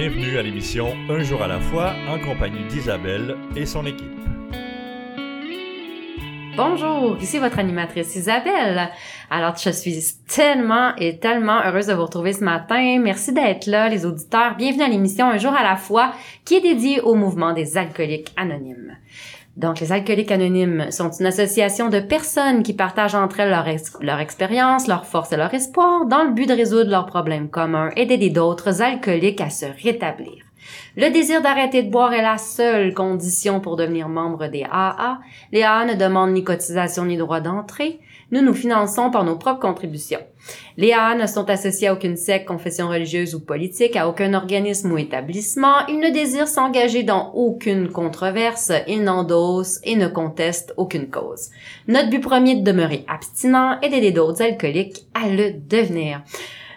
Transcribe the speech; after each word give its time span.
Bienvenue 0.00 0.38
à 0.38 0.42
l'émission 0.42 0.96
Un 1.10 1.22
jour 1.22 1.42
à 1.42 1.46
la 1.46 1.60
fois 1.60 1.92
en 2.08 2.18
compagnie 2.18 2.64
d'Isabelle 2.68 3.36
et 3.54 3.66
son 3.66 3.84
équipe. 3.84 4.08
Bonjour, 6.56 7.18
ici 7.20 7.38
votre 7.38 7.58
animatrice 7.58 8.16
Isabelle. 8.16 8.88
Alors, 9.28 9.56
je 9.62 9.68
suis 9.68 10.00
tellement 10.26 10.96
et 10.96 11.18
tellement 11.18 11.60
heureuse 11.62 11.88
de 11.88 11.92
vous 11.92 12.04
retrouver 12.06 12.32
ce 12.32 12.42
matin. 12.42 12.98
Merci 12.98 13.34
d'être 13.34 13.66
là, 13.66 13.90
les 13.90 14.06
auditeurs. 14.06 14.56
Bienvenue 14.56 14.84
à 14.84 14.88
l'émission 14.88 15.28
Un 15.28 15.36
jour 15.36 15.52
à 15.52 15.62
la 15.62 15.76
fois 15.76 16.14
qui 16.46 16.54
est 16.54 16.62
dédiée 16.62 17.02
au 17.02 17.14
mouvement 17.14 17.52
des 17.52 17.76
alcooliques 17.76 18.32
anonymes. 18.38 18.96
Donc, 19.56 19.80
les 19.80 19.92
alcooliques 19.92 20.30
anonymes 20.30 20.90
sont 20.90 21.10
une 21.10 21.26
association 21.26 21.88
de 21.88 22.00
personnes 22.00 22.62
qui 22.62 22.72
partagent 22.72 23.14
entre 23.14 23.40
elles 23.40 23.50
leur, 23.50 23.66
leur 24.00 24.20
expérience, 24.20 24.86
leur 24.86 25.06
force 25.06 25.32
et 25.32 25.36
leur 25.36 25.52
espoir 25.52 26.06
dans 26.06 26.22
le 26.22 26.30
but 26.30 26.48
de 26.48 26.54
résoudre 26.54 26.90
leurs 26.90 27.06
problèmes 27.06 27.50
communs 27.50 27.90
et 27.96 28.06
d'aider 28.06 28.30
d'autres 28.30 28.80
alcooliques 28.80 29.40
à 29.40 29.50
se 29.50 29.66
rétablir. 29.82 30.44
Le 30.96 31.10
désir 31.10 31.42
d'arrêter 31.42 31.82
de 31.82 31.90
boire 31.90 32.12
est 32.12 32.22
la 32.22 32.38
seule 32.38 32.94
condition 32.94 33.60
pour 33.60 33.76
devenir 33.76 34.08
membre 34.08 34.46
des 34.46 34.64
AA. 34.70 35.18
Les 35.52 35.62
AA 35.62 35.86
ne 35.86 35.94
demandent 35.94 36.32
ni 36.32 36.44
cotisation 36.44 37.04
ni 37.04 37.16
droit 37.16 37.40
d'entrée. 37.40 38.00
Nous 38.30 38.42
nous 38.42 38.54
finançons 38.54 39.10
par 39.10 39.24
nos 39.24 39.36
propres 39.36 39.60
contributions. 39.60 40.20
Les 40.76 40.92
AA 40.92 41.14
ne 41.14 41.26
sont 41.26 41.48
associés 41.50 41.88
à 41.88 41.92
aucune 41.92 42.16
secte, 42.16 42.46
confession 42.46 42.88
religieuse 42.88 43.34
ou 43.34 43.40
politique, 43.40 43.96
à 43.96 44.08
aucun 44.08 44.34
organisme 44.34 44.92
ou 44.92 44.98
établissement. 44.98 45.86
Ils 45.88 45.98
ne 45.98 46.10
désirent 46.10 46.48
s'engager 46.48 47.02
dans 47.02 47.32
aucune 47.34 47.88
controverse. 47.88 48.72
Ils 48.88 49.02
n'endossent 49.02 49.80
et 49.84 49.96
ne 49.96 50.08
contestent 50.08 50.74
aucune 50.76 51.08
cause. 51.08 51.50
Notre 51.88 52.10
but 52.10 52.20
premier 52.20 52.52
est 52.52 52.56
de 52.56 52.64
demeurer 52.64 53.04
abstinent 53.08 53.78
et 53.82 53.88
d'aider 53.88 54.12
d'autres 54.12 54.42
alcooliques 54.42 55.06
à 55.14 55.28
le 55.28 55.52
devenir. 55.52 56.22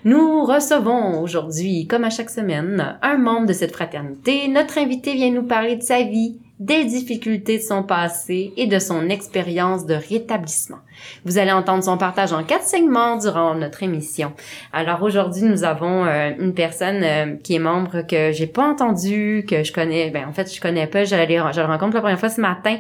Nous 0.05 0.43
recevons 0.43 1.21
aujourd'hui, 1.21 1.87
comme 1.87 2.03
à 2.03 2.09
chaque 2.09 2.29
semaine, 2.29 2.97
un 3.01 3.17
membre 3.17 3.47
de 3.47 3.53
cette 3.53 3.71
fraternité. 3.71 4.49
Notre 4.49 4.77
invité 4.77 5.13
vient 5.13 5.31
nous 5.31 5.47
parler 5.47 5.77
de 5.77 5.81
sa 5.81 6.03
vie, 6.03 6.39
des 6.59 6.85
difficultés 6.85 7.57
de 7.57 7.63
son 7.63 7.83
passé 7.83 8.53
et 8.57 8.67
de 8.67 8.77
son 8.79 9.09
expérience 9.09 9.85
de 9.85 9.95
rétablissement. 9.95 10.77
Vous 11.25 11.37
allez 11.37 11.51
entendre 11.51 11.83
son 11.83 11.97
partage 11.97 12.31
en 12.31 12.43
quatre 12.43 12.65
segments 12.65 13.17
durant 13.17 13.55
notre 13.55 13.83
émission. 13.83 14.33
Alors 14.71 15.01
aujourd'hui, 15.01 15.43
nous 15.43 15.63
avons 15.63 16.05
euh, 16.05 16.31
une 16.39 16.53
personne 16.53 17.03
euh, 17.03 17.35
qui 17.43 17.55
est 17.55 17.59
membre 17.59 18.05
que 18.07 18.31
j'ai 18.31 18.47
pas 18.47 18.67
entendu, 18.67 19.45
que 19.49 19.63
je 19.63 19.73
connais, 19.73 20.11
ben 20.11 20.27
en 20.27 20.33
fait 20.33 20.53
je 20.53 20.61
connais 20.61 20.87
pas, 20.87 21.03
je, 21.03 21.15
je 21.15 21.59
le 21.59 21.67
rencontre 21.67 21.95
la 21.95 22.01
première 22.01 22.19
fois 22.19 22.29
ce 22.29 22.41
matin. 22.41 22.77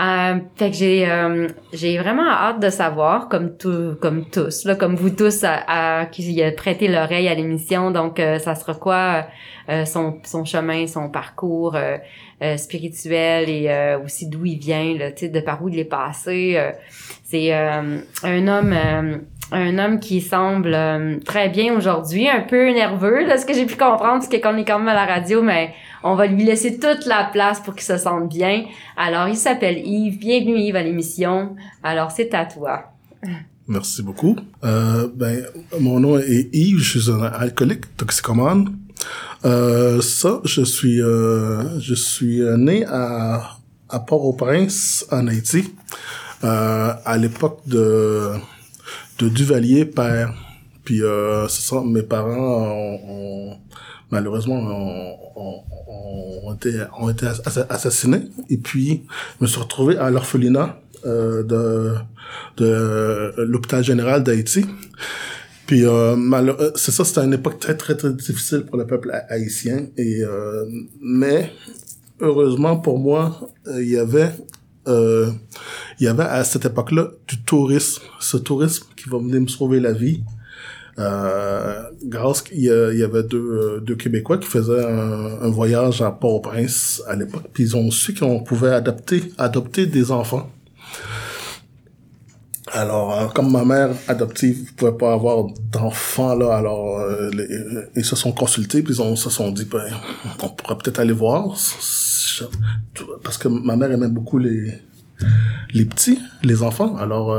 Euh, 0.00 0.38
fait 0.56 0.70
que 0.70 0.76
j'ai 0.76 1.10
euh, 1.10 1.48
j'ai 1.72 1.98
vraiment 1.98 2.28
hâte 2.28 2.60
de 2.60 2.70
savoir, 2.70 3.28
comme 3.28 3.56
tout, 3.56 3.96
comme 4.00 4.24
tous, 4.24 4.64
là, 4.64 4.74
comme 4.74 4.94
vous 4.94 5.10
tous, 5.10 5.44
à, 5.44 6.00
à 6.00 6.06
qui 6.06 6.42
a 6.42 6.50
l'oreille 6.50 7.28
à 7.28 7.34
l'émission. 7.34 7.90
Donc, 7.90 8.18
euh, 8.18 8.38
ça 8.38 8.54
sera 8.54 8.74
quoi 8.74 9.26
euh, 9.68 9.84
son 9.84 10.18
son 10.24 10.44
chemin, 10.44 10.86
son 10.86 11.08
parcours 11.08 11.76
spirituel 12.56 13.48
et 13.48 13.96
aussi 14.04 14.28
d'où 14.28 14.44
il 14.44 14.58
vient, 14.58 14.96
là, 14.98 15.12
tu 15.12 15.28
de 15.28 15.40
par 15.40 15.62
où 15.62 15.68
il 15.68 15.78
est 15.78 15.84
passé. 15.84 16.58
C'est 17.22 17.52
un 17.52 18.48
homme 18.48 18.74
un 19.52 19.78
homme 19.78 20.00
qui 20.00 20.20
semble 20.20 20.76
très 21.24 21.50
bien 21.50 21.76
aujourd'hui, 21.76 22.28
un 22.28 22.40
peu 22.40 22.72
nerveux, 22.72 23.26
là, 23.26 23.36
ce 23.36 23.46
que 23.46 23.52
j'ai 23.52 23.66
pu 23.66 23.76
comprendre, 23.76 24.26
parce 24.26 24.28
qu'on 24.28 24.56
est 24.56 24.64
quand 24.64 24.78
même 24.78 24.88
à 24.88 24.94
la 24.94 25.04
radio, 25.04 25.42
mais 25.42 25.72
on 26.04 26.14
va 26.14 26.26
lui 26.26 26.44
laisser 26.44 26.78
toute 26.78 27.06
la 27.06 27.24
place 27.32 27.60
pour 27.60 27.74
qu'il 27.74 27.84
se 27.84 27.96
sente 27.96 28.28
bien. 28.28 28.64
Alors, 28.96 29.28
il 29.28 29.36
s'appelle 29.36 29.78
Yves. 29.86 30.18
Bienvenue 30.18 30.58
Yves 30.58 30.76
à 30.76 30.82
l'émission. 30.82 31.56
Alors, 31.82 32.10
c'est 32.10 32.34
à 32.34 32.44
toi. 32.44 32.92
Merci 33.68 34.02
beaucoup. 34.02 34.36
Euh, 34.64 35.08
ben, 35.14 35.44
mon 35.80 36.00
nom 36.00 36.18
est 36.18 36.48
Yves, 36.52 36.80
je 36.80 36.98
suis 36.98 37.10
un 37.10 37.22
alcoolique 37.22 37.96
toxicomane. 37.96 38.76
Euh, 39.44 40.00
ça, 40.00 40.40
je 40.44 40.62
suis, 40.62 41.00
euh, 41.00 41.78
je 41.80 41.94
suis 41.94 42.40
né 42.56 42.84
à, 42.86 43.56
à 43.88 44.00
Port-au-Prince, 44.00 45.06
en 45.10 45.26
Haïti, 45.28 45.72
euh, 46.44 46.92
à 47.04 47.18
l'époque 47.18 47.60
de, 47.66 48.32
de 49.18 49.28
Duvalier 49.28 49.84
père. 49.84 50.34
Puis, 50.84 51.02
euh, 51.02 51.46
ça, 51.46 51.80
mes 51.84 52.02
parents 52.02 52.98
ont, 53.08 53.56
malheureusement 54.12 54.58
ont, 55.34 56.54
été, 56.54 56.84
ont 57.00 57.08
été 57.08 57.26
assassinés. 57.68 58.22
Et 58.48 58.58
puis, 58.58 59.02
je 59.38 59.44
me 59.44 59.48
suis 59.48 59.60
retrouvé 59.60 59.96
à 59.96 60.10
l'orphelinat 60.10 60.78
euh, 61.04 61.42
de, 61.42 61.94
de 62.58 63.34
l'hôpital 63.38 63.82
général 63.82 64.22
d'Haïti. 64.22 64.64
Puis 65.66 65.84
euh, 65.86 66.16
euh 66.16 66.70
c'est 66.74 66.92
ça, 66.92 67.04
c'était 67.04 67.24
une 67.24 67.32
époque 67.32 67.58
très 67.58 67.76
très 67.76 67.96
très 67.96 68.12
difficile 68.12 68.64
pour 68.66 68.76
le 68.76 68.86
peuple 68.86 69.10
haïtien. 69.30 69.86
Et 69.96 70.22
euh, 70.22 70.66
mais 71.00 71.50
heureusement 72.20 72.76
pour 72.76 72.98
moi, 72.98 73.48
euh, 73.68 73.82
il 73.82 73.90
y 73.90 73.96
avait 73.96 74.32
euh, 74.88 75.30
il 75.98 76.04
y 76.04 76.08
avait 76.08 76.24
à 76.24 76.44
cette 76.44 76.66
époque-là 76.66 77.08
du 77.28 77.42
tourisme, 77.42 78.02
ce 78.20 78.36
tourisme 78.36 78.86
qui 78.96 79.08
va 79.08 79.18
venir 79.18 79.40
me 79.40 79.46
sauver 79.46 79.80
la 79.80 79.92
vie. 79.92 80.22
Euh, 80.98 81.84
grâce 82.04 82.44
il 82.52 82.64
y, 82.64 83.02
avait 83.02 83.22
deux, 83.22 83.38
euh, 83.38 83.80
deux 83.80 83.96
Québécois 83.96 84.36
qui 84.36 84.46
faisaient 84.46 84.84
un, 84.84 85.48
voyage 85.48 86.02
à 86.02 86.10
Port-au-Prince 86.10 87.02
à 87.08 87.16
l'époque, 87.16 87.44
puis 87.52 87.64
ils 87.64 87.76
ont 87.76 87.90
su 87.90 88.14
qu'on 88.14 88.40
pouvait 88.40 88.74
adopter, 88.74 89.32
adopter 89.38 89.86
des 89.86 90.10
enfants. 90.10 90.50
Alors, 92.74 93.18
euh, 93.18 93.26
comme 93.28 93.50
ma 93.50 93.64
mère 93.64 93.90
adoptive 94.06 94.74
pouvait 94.74 94.92
pas 94.92 95.12
avoir 95.12 95.46
d'enfants 95.72 96.34
là, 96.34 96.54
alors 96.56 97.00
euh, 97.00 97.30
ils 97.96 98.04
se 98.04 98.16
sont 98.16 98.32
consultés 98.32 98.82
puis 98.82 98.94
ils 98.94 99.02
ont, 99.02 99.16
se 99.16 99.30
sont 99.30 99.50
dit 99.50 99.64
ben 99.64 99.84
on 100.42 100.48
pourrait 100.48 100.76
peut-être 100.76 101.00
aller 101.00 101.12
voir 101.12 101.56
parce 103.22 103.36
que 103.38 103.48
ma 103.48 103.76
mère 103.76 103.90
aimait 103.90 104.08
beaucoup 104.08 104.38
les 104.38 104.78
les 105.74 105.84
petits, 105.84 106.18
les 106.42 106.62
enfants. 106.62 106.96
Alors 106.96 107.36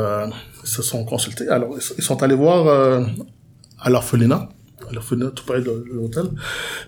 ils 0.63 0.69
se 0.69 0.83
sont 0.83 1.03
consultés. 1.03 1.47
Alors 1.47 1.77
ils 1.97 2.03
sont 2.03 2.21
allés 2.21 2.35
voir 2.35 3.07
à 3.83 3.89
l'orphelinat 3.89 4.49
à 4.89 4.93
l'orphelinat 4.93 5.31
tout 5.31 5.45
près 5.45 5.61
de 5.61 5.85
l'hôtel. 5.91 6.25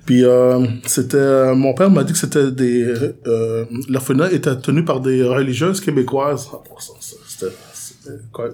Puis 0.06 0.23
euh, 0.23 0.66
c'était 0.85 1.17
euh, 1.17 1.56
mon 1.56 1.73
père 1.73 1.89
m'a 1.89 2.03
dit 2.03 2.13
que 2.13 2.19
c'était 2.19 2.51
des 2.51 2.83
euh, 3.28 3.66
l'orphelinat 3.89 4.31
était 4.31 4.56
tenu 4.57 4.83
par 4.83 5.00
des 5.00 5.23
religieuses 5.23 5.81
québécoises. 5.81 6.50
Ah, 6.53 6.59
c'était 7.28 7.53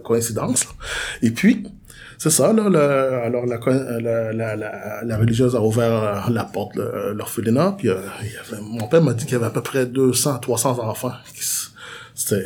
coïncidence. 0.03 0.68
Et 1.22 1.31
puis 1.31 1.63
c'est 2.18 2.30
ça 2.30 2.53
là, 2.53 2.66
alors 3.24 3.47
la, 3.47 3.59
la, 4.00 4.31
la, 4.31 5.03
la, 5.03 5.18
religieuse 5.18 5.56
a 5.56 5.62
ouvert 5.62 6.30
la 6.30 6.44
porte 6.44 6.75
de 6.75 7.13
l'orphelinat 7.13 7.75
puis 7.80 7.88
il 7.88 7.91
y 7.91 8.38
avait, 8.38 8.62
mon 8.62 8.88
père 8.88 9.01
m'a 9.01 9.13
dit 9.13 9.25
qu'il 9.25 9.34
y 9.34 9.38
avait 9.38 9.47
à 9.47 9.50
peu 9.50 9.63
près 9.63 9.88
200 9.88 10.38
300 10.38 10.80
enfants. 10.80 11.13
C'était 12.13 12.46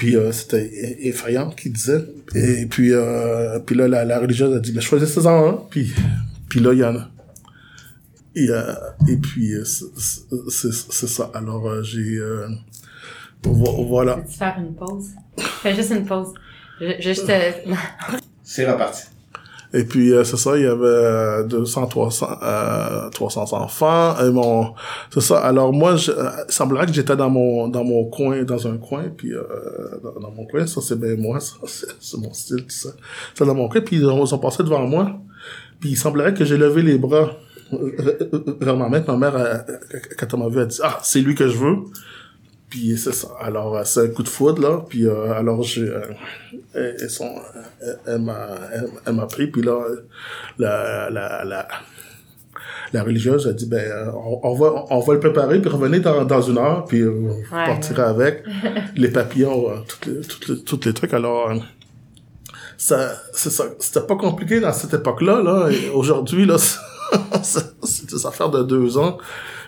puis 0.00 0.16
euh, 0.16 0.32
c'était 0.32 0.66
effrayant 1.06 1.50
qu'il 1.50 1.74
disait. 1.74 2.02
Et 2.34 2.64
puis, 2.64 2.94
euh, 2.94 3.58
puis 3.58 3.76
là, 3.76 3.86
la, 3.86 4.06
la 4.06 4.18
religieuse 4.18 4.56
a 4.56 4.58
dit, 4.58 4.72
mais 4.74 4.80
choisissez-en 4.80 5.46
un. 5.46 5.62
Puis, 5.68 5.92
puis 6.48 6.58
là, 6.60 6.72
il 6.72 6.78
y 6.78 6.84
en 6.84 6.96
a. 6.96 7.10
Et, 8.34 8.48
et 9.12 9.16
puis, 9.18 9.52
euh, 9.52 9.62
c'est 9.62 11.06
ça. 11.06 11.30
Alors, 11.34 11.68
euh, 11.68 11.82
j'ai... 11.82 12.16
Euh, 12.16 12.48
voilà. 13.42 14.16
Peux-tu 14.16 14.38
faire 14.38 14.56
une 14.58 14.74
pause? 14.74 15.08
Fais 15.36 15.74
juste 15.74 15.90
une 15.90 16.06
pause. 16.06 16.32
Je, 16.80 16.94
juste... 17.02 17.30
c'est 18.42 18.72
reparti. 18.72 19.02
Et 19.72 19.84
puis 19.84 20.12
euh, 20.12 20.24
c'est 20.24 20.36
ça, 20.36 20.56
il 20.56 20.64
y 20.64 20.66
avait 20.66 21.44
200, 21.48 21.86
300, 21.86 22.26
euh, 22.42 23.08
300 23.10 23.52
enfants. 23.52 24.16
Et 24.20 24.30
mon, 24.30 24.74
c'est 25.10 25.20
ça. 25.20 25.38
Alors 25.38 25.72
moi, 25.72 25.96
je, 25.96 26.10
euh, 26.10 26.28
semblerait 26.48 26.86
que 26.86 26.92
j'étais 26.92 27.16
dans 27.16 27.30
mon 27.30 27.68
dans 27.68 27.84
mon 27.84 28.04
coin, 28.06 28.42
dans 28.42 28.66
un 28.66 28.78
coin, 28.78 29.04
puis 29.16 29.32
euh, 29.32 29.42
dans, 30.02 30.32
mon 30.32 30.44
coin, 30.46 30.66
ça 30.66 30.80
c'est 30.80 30.98
bien 30.98 31.16
moi, 31.16 31.38
ça 31.38 31.54
c'est 32.00 32.18
mon 32.18 32.32
style, 32.32 32.64
tout 32.64 32.70
ça. 32.70 32.90
C'est 33.34 33.44
dans 33.44 33.54
mon 33.54 33.68
coin, 33.68 33.80
puis 33.80 33.96
ils 33.96 34.06
ont, 34.06 34.24
ils 34.24 34.34
ont 34.34 34.38
passé 34.38 34.64
devant 34.64 34.86
moi. 34.86 35.20
Puis 35.78 35.90
il 35.90 35.96
semblerait 35.96 36.34
que 36.34 36.44
j'ai 36.44 36.56
levé 36.56 36.82
les 36.82 36.98
bras 36.98 37.30
vers 38.60 38.76
ma 38.76 38.88
mère. 38.88 39.04
Ma 39.06 39.16
mère, 39.16 39.64
quand 40.18 40.26
elle 40.32 40.38
m'a 40.40 40.48
vu, 40.48 40.60
elle 40.60 40.66
dit 40.66 40.80
ah 40.82 40.98
c'est 41.02 41.20
lui 41.20 41.36
que 41.36 41.46
je 41.46 41.56
veux. 41.56 41.76
Puis 42.70 42.96
c'est 42.96 43.12
ça. 43.12 43.28
Alors 43.40 43.76
euh, 43.76 43.82
c'est 43.84 44.00
un 44.00 44.08
coup 44.08 44.22
de 44.22 44.28
foudre 44.28 44.62
là. 44.62 44.82
Puis 44.88 45.04
euh, 45.04 45.32
alors 45.32 45.62
j'ai, 45.64 45.82
euh, 45.82 46.00
elles 46.72 47.10
sont, 47.10 47.34
elle, 48.06 48.20
m'a, 48.20 48.46
elle, 49.04 49.12
m'a 49.12 49.26
pris. 49.26 49.48
Puis 49.48 49.60
là 49.60 49.84
la 50.58 51.10
la 51.10 51.44
la 51.44 51.68
la 52.92 53.02
religieuse 53.02 53.46
a 53.48 53.52
dit 53.52 53.66
ben 53.66 54.12
on, 54.42 54.54
va 54.54 54.84
on 54.90 55.00
va 55.00 55.14
le 55.14 55.20
préparer 55.20 55.60
puis 55.60 55.70
revenir 55.70 56.00
dans, 56.00 56.24
dans 56.24 56.42
une 56.42 56.58
heure 56.58 56.84
puis 56.86 57.04
on 57.06 57.40
partira 57.50 58.08
avec 58.08 58.42
les 58.96 59.08
papillons 59.08 59.84
toutes 59.86 60.06
les, 60.06 60.20
toutes 60.22 60.48
les, 60.48 60.64
toutes 60.64 60.84
les 60.86 60.92
trucs 60.92 61.14
alors 61.14 61.52
ça 62.76 63.12
c'est 63.32 63.50
ça 63.50 63.66
c'était 63.78 64.04
pas 64.04 64.16
compliqué 64.16 64.58
dans 64.58 64.72
cette 64.72 64.92
époque 64.92 65.22
là 65.22 65.40
là 65.40 65.68
aujourd'hui 65.94 66.46
là 66.46 66.56
c'est 67.42 68.10
des 68.10 68.26
affaires 68.26 68.50
de 68.50 68.64
deux 68.64 68.98
ans 68.98 69.18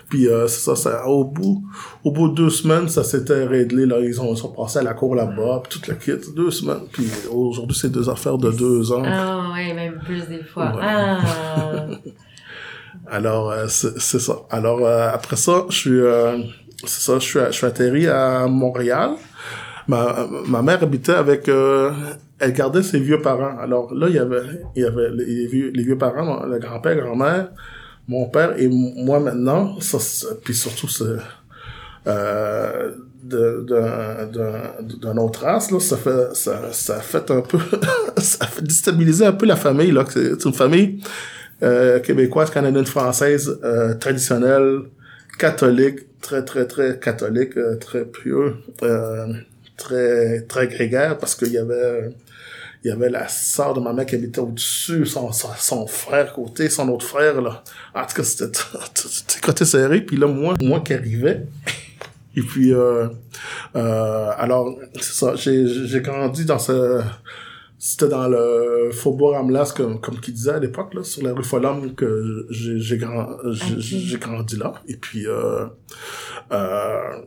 Puis 0.09 0.27
euh, 0.27 0.47
ça, 0.47 0.75
ça, 0.75 1.07
au 1.07 1.23
bout, 1.23 1.63
au 2.03 2.11
bout 2.11 2.29
de 2.29 2.35
deux 2.35 2.49
semaines, 2.49 2.89
ça 2.89 3.03
s'était 3.03 3.45
réglé. 3.45 3.85
Là, 3.85 3.99
ils 3.99 4.19
ont, 4.21 4.33
ils 4.33 4.37
sont 4.37 4.51
passés 4.51 4.79
à 4.79 4.83
la 4.83 4.93
cour 4.93 5.15
là-bas, 5.15 5.63
puis 5.63 5.79
toute 5.79 5.87
la 5.87 5.95
kit, 5.95 6.13
deux 6.35 6.51
semaines. 6.51 6.87
Puis 6.91 7.07
aujourd'hui, 7.31 7.77
c'est 7.79 7.91
deux 7.91 8.09
affaires 8.09 8.37
de 8.37 8.51
deux 8.51 8.91
ans. 8.91 9.03
Ah 9.05 9.51
ouais, 9.53 9.73
même 9.73 9.99
plus 10.05 10.27
des 10.27 10.43
fois. 10.43 10.75
Ouais. 10.75 10.81
Ah. 10.81 11.87
Alors 13.07 13.51
euh, 13.51 13.67
c'est 13.67 14.19
ça. 14.19 14.33
Alors 14.49 14.85
euh, 14.85 15.09
après 15.11 15.35
ça, 15.35 15.65
je 15.69 15.75
suis, 15.75 15.99
euh, 15.99 16.37
ça, 16.85 17.19
je 17.19 17.23
suis, 17.23 17.39
je 17.47 17.51
suis 17.51 17.65
atterri 17.65 18.07
à 18.07 18.47
Montréal. 18.47 19.11
Ma, 19.87 20.27
ma 20.47 20.61
mère 20.61 20.81
habitait 20.81 21.13
avec, 21.13 21.49
elle 21.49 22.53
gardait 22.53 22.83
ses 22.83 22.99
vieux 22.99 23.21
parents. 23.21 23.57
Alors 23.59 23.93
là, 23.93 24.07
il 24.07 24.15
y 24.15 24.19
avait, 24.19 24.61
il 24.75 24.83
y 24.83 24.85
avait 24.85 25.09
les 25.11 25.47
vieux, 25.47 25.71
les 25.73 25.83
vieux 25.83 25.97
parents, 25.97 26.45
le 26.45 26.57
grand-père, 26.57 26.95
grand-mère, 26.95 27.49
mon 28.07 28.25
père 28.27 28.53
et 28.57 28.67
moi 28.67 29.19
maintenant. 29.19 29.79
Ça, 29.79 29.97
puis 30.43 30.53
surtout, 30.53 30.87
euh, 32.07 32.91
d'un 33.23 35.17
autre 35.17 35.43
race 35.43 35.71
là 35.71 35.79
ça 35.79 35.95
fait 35.95 36.35
ça 36.35 36.73
ça 36.73 36.99
fait 36.99 37.31
un 37.31 37.41
peu 37.41 37.57
ça 38.17 38.45
fait 38.47 38.61
déstabiliser 38.61 39.25
un 39.25 39.31
peu 39.31 39.45
la 39.45 39.55
famille 39.55 39.91
là 39.91 40.03
c'est 40.09 40.43
une 40.43 40.53
famille 40.53 41.01
euh, 41.61 41.99
québécoise 41.99 42.49
canadienne 42.49 42.85
française 42.85 43.57
euh, 43.63 43.93
traditionnelle 43.93 44.81
catholique 45.39 46.19
très 46.19 46.43
très 46.43 46.67
très 46.67 46.99
catholique 46.99 47.55
euh, 47.55 47.77
très 47.77 48.03
pieux 48.03 48.55
très 49.77 50.41
très 50.41 50.67
grégaire 50.67 51.17
parce 51.17 51.35
qu'il 51.35 51.53
y 51.53 51.57
avait 51.57 52.09
il 52.83 52.89
y 52.89 52.91
avait 52.91 53.09
la 53.09 53.27
sœur 53.29 53.73
de 53.73 53.79
ma 53.79 53.93
mère 53.93 54.05
qui 54.05 54.15
habitait 54.15 54.39
au-dessus, 54.39 55.05
son, 55.05 55.31
son, 55.31 55.49
son 55.57 55.87
frère 55.87 56.33
côté, 56.33 56.69
son 56.69 56.89
autre 56.89 57.05
frère, 57.05 57.41
là. 57.41 57.63
En 57.95 58.05
tout 58.05 58.15
cas, 58.15 58.23
c'était 58.23 58.59
c'était 58.93 59.39
côté 59.41 59.65
serré. 59.65 60.01
Puis 60.01 60.17
là, 60.17 60.27
moi, 60.27 60.55
moi 60.61 60.81
qui 60.81 60.93
arrivais. 60.93 61.45
Et 62.35 62.41
puis, 62.41 62.73
euh, 62.73 63.07
euh, 63.75 64.31
alors, 64.37 64.75
c'est 64.95 65.13
ça, 65.13 65.35
j'ai 65.35 65.67
j'ai 65.67 66.01
grandi 66.01 66.45
dans 66.45 66.59
ce... 66.59 67.01
C'était 67.77 68.07
dans 68.07 68.27
le 68.29 68.91
Faubourg 68.91 69.35
Amelas, 69.35 69.73
comme, 69.75 69.99
comme 69.99 70.19
qu'il 70.19 70.33
disait 70.33 70.53
à 70.53 70.59
l'époque, 70.59 70.93
là, 70.93 71.03
sur 71.03 71.21
la 71.21 71.33
rue 71.33 71.43
Folhomme, 71.43 71.93
que 71.95 72.47
j'ai 72.49 72.79
j'ai 72.79 72.97
grand, 72.97 73.27
j'ai 73.51 73.73
Ok. 73.75 73.81
j'ai 73.81 74.17
grandi 74.17 74.55
là. 74.55 74.73
Et 74.87 74.95
puis, 74.95 75.27
euh, 75.27 75.65
euh, 76.53 77.21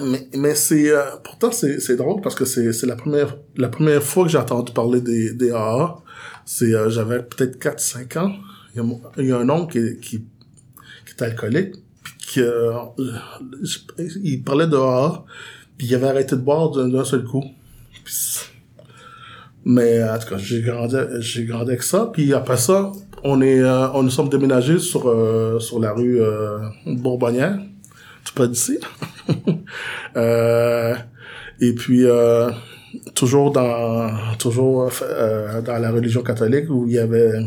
mais, 0.00 0.28
mais 0.36 0.54
c'est 0.54 0.90
euh, 0.90 1.02
pourtant 1.22 1.50
c'est 1.52 1.80
c'est 1.80 1.96
drôle 1.96 2.20
parce 2.22 2.34
que 2.34 2.44
c'est 2.44 2.72
c'est 2.72 2.86
la 2.86 2.96
première 2.96 3.36
la 3.56 3.68
première 3.68 4.02
fois 4.02 4.24
que 4.24 4.30
j'ai 4.30 4.38
entendu 4.38 4.72
parler 4.72 5.00
des 5.00 5.32
des 5.34 5.50
AA. 5.50 5.96
C'est 6.44 6.74
euh, 6.74 6.88
j'avais 6.90 7.22
peut-être 7.22 7.58
4 7.58 7.80
5 7.80 8.16
ans. 8.16 8.32
Il 8.74 8.82
y 8.82 8.84
a, 8.84 8.88
il 9.18 9.26
y 9.26 9.32
a 9.32 9.38
un 9.38 9.48
oncle 9.50 9.72
qui 9.72 10.00
qui 10.00 10.18
qui 11.06 11.12
est 11.18 11.22
alcoolique 11.22 11.74
puis 12.02 12.14
qui 12.18 12.40
euh, 12.40 12.72
il 14.22 14.42
parlait 14.42 14.66
de 14.66 14.76
AA 14.76 15.24
puis 15.76 15.86
il 15.88 15.94
avait 15.94 16.08
arrêté 16.08 16.36
de 16.36 16.40
boire 16.40 16.70
d'un 16.70 17.04
seul 17.04 17.24
coup. 17.24 17.44
C'est- 18.06 18.46
mais 19.64 20.02
en 20.02 20.18
tout 20.18 20.28
cas, 20.28 20.38
j'ai 20.38 20.60
grandi 20.60 20.96
j'ai 21.20 21.44
grandi 21.44 21.70
avec 21.70 21.82
ça 21.84 22.10
puis 22.12 22.34
après 22.34 22.56
ça, 22.56 22.90
on 23.22 23.40
est 23.40 23.60
euh, 23.60 23.88
on 23.92 24.02
nous 24.02 24.10
sommes 24.10 24.28
déménagés 24.28 24.78
sur 24.80 25.08
euh, 25.08 25.60
sur 25.60 25.78
la 25.78 25.92
rue 25.92 26.20
euh, 26.20 26.58
Bourbonnière. 26.86 27.58
Tu 28.24 28.32
peux 28.32 28.48
d'ici 28.48 28.78
euh, 30.16 30.94
et 31.60 31.74
puis 31.74 32.04
euh, 32.04 32.50
toujours 33.14 33.52
dans 33.52 34.10
toujours 34.38 34.90
euh, 35.02 35.62
dans 35.62 35.78
la 35.78 35.90
religion 35.90 36.22
catholique 36.22 36.68
où 36.68 36.86
il 36.86 36.94
y 36.94 36.98
avait 36.98 37.44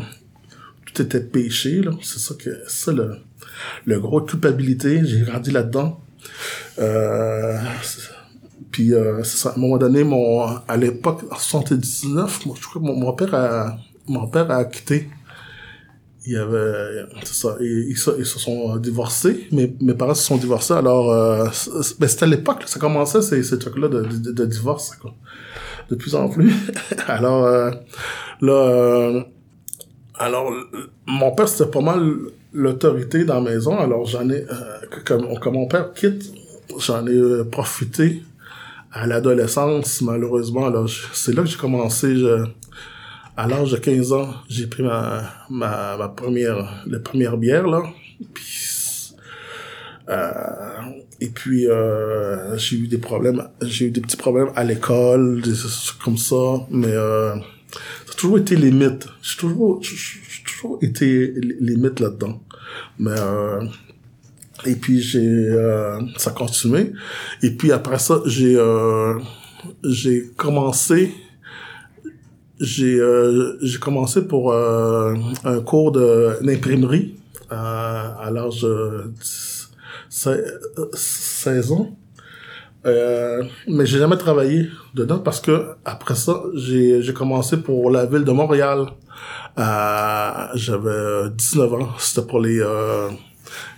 tout 0.85 1.01
était 1.01 1.21
péché 1.21 1.81
là. 1.81 1.91
C'est 2.01 2.19
ça 2.19 2.35
que 2.35 2.49
ça 2.67 2.91
le 2.91 3.17
le 3.85 3.99
gros 3.99 4.21
culpabilité. 4.21 5.01
J'ai 5.03 5.21
grandi 5.21 5.51
là 5.51 5.63
dedans 5.63 5.99
puis 8.71 8.91
ça. 9.23 9.49
À 9.49 9.53
un 9.53 9.59
moment 9.59 9.77
donné 9.77 10.03
mon 10.03 10.45
à 10.67 10.77
l'époque 10.77 11.23
en 11.31 11.37
79 11.37 12.45
moi, 12.45 12.55
je 12.59 12.67
crois 12.67 12.81
que 12.81 12.87
mon, 12.87 13.13
père 13.13 13.77
mon 14.07 14.27
père 14.27 14.49
a 14.51 14.65
quitté 14.65 15.09
il 16.27 16.33
y 16.33 16.37
avait 16.37 17.05
ça 17.23 17.55
ils, 17.61 17.97
se- 17.97 18.23
sont 18.23 18.77
divorcés. 18.77 19.47
Mes, 19.51 19.75
mes 19.81 19.93
parents 19.93 20.13
se 20.15 20.23
sont 20.23 20.37
divorcés 20.37 20.73
alors 20.73 21.11
euh, 21.11 21.47
c'est- 21.53 21.99
ben, 21.99 22.07
c'était 22.07 22.23
à 22.23 22.27
l'époque 22.27 22.63
ça 22.65 22.79
commençait 22.79 23.21
ces, 23.21 23.43
ces 23.43 23.59
trucs 23.59 23.77
là 23.77 23.87
de, 23.87 24.01
de, 24.31 24.45
divorce 24.45 24.95
quoi. 25.01 25.13
De 25.89 25.95
plus 25.95 26.15
en 26.15 26.29
plus. 26.29 26.51
Alors 27.07 27.45
euh, 27.45 27.69
là 28.41 28.53
euh, 28.53 29.21
alors 30.15 30.51
mon 31.05 31.31
père 31.35 31.47
c'était 31.47 31.69
pas 31.69 31.81
mal 31.81 32.01
l'autorité 32.53 33.25
dans 33.25 33.41
la 33.41 33.51
maison. 33.51 33.77
Alors 33.77 34.05
j'en 34.05 34.29
ai 34.29 34.41
euh, 34.43 34.45
que- 35.05 35.13
comme 35.39 35.53
mon 35.53 35.67
père 35.67 35.93
quitte 35.93 36.31
j'en 36.79 37.05
ai 37.05 37.11
euh, 37.11 37.43
profité 37.43 38.23
à 38.91 39.05
l'adolescence 39.05 40.01
malheureusement. 40.01 40.65
Alors 40.67 40.89
c'est 41.13 41.33
là 41.35 41.43
que 41.43 41.49
j'ai 41.49 41.57
commencé 41.57 42.15
je, 42.15 42.45
à 43.37 43.47
l'âge 43.47 43.71
de 43.71 43.77
15 43.77 44.13
ans, 44.13 44.33
j'ai 44.49 44.67
pris 44.67 44.83
ma, 44.83 45.23
ma, 45.49 45.97
ma 45.97 46.07
première, 46.09 46.83
la 46.87 46.99
première 46.99 47.37
bière, 47.37 47.67
là. 47.67 47.83
Puis, 48.33 49.13
euh, 50.09 50.23
et 51.19 51.29
puis, 51.29 51.67
euh, 51.67 52.57
j'ai 52.57 52.77
eu 52.77 52.87
des 52.87 52.97
problèmes, 52.97 53.47
j'ai 53.61 53.85
eu 53.87 53.91
des 53.91 54.01
petits 54.01 54.17
problèmes 54.17 54.49
à 54.55 54.63
l'école, 54.63 55.41
des 55.41 55.53
trucs 55.53 55.99
comme 56.03 56.17
ça, 56.17 56.35
mais, 56.69 56.87
euh, 56.91 57.35
ça 58.05 58.11
a 58.11 58.15
toujours 58.15 58.37
été 58.37 58.55
limite. 58.55 59.07
J'ai 59.21 59.37
toujours, 59.37 59.81
j'ai 59.81 60.43
toujours 60.45 60.79
été 60.81 61.31
li- 61.31 61.55
limite 61.59 61.99
là-dedans. 61.99 62.41
Mais, 62.99 63.11
euh, 63.17 63.65
et 64.65 64.75
puis 64.75 65.01
j'ai, 65.01 65.19
euh, 65.27 65.99
ça 66.17 66.29
a 66.29 66.33
continué. 66.33 66.93
Et 67.41 67.51
puis 67.51 67.71
après 67.73 67.99
ça, 67.99 68.21
j'ai, 68.25 68.55
euh, 68.55 69.19
j'ai 69.83 70.27
commencé 70.37 71.11
j'ai 72.59 72.99
euh, 72.99 73.57
j'ai 73.61 73.79
commencé 73.79 74.25
pour 74.27 74.51
euh, 74.53 75.15
un 75.43 75.59
cours 75.59 75.91
de 75.91 76.37
d'imprimerie 76.41 77.15
à, 77.49 78.17
à 78.21 78.31
l'âge 78.31 78.61
de 78.61 79.11
10 79.19 79.69
16 80.09 80.59
16 80.93 81.71
ans. 81.71 81.95
Euh, 82.85 83.43
mais 83.67 83.85
j'ai 83.85 83.97
jamais 83.97 84.17
travaillé 84.17 84.69
dedans 84.93 85.17
parce 85.19 85.41
que 85.41 85.69
après 85.85 86.15
ça, 86.15 86.43
j'ai 86.53 87.01
j'ai 87.01 87.13
commencé 87.13 87.57
pour 87.57 87.89
la 87.91 88.05
ville 88.05 88.23
de 88.23 88.31
Montréal. 88.31 88.87
à 89.57 90.51
J'avais 90.55 91.29
19 91.35 91.73
ans. 91.73 91.89
C'était 91.97 92.27
pour 92.27 92.39
les 92.39 92.59
euh, 92.59 93.09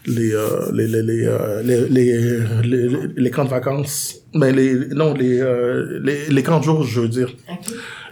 les, 0.06 0.34
euh, 0.34 0.72
les, 0.74 0.88
les, 0.88 1.04
les, 1.04 1.26
euh, 1.26 1.62
les, 1.64 1.90
les, 1.90 3.08
les, 3.16 3.32
camps 3.32 3.46
de 3.46 3.50
vacances. 3.50 4.16
Mais 4.34 4.52
les, 4.52 4.88
non, 4.90 5.14
les, 5.14 5.40
euh, 5.40 6.00
les, 6.02 6.28
les 6.30 6.44
camps 6.44 6.60
de 6.60 6.64
jour, 6.64 6.84
je 6.84 7.02
veux 7.02 7.10
dire. 7.10 7.30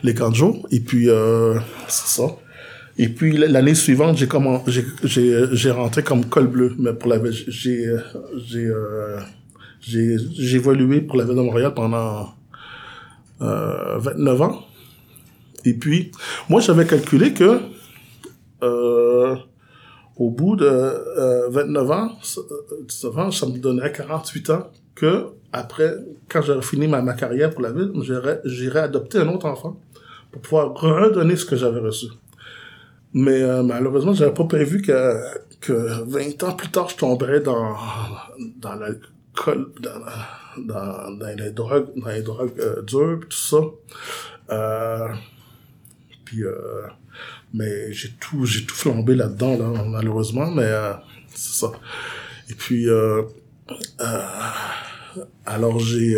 Les 0.03 0.15
jour. 0.33 0.67
Et 0.71 0.79
puis, 0.79 1.09
euh, 1.09 1.55
c'est 1.87 2.21
ça. 2.21 2.27
Et 2.97 3.09
puis, 3.09 3.35
l'année 3.35 3.75
suivante, 3.75 4.17
j'ai 4.17 4.27
comment, 4.27 4.63
j'ai, 4.67 5.71
rentré 5.71 6.01
comme 6.03 6.25
col 6.25 6.47
bleu. 6.47 6.73
Mais 6.79 6.93
pour 6.93 7.09
la, 7.09 7.19
j'ai, 7.31 7.87
euh, 7.87 7.99
j'ai, 8.37 8.65
euh, 8.65 9.19
j'ai, 9.81 10.15
j'ai 10.33 10.55
évolué 10.57 11.01
pour 11.01 11.17
la 11.17 11.25
ville 11.25 11.35
de 11.35 11.41
Montréal 11.41 11.73
pendant, 11.73 12.29
euh, 13.41 13.97
29 13.97 14.41
ans. 14.41 14.61
Et 15.65 15.73
puis, 15.73 16.11
moi, 16.49 16.61
j'avais 16.61 16.85
calculé 16.85 17.33
que, 17.33 17.59
euh, 18.63 19.35
au 20.15 20.29
bout 20.29 20.55
de 20.55 20.65
euh, 20.65 21.49
29 21.49 21.91
ans, 21.91 22.11
ça- 22.21 22.39
euh, 22.39 22.85
19 22.87 23.17
ans, 23.17 23.31
ça 23.31 23.45
me 23.47 23.57
donnerait 23.57 23.91
48 23.91 24.49
ans 24.51 24.67
que 24.93 25.25
après, 25.51 25.93
quand 26.29 26.41
j'aurai 26.41 26.61
fini 26.61 26.87
ma, 26.87 27.01
ma 27.01 27.13
carrière 27.13 27.49
pour 27.51 27.61
la 27.61 27.71
ville, 27.71 27.91
j'irai 28.01 28.39
j'irai 28.45 28.79
adopter 28.79 29.17
un 29.19 29.27
autre 29.27 29.45
enfant 29.45 29.77
pour 30.35 30.41
pouvoir 30.41 30.73
redonner 30.73 31.37
ce 31.37 31.45
que 31.45 31.55
j'avais 31.55 31.79
reçu. 31.79 32.07
Mais 33.13 33.41
euh, 33.41 33.63
malheureusement, 33.63 34.13
j'avais 34.13 34.33
pas 34.33 34.43
prévu 34.43 34.81
que, 34.81 35.17
que 35.61 36.03
20 36.03 36.43
ans 36.43 36.53
plus 36.53 36.69
tard, 36.69 36.89
je 36.89 36.97
tomberais 36.97 37.39
dans, 37.39 37.73
dans 38.57 38.75
l'alcool, 38.75 39.71
dans, 40.57 41.17
dans, 41.17 41.35
les 41.37 41.51
drogues, 41.51 41.87
dans 41.95 42.09
les 42.09 42.21
drogues 42.21 42.51
euh, 42.59 42.81
dures, 42.81 43.21
tout 43.29 43.37
ça. 43.37 43.57
Euh, 44.49 45.07
puis, 46.25 46.43
euh, 46.43 46.51
mais 47.53 47.93
j'ai 47.93 48.11
tout, 48.19 48.45
j'ai 48.45 48.65
tout 48.65 48.75
flambé 48.75 49.15
là-dedans, 49.15 49.57
là, 49.57 49.83
malheureusement, 49.87 50.51
mais 50.51 50.63
euh, 50.65 50.93
c'est 51.33 51.61
ça. 51.61 51.71
Et 52.49 52.55
puis, 52.55 52.89
euh, 52.89 53.23
alors 55.45 55.79
j'ai, 55.79 56.15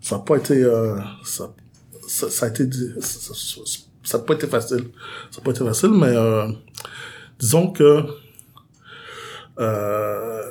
ça 0.00 0.16
a 0.16 0.18
pas 0.20 0.36
été, 0.36 0.64
ça, 1.24 1.52
ça, 2.06 2.30
ça 2.30 2.46
a 2.46 2.48
été, 2.48 2.68
ça, 3.00 3.34
ça, 3.34 3.60
ça 4.02 4.18
a 4.18 4.20
pas 4.20 4.34
été 4.34 4.46
facile. 4.46 4.84
Ça 5.30 5.40
a 5.40 5.44
pas 5.44 5.50
été 5.50 5.64
facile, 5.64 5.90
mais 5.90 6.14
euh, 6.16 6.48
disons 7.38 7.70
que 7.72 8.04
euh, 9.58 10.42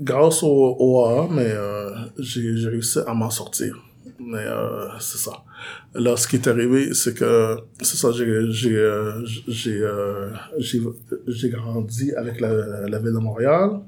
grâce 0.00 0.42
au, 0.42 0.76
au 0.78 1.04
AA, 1.04 1.28
mais 1.30 1.50
euh, 1.50 1.90
j'ai 2.18 2.68
réussi 2.68 3.00
à 3.06 3.14
m'en 3.14 3.30
sortir. 3.30 3.76
mais 4.20 4.38
euh, 4.38 4.88
c'est 5.00 5.18
ça. 5.18 5.32
Là, 5.94 6.16
ce 6.16 6.28
qui 6.28 6.36
est 6.36 6.46
arrivé, 6.46 6.94
c'est 6.94 7.14
que 7.14 7.56
c'est 7.80 7.96
ça, 7.96 8.12
j'ai 8.12 8.50
j'ai 8.50 8.76
euh, 8.76 9.24
euh, 9.66 10.30
j'ai 10.58 10.80
j'ai 11.26 11.50
grandi 11.50 12.12
avec 12.14 12.40
la, 12.40 12.88
la 12.88 12.98
ville 12.98 13.12
de 13.12 13.18
Montréal. 13.18 13.80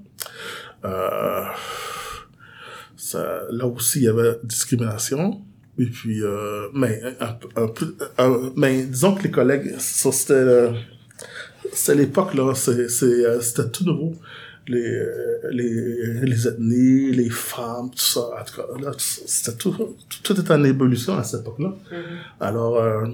Euh, 0.85 1.45
ça, 2.97 3.43
là 3.51 3.67
aussi, 3.67 4.01
il 4.01 4.05
y 4.05 4.09
avait 4.09 4.39
discrimination. 4.45 5.43
Et 5.83 5.87
puis, 5.87 6.23
euh, 6.23 6.69
mais 6.75 7.01
un, 7.21 7.33
peu- 7.41 7.49
un 7.57 7.69
peu, 7.69 7.95
un- 8.19 8.53
mais 8.57 8.83
disons 8.85 9.15
que 9.15 9.23
les 9.25 9.31
collègues, 9.31 9.75
c'était, 9.79 10.35
euh, 10.35 10.71
c'est 11.73 11.95
l'époque 11.95 12.35
là, 12.35 12.53
euh, 12.53 13.41
c'était 13.41 13.69
tout 13.71 13.85
nouveau. 13.85 14.13
Les, 14.69 14.79
euh, 14.79 15.39
les, 15.51 16.21
les 16.31 16.47
ethnies, 16.47 17.13
les 17.13 17.31
femmes, 17.31 17.91
tout 17.91 17.99
ça. 18.15 18.21
En 18.41 18.45
tout 18.45 18.57
cas, 18.57 18.67
là, 18.85 18.93
c'était 18.99 19.57
tout, 19.57 19.71
tout, 19.73 20.19
tout 20.23 20.41
était 20.41 20.53
en 20.53 20.63
évolution 20.65 21.17
à 21.17 21.25
cette 21.25 21.41
époque-là. 21.41 21.73
Alors, 22.39 22.77
euh, 22.77 23.07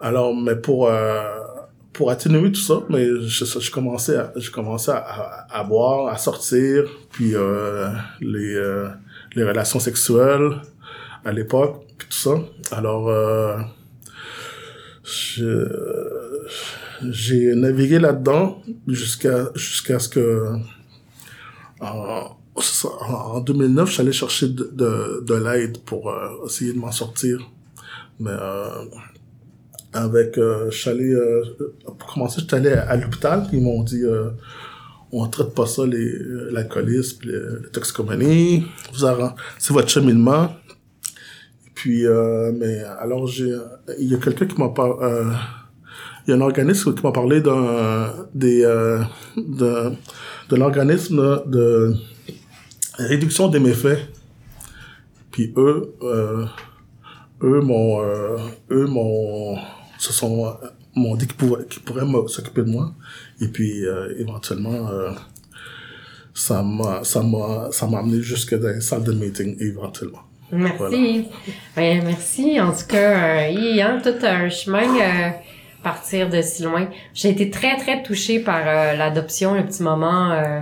alors, 0.00 0.34
mais 0.34 0.56
pour, 0.56 0.88
euh, 0.88 1.22
pour 1.92 2.10
atténuer 2.10 2.50
tout 2.52 2.60
ça, 2.60 2.80
mais 2.90 3.06
je, 3.22 3.44
je 3.44 3.70
commençais 3.70 4.16
à, 4.16 4.32
je 4.36 4.50
commençais 4.50 4.90
à, 4.92 4.96
à, 4.98 5.60
à 5.60 5.64
boire, 5.64 6.08
à 6.08 6.18
sortir, 6.18 6.84
puis 7.12 7.34
euh, 7.34 7.88
les, 8.20 8.54
euh, 8.56 8.88
les 9.36 9.44
relations 9.44 9.78
sexuelles 9.80 10.50
à 11.24 11.32
l'époque, 11.32 11.84
puis 11.98 12.08
tout 12.08 12.16
ça. 12.16 12.38
Alors, 12.72 13.08
euh, 13.08 13.58
j'ai 17.08 17.54
navigué 17.54 17.98
là-dedans 17.98 18.62
jusqu'à 18.86 19.50
jusqu'à 19.54 19.98
ce 19.98 20.08
que 20.08 20.44
en, 21.80 21.86
en 21.86 22.40
en 23.08 23.40
2009, 23.40 23.88
je 23.88 23.92
suis 23.92 24.02
allé 24.02 24.12
chercher 24.12 24.48
de, 24.48 24.70
de, 24.72 25.24
de 25.26 25.34
l'aide 25.34 25.78
pour 25.78 26.10
euh, 26.10 26.46
essayer 26.46 26.72
de 26.72 26.78
m'en 26.78 26.92
sortir. 26.92 27.38
Mais 28.18 28.30
euh, 28.30 28.84
avec, 29.92 30.36
euh, 30.38 30.70
pour 31.98 32.12
commencer, 32.12 32.40
je 32.40 32.46
suis 32.46 32.54
allé 32.54 32.70
à, 32.70 32.96
l'hôpital, 32.96 33.48
ils 33.52 33.62
m'ont 33.62 33.82
dit, 33.82 34.04
on 35.12 35.26
traite 35.28 35.54
pas 35.54 35.66
ça, 35.66 35.82
l'alcoolisme, 35.86 37.18
la 37.24 37.68
toxicomanie, 37.70 38.66
vous 38.92 39.06
c'est 39.58 39.72
votre 39.72 39.88
cheminement. 39.88 40.50
Puis, 41.74 42.06
euh, 42.06 42.52
mais 42.52 42.82
alors, 43.00 43.26
j'ai, 43.26 43.56
il 43.98 44.08
y 44.08 44.14
a 44.14 44.18
quelqu'un 44.18 44.46
qui 44.46 44.58
m'a 44.60 44.68
pas, 44.68 44.88
euh, 45.00 45.32
il 46.26 46.30
y 46.30 46.34
a 46.34 46.36
un 46.36 46.40
organisme 46.40 46.94
qui 46.94 47.02
m'a 47.02 47.12
parlé 47.12 47.40
d'un, 47.40 48.12
des, 48.34 48.64
euh, 48.64 49.02
de, 49.36 49.92
de 50.48 50.56
l'organisme 50.56 51.42
de 51.46 51.94
réduction 52.98 53.48
des 53.48 53.60
méfaits. 53.60 53.98
Puis 55.30 55.54
eux, 55.56 55.94
euh, 56.02 56.44
eux 57.42 57.60
m'ont, 57.60 58.02
euh, 58.02 58.36
eux 58.70 58.86
m'ont, 58.86 59.56
se 59.98 60.12
sont, 60.12 60.46
euh, 60.46 60.50
m'ont 60.94 61.16
dit 61.16 61.26
qu'ils 61.26 61.36
pouvaient, 61.36 61.64
qu'ils 61.66 61.82
pourraient 61.82 62.04
s'occuper 62.28 62.62
de 62.62 62.70
moi. 62.70 62.92
Et 63.40 63.48
puis, 63.48 63.84
éventuellement, 64.18 64.90
ça 66.34 66.62
m'a, 66.62 67.04
ça 67.04 67.22
m'a, 67.22 67.70
ça 67.70 67.86
m'a 67.86 68.00
amené 68.00 68.20
jusque 68.20 68.54
dans 68.58 68.68
les 68.68 68.80
salles 68.80 69.04
de 69.04 69.12
meeting, 69.12 69.56
éventuellement. 69.60 70.29
Merci. 70.52 71.28
Voilà. 71.76 71.98
Ben, 71.98 72.04
merci. 72.04 72.60
En 72.60 72.72
tout 72.72 72.86
cas, 72.88 72.96
euh, 73.42 73.48
il 73.48 73.80
hein, 73.80 74.00
tout 74.02 74.24
un 74.24 74.48
chemin 74.48 74.82
euh, 74.82 75.30
partir 75.82 76.28
de 76.28 76.42
si 76.42 76.62
loin. 76.62 76.88
J'ai 77.14 77.30
été 77.30 77.50
très, 77.50 77.76
très 77.76 78.02
touchée 78.02 78.40
par 78.40 78.62
euh, 78.66 78.94
l'adoption, 78.94 79.54
le 79.54 79.64
petit 79.64 79.82
moment 79.82 80.30
euh, 80.32 80.60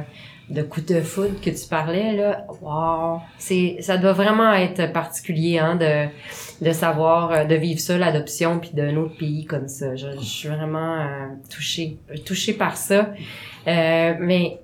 de 0.50 0.62
coup 0.62 0.80
de 0.80 1.00
foudre 1.00 1.40
que 1.40 1.50
tu 1.50 1.68
parlais, 1.68 2.16
là. 2.16 2.47
Wow! 2.62 3.21
C'est, 3.38 3.76
ça 3.80 3.99
doit 3.99 4.12
vraiment 4.12 4.52
être 4.52 4.92
particulier, 4.92 5.59
hein, 5.59 5.76
de, 5.76 6.09
de 6.64 6.73
savoir, 6.73 7.33
euh, 7.33 7.45
de 7.45 7.54
vivre 7.54 7.80
ça, 7.80 7.99
l'adoption, 7.99 8.59
puis 8.59 8.71
d'un 8.73 8.97
autre 8.97 9.16
pays 9.16 9.45
comme 9.45 9.68
ça. 9.68 9.95
Je, 9.97 10.09
je 10.18 10.25
suis 10.25 10.49
vraiment 10.49 11.00
euh, 11.00 11.26
touchée, 11.50 11.99
touchée 12.25 12.52
par 12.52 12.76
ça. 12.76 13.11
Euh, 13.66 14.14
mais 14.21 14.61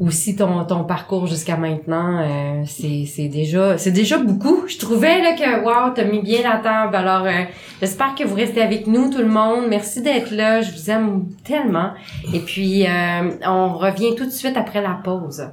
aussi 0.00 0.36
ton, 0.36 0.64
ton 0.64 0.84
parcours 0.84 1.26
jusqu'à 1.26 1.56
maintenant, 1.56 2.20
euh, 2.20 2.64
c'est, 2.66 3.28
déjà 3.28 3.78
c'est 3.78 3.90
déjà 3.90 4.18
beaucoup. 4.18 4.66
Je 4.66 4.78
trouvais 4.78 5.22
là 5.22 5.34
que 5.34 5.64
wow, 5.64 5.92
t'as 5.94 6.04
mis 6.04 6.20
bien 6.20 6.42
la 6.42 6.58
table. 6.58 6.96
Alors 6.96 7.26
euh, 7.26 7.44
j'espère 7.80 8.14
que 8.14 8.24
vous 8.24 8.34
restez 8.34 8.62
avec 8.62 8.86
nous 8.86 9.10
tout 9.10 9.18
le 9.18 9.28
monde. 9.28 9.66
Merci 9.68 10.02
d'être 10.02 10.30
là. 10.30 10.62
Je 10.62 10.72
vous 10.72 10.90
aime 10.90 11.26
tellement. 11.44 11.92
Et 12.32 12.40
puis 12.40 12.86
euh, 12.86 13.30
on 13.46 13.76
revient 13.76 14.14
tout 14.16 14.26
de 14.26 14.30
suite 14.30 14.56
après 14.56 14.82
la 14.82 15.00
pause. 15.02 15.48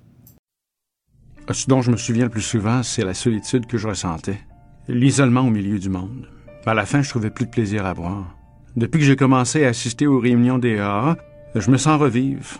Ce 1.52 1.68
dont 1.68 1.82
je 1.82 1.92
me 1.92 1.98
souviens 1.98 2.26
le 2.26 2.30
plus 2.30 2.42
souvent, 2.42 2.84
c'est 2.84 3.04
la 3.04 3.14
solitude 3.14 3.66
que 3.66 3.78
je 3.78 3.88
ressentais. 3.88 4.40
L'isolement 4.88 5.42
au 5.42 5.50
milieu 5.50 5.80
du 5.80 5.90
monde. 5.90 6.28
À 6.66 6.74
la 6.74 6.86
fin, 6.86 7.02
je 7.02 7.10
trouvais 7.10 7.30
plus 7.30 7.46
de 7.46 7.52
plaisir 7.52 7.86
à 7.86 7.94
boire. 7.94 8.36
Depuis 8.76 9.00
que 9.00 9.06
j'ai 9.06 9.18
commencé 9.18 9.66
à 9.66 9.70
assister 9.70 10.08
aux 10.08 10.20
réunions 10.20 10.58
des 10.58 10.80
AA, 10.80 11.18
je 11.56 11.70
me 11.70 11.78
sens 11.78 12.00
revivre. 12.00 12.60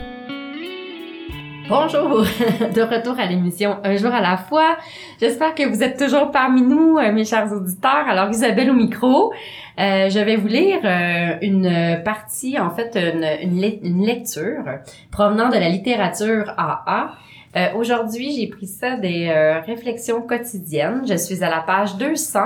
Bonjour, 1.71 2.09
de 2.75 2.81
retour 2.81 3.17
à 3.17 3.25
l'émission 3.27 3.77
Un 3.85 3.95
jour 3.95 4.13
à 4.13 4.19
la 4.19 4.35
fois. 4.35 4.75
J'espère 5.21 5.55
que 5.55 5.63
vous 5.65 5.81
êtes 5.81 5.97
toujours 5.97 6.29
parmi 6.29 6.61
nous, 6.63 6.97
euh, 6.97 7.13
mes 7.13 7.23
chers 7.23 7.49
auditeurs. 7.49 8.09
Alors 8.09 8.29
Isabelle 8.29 8.69
au 8.71 8.73
micro, 8.73 9.31
Euh, 9.79 10.09
je 10.09 10.19
vais 10.19 10.35
vous 10.35 10.49
lire 10.49 10.81
euh, 10.83 11.37
une 11.41 12.01
partie, 12.03 12.59
en 12.59 12.71
fait 12.71 12.91
une, 12.97 13.23
une, 13.41 13.63
une 13.83 14.05
lecture 14.05 14.65
provenant 15.11 15.47
de 15.47 15.55
la 15.55 15.69
littérature 15.69 16.53
AA. 16.57 17.13
Euh, 17.55 17.67
Aujourd'hui, 17.77 18.35
j'ai 18.35 18.47
pris 18.47 18.67
ça 18.67 18.97
des 18.97 19.29
euh, 19.29 19.61
réflexions 19.61 20.21
quotidiennes. 20.23 21.03
Je 21.07 21.15
suis 21.15 21.41
à 21.41 21.49
la 21.49 21.61
page 21.61 21.95
200 21.95 22.39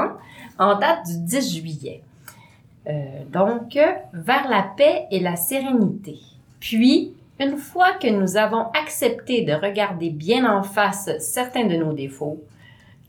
en 0.59 0.77
date 0.77 0.99
du 1.07 1.17
10 1.17 1.57
juillet. 1.57 2.03
Euh, 2.87 2.91
donc, 3.33 3.75
vers 4.13 4.47
la 4.47 4.63
paix 4.77 5.05
et 5.09 5.19
la 5.19 5.35
sérénité. 5.35 6.19
Puis, 6.59 7.14
une 7.39 7.57
fois 7.57 7.93
que 7.93 8.07
nous 8.07 8.37
avons 8.37 8.67
accepté 8.71 9.43
de 9.43 9.53
regarder 9.53 10.09
bien 10.09 10.49
en 10.49 10.63
face 10.63 11.09
certains 11.19 11.65
de 11.65 11.75
nos 11.75 11.93
défauts, 11.93 12.41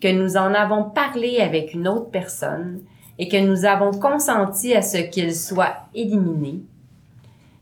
que 0.00 0.12
nous 0.12 0.36
en 0.36 0.52
avons 0.52 0.84
parlé 0.84 1.38
avec 1.40 1.74
une 1.74 1.88
autre 1.88 2.10
personne 2.10 2.80
et 3.18 3.28
que 3.28 3.36
nous 3.36 3.64
avons 3.64 3.92
consenti 3.92 4.74
à 4.74 4.82
ce 4.82 4.98
qu'ils 4.98 5.34
soient 5.34 5.76
éliminés, 5.94 6.60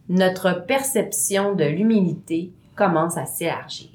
notre 0.08 0.64
perception 0.66 1.54
de 1.54 1.64
l'humilité 1.64 2.50
commence 2.76 3.16
à 3.16 3.26
s'élargir. 3.26 3.88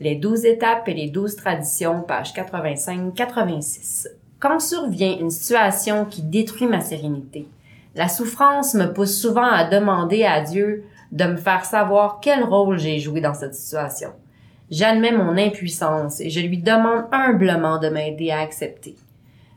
Les 0.00 0.16
douze 0.16 0.44
étapes 0.44 0.88
et 0.88 0.94
les 0.94 1.10
douze 1.10 1.36
traditions, 1.36 2.02
page 2.02 2.32
85-86. 2.32 4.08
Quand 4.40 4.58
survient 4.58 5.16
une 5.16 5.30
situation 5.30 6.04
qui 6.04 6.22
détruit 6.22 6.66
ma 6.66 6.80
sérénité, 6.80 7.46
la 7.94 8.08
souffrance 8.08 8.74
me 8.74 8.92
pousse 8.92 9.20
souvent 9.20 9.46
à 9.46 9.68
demander 9.68 10.24
à 10.24 10.40
Dieu 10.40 10.84
de 11.12 11.24
me 11.24 11.36
faire 11.36 11.64
savoir 11.64 12.20
quel 12.20 12.42
rôle 12.42 12.78
j'ai 12.78 12.98
joué 12.98 13.20
dans 13.20 13.34
cette 13.34 13.54
situation. 13.54 14.08
J'admets 14.70 15.12
mon 15.12 15.36
impuissance 15.36 16.20
et 16.20 16.30
je 16.30 16.40
lui 16.40 16.58
demande 16.58 17.04
humblement 17.12 17.78
de 17.78 17.88
m'aider 17.88 18.30
à 18.30 18.40
accepter. 18.40 18.96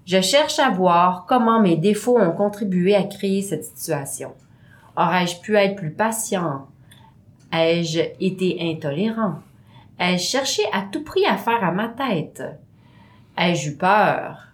Je 0.06 0.20
cherche 0.22 0.60
à 0.60 0.70
voir 0.70 1.26
comment 1.28 1.62
mes 1.62 1.78
défauts 1.78 2.20
ont 2.20 2.34
contribué 2.34 2.94
à 2.94 3.04
créer 3.04 3.42
cette 3.42 3.64
situation. 3.64 4.34
Aurais-je 4.98 5.40
pu 5.40 5.56
être 5.56 5.76
plus 5.76 5.92
patient? 5.92 6.68
Ai-je 7.54 8.02
été 8.20 8.58
intolérant? 8.62 9.36
Ai-je 9.98 10.24
cherché 10.24 10.62
à 10.74 10.82
tout 10.92 11.04
prix 11.04 11.26
à 11.26 11.38
faire 11.38 11.64
à 11.64 11.72
ma 11.72 11.88
tête? 11.88 12.44
Ai-je 13.38 13.70
eu 13.70 13.76
peur? 13.78 14.48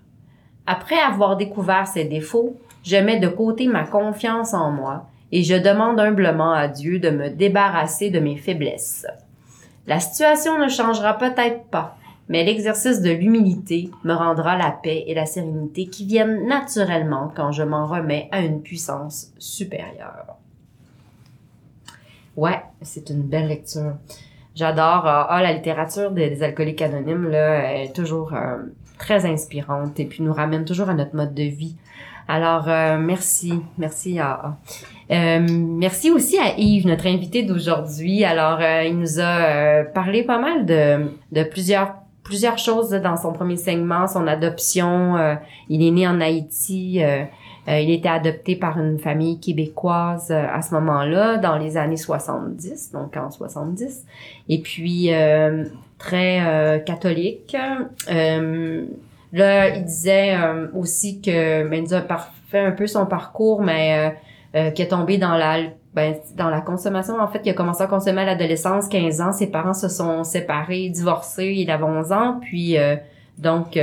Après 0.68 1.00
avoir 1.00 1.36
découvert 1.36 1.88
ces 1.88 2.06
défauts, 2.06 2.56
je 2.84 2.98
mets 2.98 3.20
de 3.20 3.28
côté 3.28 3.68
ma 3.68 3.84
confiance 3.84 4.54
en 4.54 4.72
moi 4.72 5.08
et 5.32 5.44
je 5.44 5.56
demande 5.56 6.00
humblement 6.00 6.52
à 6.52 6.68
Dieu 6.68 7.00
de 7.00 7.10
me 7.10 7.30
débarrasser 7.30 8.10
de 8.10 8.20
mes 8.20 8.38
faiblesses. 8.38 9.06
La 9.88 10.00
situation 10.00 10.60
ne 10.60 10.70
changera 10.70 11.18
peut-être 11.18 11.66
pas, 11.66 11.98
mais 12.30 12.44
l'exercice 12.44 13.02
de 13.02 13.12
l'humilité 13.12 13.90
me 14.04 14.14
rendra 14.14 14.58
la 14.58 14.72
paix 14.72 15.04
et 15.08 15.14
la 15.14 15.26
sérénité 15.26 15.88
qui 15.88 16.06
viennent 16.06 16.48
naturellement 16.48 17.32
quand 17.36 17.52
je 17.52 17.64
m'en 17.64 17.88
remets 17.88 18.30
à 18.32 18.42
une 18.42 18.62
puissance 18.62 19.34
supérieure. 19.38 20.38
Ouais, 22.38 22.62
c'est 22.82 23.10
une 23.10 23.24
belle 23.24 23.48
lecture. 23.48 23.96
J'adore 24.56 25.08
euh, 25.08 25.24
ah, 25.28 25.42
la 25.42 25.54
littérature 25.54 26.12
des, 26.12 26.44
alcooliques 26.44 26.82
anonymes 26.82 27.30
là, 27.30 27.82
est 27.82 27.94
toujours 27.96 28.34
euh, 28.34 28.58
très 28.98 29.26
inspirante 29.26 30.00
et 30.00 30.06
puis 30.06 30.24
nous 30.24 30.34
ramène 30.34 30.66
toujours 30.66 30.90
à 30.90 30.94
notre 30.94 31.16
mode 31.16 31.34
de 31.34 31.44
vie. 31.44 31.76
Alors, 32.28 32.70
euh, 32.70 32.98
merci. 32.98 33.62
Merci 33.78 34.20
à... 34.20 34.58
Euh, 35.12 35.46
merci 35.50 36.12
aussi 36.12 36.38
à 36.38 36.58
Yves, 36.58 36.88
notre 36.88 37.08
invité 37.08 37.44
d'aujourd'hui. 37.44 38.24
Alors, 38.24 38.60
euh, 38.62 38.84
il 38.84 38.98
nous 38.98 39.20
a 39.20 39.84
parlé 39.84 40.24
pas 40.24 40.40
mal 40.40 40.66
de, 40.66 41.12
de 41.32 41.44
plusieurs 41.44 41.96
plusieurs 42.24 42.60
choses 42.60 42.92
dans 42.92 43.18
son 43.18 43.34
premier 43.34 43.58
segment, 43.58 44.08
son 44.08 44.26
adoption. 44.28 45.18
il 45.70 45.86
est 45.86 45.92
né 45.92 46.08
en 46.08 46.22
Haïti. 46.22 47.02
il 47.68 47.92
était 47.92 48.08
adopté 48.08 48.56
par 48.56 48.80
une 48.80 49.00
famille 49.00 49.40
québécoise 49.40 50.32
à 50.32 50.62
ce 50.62 50.74
moment-là, 50.76 51.38
dans 51.38 51.58
les 51.58 51.76
années 51.76 51.98
70, 51.98 52.92
donc 52.94 53.18
en 53.18 53.32
70. 53.32 54.06
Et 54.48 54.62
puis, 54.62 55.10
très 55.98 56.84
catholique. 56.86 57.58
Là, 59.34 59.70
il 59.70 59.86
disait 59.86 60.36
euh, 60.36 60.68
aussi 60.74 61.22
que 61.22 61.74
il 61.74 61.94
a 61.94 62.32
fait 62.50 62.60
un 62.60 62.72
peu 62.72 62.88
son 62.88 63.06
parcours, 63.06 63.62
mais 63.62 64.18
euh, 64.56 64.68
euh, 64.68 64.72
qui 64.72 64.82
est 64.82 64.90
tombé 64.90 65.18
dans 65.18 65.36
la 65.36 65.60
ben, 65.94 66.16
dans 66.38 66.50
la 66.50 66.62
consommation. 66.62 67.20
En 67.20 67.28
fait, 67.28 67.42
il 67.44 67.50
a 67.50 67.54
commencé 67.54 67.84
à 67.84 67.88
consommer 67.88 68.22
à 68.22 68.26
l'adolescence, 68.26 68.88
15 68.88 69.22
ans. 69.22 69.34
Ses 69.34 69.48
parents 69.48 69.74
se 69.74 69.90
sont 69.90 70.24
séparés, 70.24 70.88
divorcés, 70.90 71.54
il 71.58 71.70
avait 71.70 71.84
11 71.84 72.12
ans. 72.14 72.40
Puis, 72.42 72.78
donc, 73.38 73.78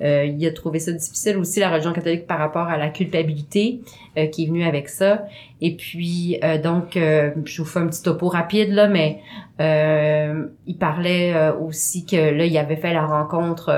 euh, 0.00 0.24
il 0.24 0.44
a 0.46 0.52
trouvé 0.52 0.80
ça 0.80 0.92
difficile 0.92 1.36
aussi, 1.36 1.60
la 1.60 1.70
religion 1.70 1.92
catholique, 1.92 2.26
par 2.26 2.38
rapport 2.38 2.66
à 2.66 2.76
la 2.76 2.88
culpabilité 2.88 3.80
euh, 4.18 4.26
qui 4.26 4.44
est 4.44 4.46
venue 4.46 4.64
avec 4.64 4.88
ça. 4.88 5.26
Et 5.60 5.76
puis, 5.76 6.38
euh, 6.42 6.60
donc, 6.60 6.90
je 6.94 7.62
vous 7.62 7.68
fais 7.68 7.78
un 7.78 7.86
petit 7.86 8.02
topo 8.02 8.28
rapide, 8.28 8.72
là, 8.72 8.88
mais 8.88 9.20
il 9.58 10.76
parlait 10.78 11.50
aussi 11.60 12.04
que 12.04 12.16
là, 12.16 12.44
il 12.44 12.58
avait 12.58 12.76
fait 12.76 12.92
la 12.92 13.06
rencontre 13.06 13.70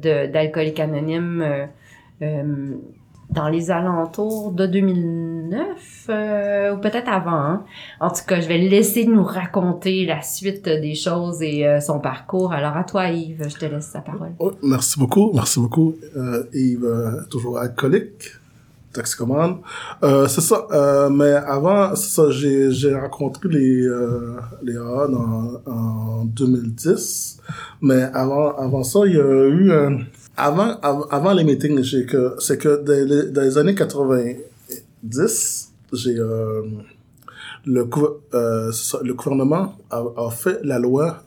d'alcooliques 0.00 0.80
anonymes 0.80 1.68
dans 3.32 3.48
les 3.48 3.70
alentours 3.70 4.52
de 4.52 4.66
2009 4.66 6.06
euh, 6.08 6.74
ou 6.74 6.80
peut-être 6.80 7.08
avant. 7.08 7.30
Hein. 7.32 7.64
En 8.00 8.10
tout 8.10 8.24
cas, 8.26 8.40
je 8.40 8.48
vais 8.48 8.58
laisser 8.58 9.06
nous 9.06 9.24
raconter 9.24 10.04
la 10.06 10.22
suite 10.22 10.64
des 10.64 10.94
choses 10.94 11.42
et 11.42 11.66
euh, 11.66 11.80
son 11.80 11.98
parcours. 11.98 12.52
Alors 12.52 12.76
à 12.76 12.84
toi 12.84 13.08
Yves, 13.08 13.48
je 13.48 13.56
te 13.56 13.64
laisse 13.64 13.92
la 13.94 14.00
parole. 14.00 14.32
Oh, 14.38 14.52
merci 14.62 14.98
beaucoup, 14.98 15.32
merci 15.34 15.60
beaucoup 15.60 15.94
euh, 16.16 16.44
Yves, 16.52 16.84
euh, 16.84 17.22
toujours 17.30 17.58
alcoolique, 17.58 18.32
toxicomane. 18.92 19.58
Euh, 20.02 20.28
c'est 20.28 20.42
ça, 20.42 20.66
mais 21.10 21.32
avant, 21.32 21.94
c'est 21.96 22.10
ça, 22.10 22.30
j'ai, 22.30 22.70
j'ai 22.70 22.94
rencontré 22.94 23.48
les, 23.48 23.88
les 24.62 24.76
AA 24.76 25.08
en, 25.08 25.70
en 25.70 26.24
2010, 26.26 27.38
mais 27.80 28.02
avant, 28.14 28.56
avant 28.56 28.82
ça, 28.82 29.00
il 29.06 29.14
y 29.14 29.20
a 29.20 29.48
eu 29.48 29.72
un 29.72 30.00
avant, 30.36 30.78
avant 30.80 31.32
les 31.32 31.44
meetings, 31.44 31.82
j'ai 31.82 32.06
que, 32.06 32.34
c'est 32.38 32.58
que 32.58 32.82
dans 32.82 33.42
les, 33.42 33.58
années 33.58 33.74
90, 33.74 35.72
j'ai, 35.92 36.18
euh, 36.18 36.62
le, 37.66 37.88
euh, 38.34 38.72
le 39.02 39.14
gouvernement 39.14 39.74
a, 39.90 40.02
a, 40.16 40.30
fait 40.30 40.60
la 40.64 40.78
loi 40.78 41.22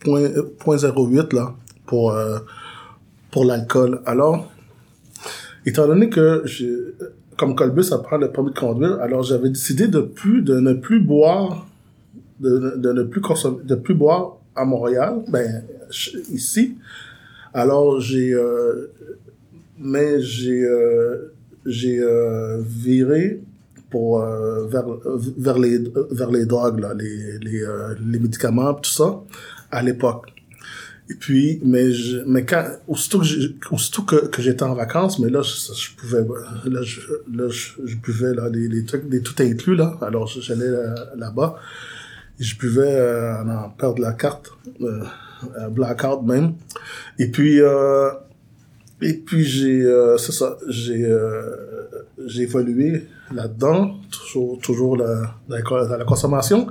point, 0.00 0.28
point 0.58 0.76
08 0.76 1.32
là, 1.32 1.54
pour, 1.86 2.12
euh, 2.12 2.38
pour 3.30 3.44
l'alcool. 3.44 4.02
Alors, 4.04 4.50
étant 5.64 5.86
donné 5.86 6.10
que 6.10 6.42
j'ai, 6.44 6.74
comme 7.38 7.54
Colbus 7.54 7.92
apprend 7.92 8.18
le 8.18 8.30
permis 8.30 8.52
de 8.52 8.58
conduire, 8.58 9.00
alors 9.00 9.22
j'avais 9.22 9.48
décidé 9.48 9.88
de 9.88 10.00
plus, 10.00 10.42
de 10.42 10.60
ne 10.60 10.74
plus 10.74 11.00
boire, 11.00 11.66
de 12.40 12.92
ne 12.92 13.02
plus 13.04 13.20
consommer, 13.20 13.62
de 13.64 13.74
plus 13.74 13.94
boire 13.94 14.36
à 14.54 14.64
Montréal, 14.64 15.22
ben, 15.28 15.64
ici, 16.30 16.76
alors 17.54 18.00
j'ai 18.00 18.32
euh, 18.32 18.92
mais 19.78 20.20
j'ai 20.20 20.64
euh, 20.64 21.32
j'ai 21.66 22.00
euh, 22.00 22.60
viré 22.62 23.40
pour 23.90 24.20
euh, 24.20 24.66
vers 24.66 24.86
vers 25.36 25.58
les 25.58 25.78
vers 26.10 26.30
les 26.30 26.46
drogues 26.46 26.80
là, 26.80 26.94
les 26.94 27.38
les, 27.38 27.64
les 28.06 28.18
médicaments 28.18 28.74
tout 28.74 28.90
ça 28.90 29.20
à 29.70 29.82
l'époque. 29.82 30.26
Et 31.10 31.14
puis 31.14 31.60
mais 31.64 31.90
je, 31.90 32.18
mais 32.24 32.44
quand 32.44 32.64
aussitôt 32.86 33.20
que 33.20 33.24
aussitôt 33.74 34.02
que, 34.02 34.26
que 34.26 34.40
j'étais 34.42 34.62
en 34.62 34.74
vacances 34.74 35.18
mais 35.18 35.28
là 35.28 35.42
je, 35.42 35.72
je 35.74 35.96
pouvais 35.96 36.24
là 36.66 36.82
je 36.82 37.00
là 37.34 37.48
je, 37.48 37.70
je 37.84 37.96
buvais 37.96 38.32
là 38.32 38.48
des, 38.48 38.68
des 38.68 38.84
trucs 38.84 39.08
des 39.08 39.20
tout 39.20 39.34
inclus 39.42 39.74
là 39.74 39.98
alors 40.02 40.28
j'allais 40.28 40.70
là-bas 41.16 41.58
je 42.40 42.56
buvais 42.56 42.94
euh, 42.94 43.44
en 43.44 43.68
perdre 43.70 44.00
la 44.00 44.12
carte 44.12 44.50
euh, 44.80 45.04
blackout 45.70 46.22
même. 46.22 46.54
Et 47.18 47.28
puis, 47.28 47.60
euh, 47.60 48.10
et 49.02 49.14
puis 49.14 49.44
j'ai, 49.44 49.82
euh, 49.82 50.18
c'est 50.18 50.32
ça, 50.32 50.58
j'ai, 50.68 51.04
euh, 51.04 51.56
j'ai 52.26 52.42
évolué 52.42 53.06
là-dedans, 53.32 53.94
toujours, 54.10 54.58
toujours 54.60 54.96
la, 54.96 55.34
la, 55.48 56.04
consommation, 56.04 56.66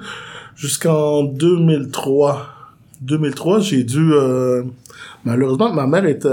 jusqu'en 0.55 1.23
2003. 1.23 2.45
2003, 3.01 3.59
j'ai 3.61 3.83
dû, 3.83 4.13
euh, 4.13 4.63
malheureusement, 5.23 5.73
ma 5.73 5.87
mère 5.87 6.05
était, 6.05 6.29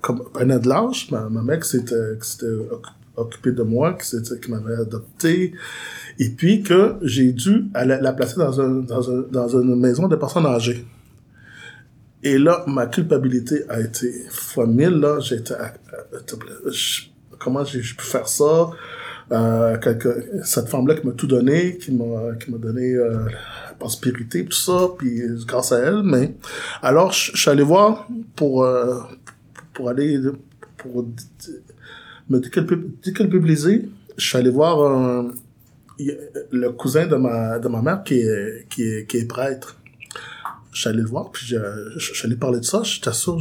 comme, 0.00 0.22
un 0.38 0.58
de 0.58 0.68
l'âge, 0.68 1.10
ma, 1.10 1.28
ma 1.28 1.42
mère 1.42 1.58
qui 1.60 1.70
s'était, 1.70 2.14
occupée 3.16 3.52
de 3.52 3.62
moi, 3.62 3.94
qui, 3.94 4.16
qui 4.40 4.50
m'avait 4.50 4.76
adopté, 4.82 5.52
et 6.18 6.28
puis 6.30 6.62
que 6.62 6.94
j'ai 7.02 7.32
dû 7.32 7.64
la 7.74 8.12
placer 8.12 8.36
dans, 8.36 8.60
un, 8.60 8.70
dans, 8.82 9.10
un, 9.10 9.24
dans 9.32 9.48
une 9.48 9.74
maison 9.80 10.06
de 10.06 10.14
personnes 10.14 10.46
âgées. 10.46 10.84
Et 12.22 12.38
là, 12.38 12.64
ma 12.68 12.86
culpabilité 12.86 13.64
a 13.68 13.80
été 13.80 14.12
fois 14.30 14.66
mille, 14.66 15.00
là. 15.00 15.18
J'étais, 15.20 15.54
comment 17.38 17.64
j'ai 17.64 17.80
pu 17.80 18.04
faire 18.04 18.28
ça? 18.28 18.70
Euh, 19.32 19.76
cette 20.44 20.68
femme-là 20.68 20.94
qui 20.94 21.06
m'a 21.06 21.12
tout 21.12 21.26
donné, 21.26 21.78
qui 21.78 21.92
m'a, 21.92 22.34
qui 22.36 22.50
m'a 22.50 22.58
donné, 22.58 22.94
euh, 22.94 23.24
la 23.68 23.74
prospérité, 23.78 24.44
tout 24.44 24.52
ça, 24.52 24.88
puis 24.98 25.22
grâce 25.46 25.72
à 25.72 25.78
elle, 25.78 26.02
mais, 26.02 26.34
alors, 26.82 27.12
je 27.12 27.36
suis 27.36 27.50
allé 27.50 27.62
voir 27.62 28.06
pour, 28.36 28.62
euh, 28.62 29.00
pour 29.72 29.88
aller, 29.88 30.20
pour 30.76 31.06
me 32.28 32.38
déculpabiliser, 32.38 33.88
je 34.16 34.26
suis 34.26 34.38
allé 34.38 34.50
voir 34.50 35.24
le 35.98 36.68
cousin 36.70 37.06
de 37.06 37.16
ma, 37.16 37.58
de 37.58 37.68
ma 37.68 37.80
mère 37.80 38.04
qui 38.04 38.20
est, 38.20 38.66
qui 38.68 38.82
est, 38.82 39.06
qui 39.06 39.16
est 39.18 39.26
prêtre 39.26 39.78
j'allais 40.72 41.02
le 41.02 41.08
voir, 41.08 41.30
puis 41.30 41.54
j'allais 41.96 42.36
parler 42.36 42.60
de 42.60 42.64
ça, 42.64 42.82
j'étais 42.82 43.12
sûr, 43.12 43.38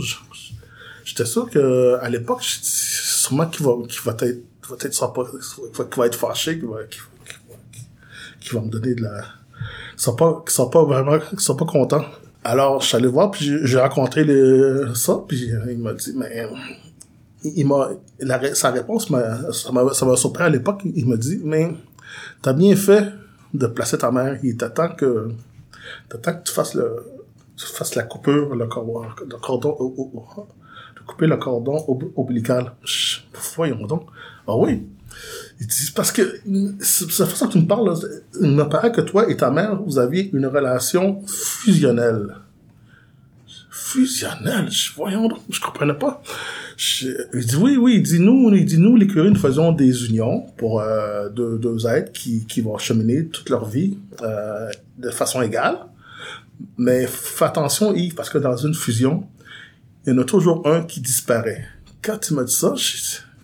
j'étais 1.03 1.25
sûr 1.25 1.49
que 1.49 1.97
à 2.01 2.09
l'époque, 2.09 2.41
sûrement 2.43 3.47
qu'il 3.47 3.65
va, 3.65 3.73
qu'il 3.87 4.01
va 4.01 4.15
être, 4.21 4.99
va 4.99 5.07
pas, 5.07 5.25
qu'il 5.85 5.97
va 5.97 6.05
être 6.05 6.15
fâché, 6.15 6.59
qu'il 6.59 6.67
va, 6.67 6.77
qu'il 8.39 8.53
va, 8.53 8.61
me 8.61 8.69
donner 8.69 8.95
de 8.95 9.03
la, 9.03 9.23
qu'il 9.97 10.15
pas, 10.15 10.43
qu'il 10.47 10.69
pas 10.71 10.83
vraiment, 10.83 11.19
qu'il 11.19 11.39
sera 11.39 11.57
pas 11.57 11.65
content. 11.65 12.03
Alors, 12.43 12.81
j'allais 12.81 13.07
voir, 13.07 13.31
puis 13.31 13.59
j'ai 13.63 13.79
rencontré 13.79 14.23
les, 14.23 14.95
ça, 14.95 15.19
puis 15.27 15.51
il 15.69 15.77
m'a 15.77 15.93
dit, 15.93 16.13
mais, 16.15 16.47
il 17.43 17.67
m'a, 17.67 17.91
sa 18.53 18.71
réponse 18.71 19.09
m'a, 19.09 19.51
ça 19.51 19.71
m'a, 19.71 19.93
ça 19.93 20.05
m'a 20.05 20.15
surpris 20.17 20.43
à 20.43 20.49
l'époque, 20.49 20.81
il 20.83 21.07
m'a 21.07 21.17
dit, 21.17 21.39
mais, 21.43 21.71
t'as 22.41 22.53
bien 22.53 22.75
fait 22.75 23.05
de 23.53 23.67
placer 23.67 23.97
ta 23.97 24.11
mère, 24.11 24.39
il 24.43 24.57
t'attend 24.57 24.89
que, 24.89 25.29
t'attends 26.09 26.33
que 26.33 26.43
tu 26.43 26.53
fasses 26.53 26.73
le, 26.73 27.03
fasses 27.65 27.95
la 27.95 28.03
coupure, 28.03 28.55
le, 28.55 28.67
cordon, 28.67 29.03
le 29.27 29.37
cordon, 29.37 29.77
de 30.95 31.01
couper 31.05 31.27
le 31.27 31.37
cordon 31.37 31.83
ombilical. 32.15 32.73
Voyons 33.55 33.85
donc. 33.85 34.07
Ah 34.47 34.55
oui. 34.55 34.83
Il 35.59 35.67
dit, 35.67 35.91
parce 35.95 36.11
que, 36.11 36.39
c'est 36.79 37.19
la 37.19 37.25
façon 37.25 37.47
que 37.47 37.53
tu 37.53 37.59
me 37.59 37.67
parles, 37.67 37.93
il 38.41 38.51
me 38.51 38.63
paraît 38.63 38.91
que 38.91 39.01
toi 39.01 39.29
et 39.29 39.37
ta 39.37 39.51
mère, 39.51 39.81
vous 39.81 39.99
aviez 39.99 40.29
une 40.33 40.47
relation 40.47 41.21
fusionnelle. 41.27 42.35
Fusionnelle? 43.69 44.69
Voyons 44.95 45.27
donc, 45.27 45.39
je 45.49 45.59
comprenais 45.59 45.93
pas. 45.93 46.21
il 47.33 47.45
dit, 47.45 47.55
oui, 47.57 47.77
oui, 47.77 47.95
il 47.95 48.03
dit, 48.03 48.19
nous, 48.19 48.53
il 48.53 48.65
dit, 48.65 48.77
nous, 48.77 48.95
les 48.95 49.05
curés, 49.05 49.29
nous 49.29 49.39
faisons 49.39 49.71
des 49.71 50.07
unions 50.07 50.45
pour 50.57 50.79
euh, 50.79 51.29
deux, 51.29 51.57
deux 51.57 51.85
êtres 51.87 52.11
qui, 52.11 52.45
qui 52.45 52.61
vont 52.61 52.77
cheminer 52.77 53.27
toute 53.27 53.49
leur 53.49 53.65
vie 53.65 53.97
euh, 54.21 54.69
de 54.97 55.09
façon 55.09 55.41
égale. 55.41 55.77
Mais 56.77 57.07
fais 57.07 57.45
attention, 57.45 57.93
Yves, 57.93 58.15
parce 58.15 58.29
que 58.29 58.37
dans 58.37 58.57
une 58.57 58.73
fusion, 58.73 59.27
il 60.05 60.13
y 60.13 60.15
en 60.15 60.19
a 60.19 60.23
toujours 60.23 60.67
un 60.67 60.83
qui 60.83 61.01
disparaît. 61.01 61.65
Quand 62.01 62.17
tu 62.17 62.33
m'as 62.33 62.43
dit 62.43 62.53
ça, 62.53 62.73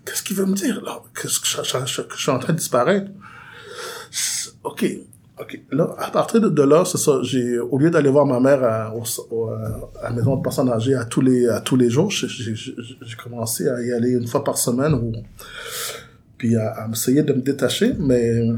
qu'est-ce 0.06 0.24
qu'il 0.24 0.36
veut 0.36 0.46
me 0.46 0.56
dire, 0.56 0.82
là? 0.84 1.02
Que 1.14 1.28
je, 1.28 2.16
suis 2.16 2.32
en 2.32 2.40
train 2.40 2.54
de 2.54 2.58
disparaître? 2.58 3.12
OK. 4.64 4.86
OK. 5.40 5.62
Là, 5.72 5.96
à 6.00 6.10
partir 6.10 6.42
de, 6.42 6.64
là, 6.64 6.84
c'est 6.84 6.98
ça. 6.98 7.20
J'ai, 7.22 7.60
au 7.60 7.78
lieu 7.78 7.92
d'aller 7.92 8.10
voir 8.10 8.26
ma 8.26 8.40
mère 8.40 8.64
à, 8.64 8.88
à 8.88 10.04
la 10.04 10.10
maison 10.10 10.36
de 10.38 10.42
personnes 10.42 10.70
âgées 10.70 10.96
à 10.96 11.06
tous 11.06 11.22
les, 11.22 11.48
à 11.48 11.62
tous 11.62 11.76
les 11.76 11.92
jours, 11.92 12.10
j'ai 12.10 13.16
commencé 13.22 13.68
à 13.68 13.80
y 13.82 13.92
aller 13.92 14.12
une 14.12 14.28
fois 14.28 14.44
par 14.44 14.58
semaine 14.58 14.96
ou, 14.96 15.12
puis 16.40 16.56
à, 16.56 16.70
à 16.70 16.90
essayer 16.90 17.22
de 17.22 17.34
me 17.34 17.42
détacher, 17.42 17.94
mais, 18.00 18.50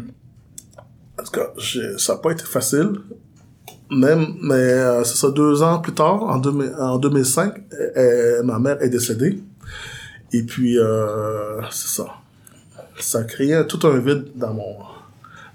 en 1.20 1.24
tout 1.24 1.32
cas, 1.32 1.52
ça 1.98 2.14
n'a 2.14 2.20
pas 2.20 2.32
été 2.32 2.46
facile 2.46 2.94
même, 3.92 4.36
mais 4.42 4.54
euh, 4.56 5.04
c'est 5.04 5.18
ça, 5.18 5.32
deux 5.32 5.62
ans 5.64 5.80
plus 5.80 5.94
tard, 5.94 6.24
en, 6.24 6.38
2000 6.38 6.76
en 6.78 6.98
2005, 6.98 7.54
euh, 7.74 7.90
euh, 7.98 8.44
ma 8.44 8.60
mère 8.60 8.82
est 8.82 8.90
décédée. 8.90 9.42
Et 10.32 10.44
puis, 10.44 10.78
euh, 10.78 11.62
c'est 11.72 11.88
ça. 11.88 12.08
Ça 13.00 13.24
créé 13.24 13.62
tout 13.68 13.80
un 13.88 13.98
vide 14.00 14.26
dans 14.36 14.54
mon 14.54 14.76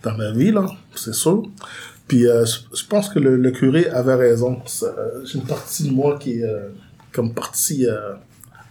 dans 0.02 0.16
ma 0.16 0.32
vie, 0.32 0.50
là, 0.50 0.66
c'est 0.94 1.14
sûr. 1.14 1.44
Puis, 2.08 2.26
euh, 2.26 2.44
je 2.44 2.84
pense 2.86 3.08
que 3.08 3.18
le, 3.18 3.36
le 3.36 3.50
curé 3.52 3.88
avait 3.88 4.14
raison. 4.14 4.60
Euh, 4.82 5.24
J'ai 5.24 5.38
une 5.38 5.46
partie 5.46 5.88
de 5.88 5.94
moi 5.94 6.18
qui 6.18 6.40
est 6.40 6.54
comme 7.12 7.32
partie 7.32 7.86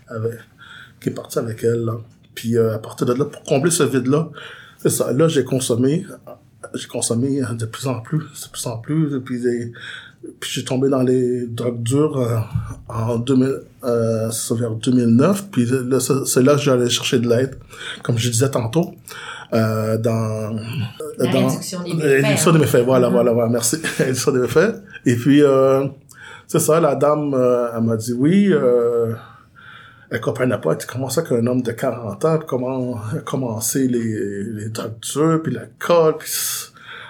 avec, 0.08 0.39
qui 0.99 1.10
est 1.10 1.13
partie 1.13 1.39
avec 1.39 1.63
elle, 1.63 1.86
là. 1.86 1.93
Puis, 2.36 2.58
à 2.58 2.80
partir 2.80 3.08
de 3.08 3.13
là, 3.13 3.26
pour 3.26 3.43
combler 3.43 3.71
ce 3.71 3.84
vide-là, 3.84 4.30
c'est 4.78 4.89
ça. 4.89 5.12
Là, 5.13 5.28
j'ai 5.28 5.45
consommé 5.45 6.06
j'ai 6.73 6.88
consommé 6.88 7.41
de 7.58 7.65
plus 7.65 7.88
en 7.88 7.99
plus, 8.02 8.19
de 8.19 8.52
plus 8.52 8.67
en 8.67 8.78
plus, 8.78 9.15
et 9.15 9.19
puis, 9.19 9.41
des- 9.41 9.71
puis 10.39 10.49
j'ai 10.54 10.63
tombé 10.63 10.89
dans 10.89 11.02
les 11.04 11.45
drogues 11.47 11.84
dures 11.84 12.17
euh, 12.19 12.38
en 12.88 13.17
2000, 13.17 13.60
euh, 13.84 14.30
vers 14.52 14.71
2009, 14.71 15.45
puis 15.52 15.65
là, 15.65 15.99
c'est 15.99 16.41
là 16.43 16.56
que 16.56 16.62
j'allais 16.62 16.89
chercher 16.89 17.19
de 17.19 17.28
l'aide, 17.28 17.56
comme 18.04 18.17
je 18.17 18.30
disais 18.30 18.49
tantôt, 18.49 18.93
euh, 19.54 19.97
dans... 19.97 20.56
La 21.17 21.32
dans 21.32 21.47
réduction 21.47 21.84
des 21.84 21.93
méfaits, 21.93 22.23
réduction 22.26 22.49
hein. 22.49 22.54
des 22.54 22.60
méfaits, 22.60 22.84
voilà, 22.86 23.08
Mhm. 23.08 23.13
voilà, 23.13 23.32
voilà, 23.34 23.49
merci, 23.49 23.78
réduction 23.97 24.32
des 24.32 24.39
méfaits. 24.39 24.76
Et 25.06 25.15
puis, 25.15 25.41
euh, 25.43 25.86
c'est 26.47 26.60
ça, 26.60 26.80
la 26.80 26.95
dame, 26.95 27.34
euh, 27.34 27.67
elle 27.76 27.84
m'a 27.84 27.97
dit 27.97 28.13
oui, 28.13 28.47
euh, 28.52 29.13
elle 30.13 30.21
comprenait 30.21 30.60
pas, 30.60 30.76
comment 30.76 31.10
ça 31.10 31.23
qu'un 31.23 31.47
homme 31.47 31.63
de 31.63 31.71
40 31.71 32.26
ans, 32.26 32.39
comment 32.45 32.97
a 32.97 33.19
commencé 33.26 33.88
les, 33.88 34.43
les 34.43 34.69
drogues 34.69 35.41
puis 35.41 35.52
l'alcool, 35.52 36.17
puis 36.19 36.30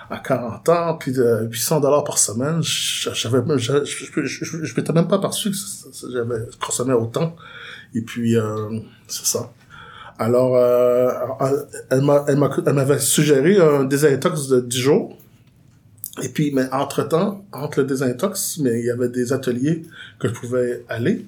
à 0.10 0.20
40 0.20 0.70
ans, 0.70 0.98
puis 0.98 1.12
de 1.12 1.48
800 1.52 1.82
dollars 1.82 2.06
par 2.06 2.18
semaine, 2.18 2.62
j'avais, 2.62 3.40
je, 3.58 3.84
je, 3.84 4.64
je, 4.64 4.76
m'étais 4.76 4.94
même 4.94 5.10
pas 5.10 5.18
aperçu 5.18 5.52
que 5.52 5.58
j'avais 6.14 6.46
consommé 6.66 6.94
autant. 6.94 7.36
Et 7.94 8.02
puis, 8.02 8.38
euh, 8.38 8.80
c'est 9.08 9.26
ça. 9.26 9.52
Alors, 10.18 10.56
euh, 10.56 11.10
elle 11.90 12.74
m'avait 12.74 13.00
suggéré 13.00 13.60
un 13.60 13.84
désintox 13.84 14.48
de 14.48 14.62
10 14.62 14.80
jours. 14.80 15.18
Et 16.22 16.30
puis, 16.30 16.52
mais 16.54 16.72
entre-temps, 16.72 17.44
entre 17.52 17.82
le 17.82 17.86
désintox, 17.86 18.60
mais 18.60 18.80
il 18.80 18.86
y 18.86 18.92
avait 18.92 19.10
des 19.10 19.34
ateliers 19.34 19.82
que 20.20 20.30
je 20.30 20.34
pouvais 20.34 20.86
aller. 20.88 21.26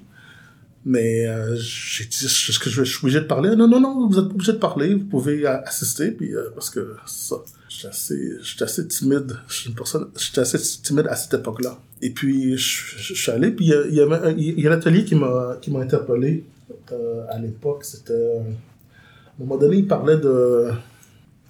Mais 0.88 1.26
euh, 1.26 1.56
j'ai 1.56 2.04
dit, 2.04 2.26
est-ce 2.26 2.60
que 2.60 2.70
je, 2.70 2.84
suis 2.84 2.98
obligé 3.02 3.18
de 3.18 3.24
parler? 3.24 3.56
Non, 3.56 3.66
non, 3.66 3.80
non, 3.80 4.06
vous 4.06 4.20
êtes 4.20 4.28
pas 4.28 4.34
obligé 4.34 4.52
de 4.52 4.58
parler, 4.58 4.94
vous 4.94 5.04
pouvez 5.04 5.44
assister, 5.44 6.12
puis 6.12 6.32
euh, 6.32 6.50
parce 6.54 6.70
que 6.70 6.94
ça, 7.06 7.34
j'étais 7.68 7.88
assez, 7.88 8.34
j'étais 8.40 8.62
assez 8.62 8.86
timide, 8.86 9.36
je 9.48 9.54
suis 9.54 9.68
une 9.70 9.74
personne, 9.74 10.06
j'étais 10.16 10.42
assez 10.42 10.58
timide 10.82 11.08
à 11.08 11.16
cette 11.16 11.34
époque-là. 11.34 11.76
Et 12.02 12.10
puis, 12.10 12.56
je, 12.56 13.14
suis 13.14 13.32
allé, 13.32 13.50
puis 13.50 13.64
il 13.66 13.94
y 13.94 14.00
avait 14.00 14.14
un, 14.14 14.70
a 14.70 14.72
un 14.72 14.76
atelier 14.76 15.04
qui 15.04 15.16
m'a, 15.16 15.58
qui 15.60 15.72
m'a 15.72 15.80
interpellé 15.80 16.44
euh, 16.92 17.24
à 17.30 17.38
l'époque, 17.40 17.84
c'était... 17.84 18.12
euh, 18.12 18.38
à 18.38 19.42
un 19.42 19.44
moment 19.44 19.58
donné, 19.58 19.78
il 19.78 19.88
parlait 19.88 20.18
de, 20.18 20.70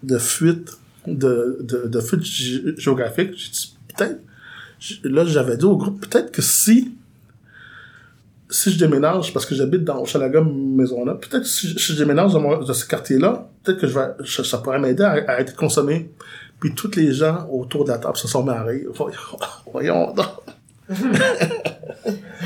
de 0.02 0.16
fuite, 0.16 0.78
de, 1.06 1.58
de, 1.60 1.86
de 1.88 2.00
fuite 2.00 2.22
gé- 2.22 2.80
géographique. 2.80 3.32
J'ai 3.36 3.50
dit, 3.50 3.76
peut-être, 3.94 4.20
là, 5.04 5.26
j'avais 5.26 5.58
dit 5.58 5.66
au 5.66 5.76
groupe, 5.76 6.06
peut-être 6.08 6.32
que 6.32 6.42
si, 6.42 6.94
si 8.48 8.70
je 8.72 8.78
déménage, 8.78 9.32
parce 9.32 9.44
que 9.46 9.54
j'habite 9.54 9.82
dans 9.84 10.00
Hochelaga, 10.02 10.40
Maisonneuve, 10.42 11.18
peut-être 11.18 11.42
que 11.42 11.48
si, 11.48 11.68
je- 11.68 11.78
si 11.78 11.92
je 11.94 11.98
déménage 11.98 12.32
dans 12.32 12.40
mon- 12.40 12.62
de 12.62 12.72
ce 12.72 12.86
quartier-là, 12.86 13.48
peut-être 13.64 13.80
que 13.80 13.86
je 13.86 13.94
vais, 13.98 14.08
je- 14.22 14.42
ça 14.42 14.58
pourrait 14.58 14.78
m'aider 14.78 15.02
à, 15.02 15.12
à 15.12 15.30
arrêter 15.32 15.52
de 15.52 15.56
consommer. 15.56 16.10
Puis 16.60 16.74
tous 16.74 16.94
les 16.96 17.12
gens 17.12 17.46
autour 17.50 17.84
de 17.84 17.90
la 17.90 17.98
table 17.98 18.16
se 18.16 18.28
sont 18.28 18.44
rire. 18.44 18.88
Voyons, 18.94 19.16
voyons 19.72 20.14
donc. 20.14 20.26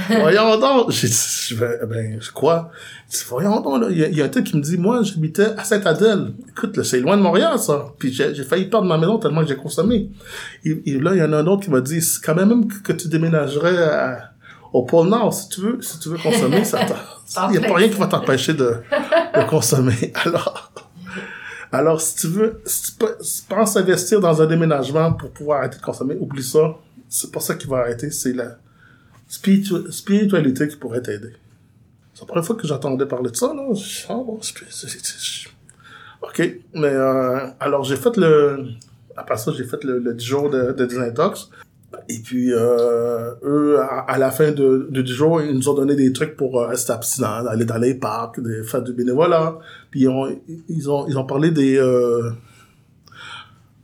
voyons 0.09 0.59
donc. 0.59 0.91
J'ai 0.91 1.09
dit, 1.09 1.47
je 1.49 1.55
vais, 1.55 1.79
ben, 1.87 2.17
je 2.21 2.31
crois. 2.33 2.71
Dit, 3.11 3.23
voyons 3.29 3.61
donc, 3.61 3.83
là. 3.83 3.89
Il 3.91 3.99
y, 3.99 4.05
a- 4.05 4.09
il 4.09 4.17
y 4.17 4.23
a 4.23 4.25
un 4.25 4.29
type 4.29 4.45
qui 4.45 4.57
me 4.57 4.63
dit, 4.63 4.79
moi, 4.79 5.03
j'habitais 5.03 5.49
à 5.57 5.65
Saint-Adèle. 5.65 6.33
Écoute, 6.49 6.77
là, 6.77 6.85
c'est 6.85 7.01
loin 7.01 7.17
de 7.17 7.23
Montréal, 7.23 7.59
ça. 7.59 7.87
Puis 7.99 8.13
j'ai 8.13 8.35
j'ai 8.35 8.45
failli 8.45 8.67
perdre 8.67 8.87
ma 8.87 8.99
maison 8.99 9.19
tellement 9.19 9.43
que 9.43 9.49
j'ai 9.49 9.57
consommé. 9.57 10.11
Et, 10.65 10.83
et 10.87 10.99
là, 10.99 11.13
il 11.15 11.19
y 11.19 11.23
en 11.23 11.33
a 11.33 11.39
un 11.39 11.47
autre 11.47 11.65
qui 11.65 11.71
m'a 11.71 11.81
dit, 11.81 12.01
c'est 12.01 12.25
quand 12.25 12.35
même, 12.35 12.67
que 12.69 12.93
tu 12.93 13.09
déménagerais 13.09 13.77
à- 13.83 14.31
au 14.73 14.83
pôle 14.85 15.09
Nord, 15.09 15.33
si 15.35 15.49
tu 15.49 15.61
veux, 15.61 15.83
si 15.83 15.99
tu 15.99 16.09
veux 16.11 16.19
consommer, 16.19 16.65
ça 16.65 16.81
il 17.51 17.59
n'y 17.59 17.65
a 17.65 17.69
pas 17.69 17.75
rien 17.75 17.89
qui 17.89 17.95
va 17.99 18.07
t'empêcher 18.07 18.55
de, 18.55 18.77
de 19.35 19.49
consommer. 19.49 20.13
Alors, 20.25 20.73
alors, 21.73 22.01
si 22.01 22.17
tu 22.17 22.27
veux, 22.27 22.61
si 22.67 22.83
tu 22.91 22.93
pe- 22.99 23.17
si 23.21 23.43
tu 23.43 23.49
penses 23.49 23.77
investir 23.77 24.19
dans 24.21 24.43
un 24.43 24.47
déménagement 24.47 25.13
pour 25.13 25.31
pouvoir 25.31 25.59
arrêter 25.61 25.79
de 25.79 25.83
consommer, 25.83 26.17
oublie 26.19 26.43
ça. 26.43 26.75
C'est 27.09 27.31
pas 27.31 27.39
ça 27.41 27.55
qui 27.55 27.69
va 27.69 27.79
arrêter, 27.79 28.11
c'est 28.11 28.33
la 28.33 28.57
spiritu- 29.29 29.91
spiritualité 29.93 30.67
qui 30.67 30.75
pourrait 30.77 31.01
t'aider. 31.03 31.33
C'est 32.13 32.23
la 32.23 32.27
première 32.27 32.45
fois 32.45 32.57
que 32.57 32.67
j'entendais 32.67 33.07
parler 33.07 33.31
de 33.31 33.37
ça, 33.37 33.53
là. 33.55 33.63
C'est- 33.75 34.07
Ok, 36.23 36.43
mais 36.75 36.89
euh, 36.89 37.47
alors 37.61 37.85
j'ai 37.85 37.97
fait 37.97 38.17
le... 38.17 38.67
Après 39.17 39.37
ça, 39.39 39.53
j'ai 39.57 39.65
fait 39.65 39.83
le, 39.85 39.99
le 40.01 40.13
10 40.15 40.25
jours 40.25 40.51
de, 40.51 40.73
de 40.73 40.85
désintox. 40.87 41.51
Et 42.09 42.19
puis, 42.19 42.53
euh, 42.53 43.35
eux, 43.43 43.81
à, 43.81 44.17
la 44.19 44.31
fin 44.31 44.53
de, 44.53 44.89
10 44.91 45.07
jours, 45.13 45.43
ils 45.43 45.55
nous 45.55 45.69
ont 45.69 45.75
donné 45.75 45.97
des 45.97 46.13
trucs 46.13 46.37
pour 46.37 46.61
euh, 46.61 46.67
rester 46.67 46.93
abstinent, 46.93 47.47
aller 47.47 47.65
dans 47.65 47.79
les 47.79 47.95
parcs, 47.95 48.41
des, 48.41 48.63
faire 48.63 48.83
du 48.83 48.93
bénévolat. 48.93 49.59
Puis 49.91 50.03
ils 50.03 50.09
ont, 50.09 51.07
ils 51.09 51.19
ont, 51.19 51.25
parlé 51.25 51.51
des, 51.51 51.77
euh, 51.79 52.31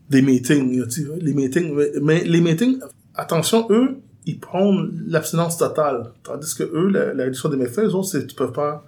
des 0.08 0.22
meetings, 0.22 0.84
les 1.20 1.34
meetings. 1.34 1.74
Mais, 2.00 2.22
les 2.24 2.40
meetings, 2.40 2.78
attention, 3.14 3.66
eux, 3.70 3.98
ils 4.24 4.38
prennent 4.38 5.04
l'abstinence 5.08 5.58
totale. 5.58 6.12
Tandis 6.22 6.54
que 6.54 6.64
eux, 6.64 6.88
la, 6.88 7.12
la 7.12 7.24
réduction 7.24 7.48
des 7.48 7.56
méfaits, 7.56 7.84
eux 7.86 7.94
autres, 7.94 8.08
c'est 8.08 8.26
tu 8.26 8.36
peux 8.36 8.52
pas, 8.52 8.84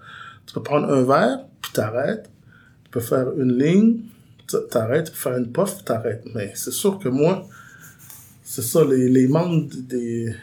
tu 0.46 0.54
peux 0.54 0.62
prendre 0.62 0.92
un 0.92 1.02
verre, 1.02 1.40
puis 1.60 1.72
t'arrêtes. 1.72 2.30
Tu 2.84 2.90
peux 2.90 3.00
faire 3.00 3.32
une 3.36 3.58
ligne, 3.58 4.00
t'arrêtes, 4.70 5.06
tu 5.06 5.10
peux 5.12 5.18
faire 5.18 5.36
une 5.36 5.52
puff, 5.52 5.84
t'arrêtes. 5.84 6.24
Mais 6.34 6.52
c'est 6.54 6.72
sûr 6.72 6.98
que 6.98 7.08
moi, 7.08 7.46
c'est 8.48 8.62
ça, 8.62 8.82
les, 8.82 9.10
les 9.10 9.28
membres 9.28 9.66
des... 9.74 10.34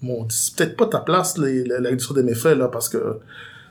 dit, 0.00 0.26
c'est 0.28 0.54
peut-être 0.54 0.76
pas 0.76 0.86
ta 0.86 1.00
place, 1.00 1.36
les, 1.36 1.64
la, 1.64 1.80
la 1.80 1.90
des 1.90 2.22
méfaits, 2.22 2.56
là, 2.56 2.68
parce 2.68 2.88
que 2.88 3.18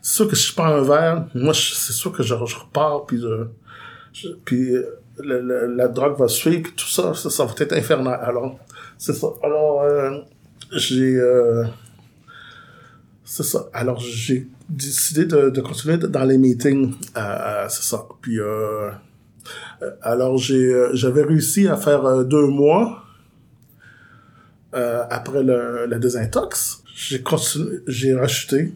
c'est 0.01 0.15
sûr 0.15 0.27
que 0.27 0.35
si 0.35 0.49
je 0.49 0.53
prends 0.53 0.65
un 0.65 0.81
verre, 0.81 1.27
moi, 1.33 1.53
c'est 1.53 1.93
sûr 1.93 2.11
que 2.11 2.23
je, 2.23 2.33
repars, 2.33 3.05
puis 3.05 3.21
je, 4.11 4.27
puis 4.43 4.75
euh, 4.75 4.83
la, 5.23 5.39
la, 5.65 5.87
drogue 5.87 6.19
va 6.19 6.27
suivre, 6.27 6.63
puis 6.63 6.73
tout 6.75 6.89
ça, 6.89 7.13
ça, 7.13 7.29
ça 7.29 7.45
va 7.45 7.53
être 7.57 7.71
infernal. 7.71 8.19
Alors, 8.21 8.59
c'est 8.97 9.13
ça. 9.13 9.27
Alors, 9.41 9.83
euh, 9.83 10.19
j'ai... 10.73 11.15
euh, 11.15 11.63
c'est 13.23 13.43
ça. 13.43 13.69
Alors, 13.71 14.01
j'ai 14.01 14.45
décidé 14.67 15.23
de, 15.23 15.49
de 15.49 15.61
continuer 15.61 15.97
dans 15.97 16.25
les 16.25 16.37
meetings. 16.37 16.95
Euh, 17.15 17.65
c'est 17.69 17.83
ça. 17.83 18.05
Puis, 18.21 18.39
alors, 20.01 20.37
j'ai, 20.37 20.89
j'avais 20.91 21.23
réussi 21.23 21.69
à 21.69 21.77
faire 21.77 22.25
deux 22.25 22.47
mois 22.47 23.02
euh, 24.73 25.03
après 25.09 25.43
le, 25.43 25.87
désintox. 25.99 26.83
J'ai 26.95 27.21
continué, 27.21 27.79
j'ai 27.87 28.13
racheté. 28.13 28.73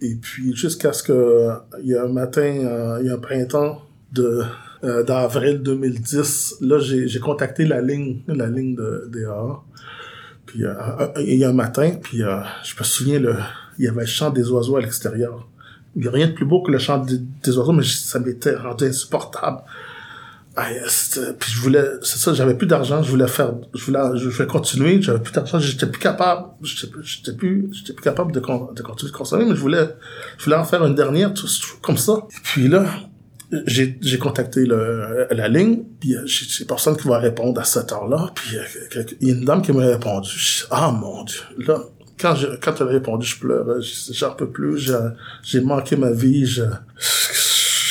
Et 0.00 0.14
puis, 0.14 0.54
jusqu'à 0.54 0.92
ce 0.92 1.02
que, 1.02 1.50
il 1.82 1.88
y 1.88 1.94
a 1.94 2.04
un 2.04 2.08
matin, 2.08 2.42
euh, 2.42 2.98
il 3.00 3.06
y 3.06 3.10
a 3.10 3.14
un 3.14 3.18
printemps 3.18 3.82
de, 4.12 4.42
euh, 4.84 5.02
d'avril 5.02 5.62
2010, 5.62 6.56
là, 6.62 6.78
j'ai, 6.78 7.20
contacté 7.20 7.66
la 7.66 7.80
ligne, 7.80 8.20
la 8.26 8.46
ligne 8.46 8.74
de 8.76 9.08
DA. 9.12 9.60
Puis, 10.46 10.62
il 11.18 11.36
y 11.36 11.44
a 11.44 11.48
un 11.48 11.52
matin, 11.52 11.92
puis 12.02 12.18
je 12.18 12.78
me 12.78 12.84
souviens, 12.84 13.20
le, 13.20 13.36
il 13.78 13.84
y 13.84 13.88
avait 13.88 14.00
le 14.00 14.06
chant 14.06 14.30
des 14.30 14.50
oiseaux 14.50 14.76
à 14.76 14.80
l'extérieur. 14.80 15.48
Il 15.96 16.02
n'y 16.02 16.08
a 16.08 16.10
rien 16.10 16.28
de 16.28 16.32
plus 16.32 16.46
beau 16.46 16.62
que 16.62 16.70
le 16.70 16.78
chant 16.78 16.98
des, 16.98 17.18
des 17.18 17.56
oiseaux, 17.56 17.72
mais 17.72 17.84
ça 17.84 18.18
m'était 18.18 18.54
rendu 18.56 18.84
insupportable. 18.84 19.62
Ah, 20.62 20.66
puis 21.38 21.50
je 21.52 21.60
voulais, 21.60 21.84
c'est 22.02 22.18
ça, 22.18 22.34
j'avais 22.34 22.54
plus 22.54 22.66
d'argent, 22.66 23.02
je 23.02 23.10
voulais 23.10 23.28
faire, 23.28 23.52
je 23.74 23.82
voulais, 23.84 24.00
je 24.16 24.28
voulais 24.28 24.46
continuer, 24.46 25.00
j'avais 25.00 25.20
plus 25.20 25.32
d'argent, 25.32 25.58
j'étais 25.58 25.86
plus 25.86 26.00
capable, 26.00 26.48
j'étais 26.62 26.86
plus, 26.88 27.04
j'étais 27.06 27.32
plus, 27.94 28.02
capable 28.02 28.32
de, 28.32 28.40
de 28.40 28.82
continuer 28.82 29.10
de 29.10 29.16
consommer, 29.16 29.44
mais 29.46 29.54
je 29.54 29.60
voulais, 29.60 29.88
je 30.38 30.44
voulais 30.44 30.56
en 30.56 30.64
faire 30.64 30.84
une 30.84 30.94
dernière, 30.94 31.32
tout, 31.32 31.46
comme 31.80 31.96
ça. 31.96 32.26
Et 32.30 32.40
puis 32.42 32.68
là, 32.68 32.84
j'ai, 33.66 33.98
j'ai 34.02 34.18
contacté 34.18 34.64
le, 34.66 35.26
la 35.30 35.48
ligne, 35.48 35.82
puis 35.98 36.14
euh, 36.14 36.22
j'ai, 36.26 36.64
personne 36.66 36.96
qui 36.96 37.08
va 37.08 37.18
répondre 37.18 37.58
à 37.60 37.64
cette 37.64 37.90
heure-là, 37.92 38.30
puis 38.34 38.56
euh, 38.58 39.02
il 39.20 39.28
y 39.28 39.30
a 39.30 39.34
une 39.34 39.44
dame 39.44 39.62
qui 39.62 39.72
m'a 39.72 39.86
répondu. 39.86 40.64
Ah 40.70 40.90
mon 40.92 41.24
dieu, 41.24 41.40
là, 41.58 41.80
quand 42.20 42.36
je, 42.36 42.46
quand 42.60 42.74
elle 42.80 42.88
a 42.88 42.90
répondu, 42.90 43.26
je 43.26 43.38
pleurais, 43.38 43.80
je- 43.80 44.12
j'en 44.12 44.34
peux 44.34 44.50
plus, 44.50 44.90
j'ai, 45.42 45.60
manqué 45.62 45.96
ma 45.96 46.10
vie, 46.12 46.44
je 46.44 46.62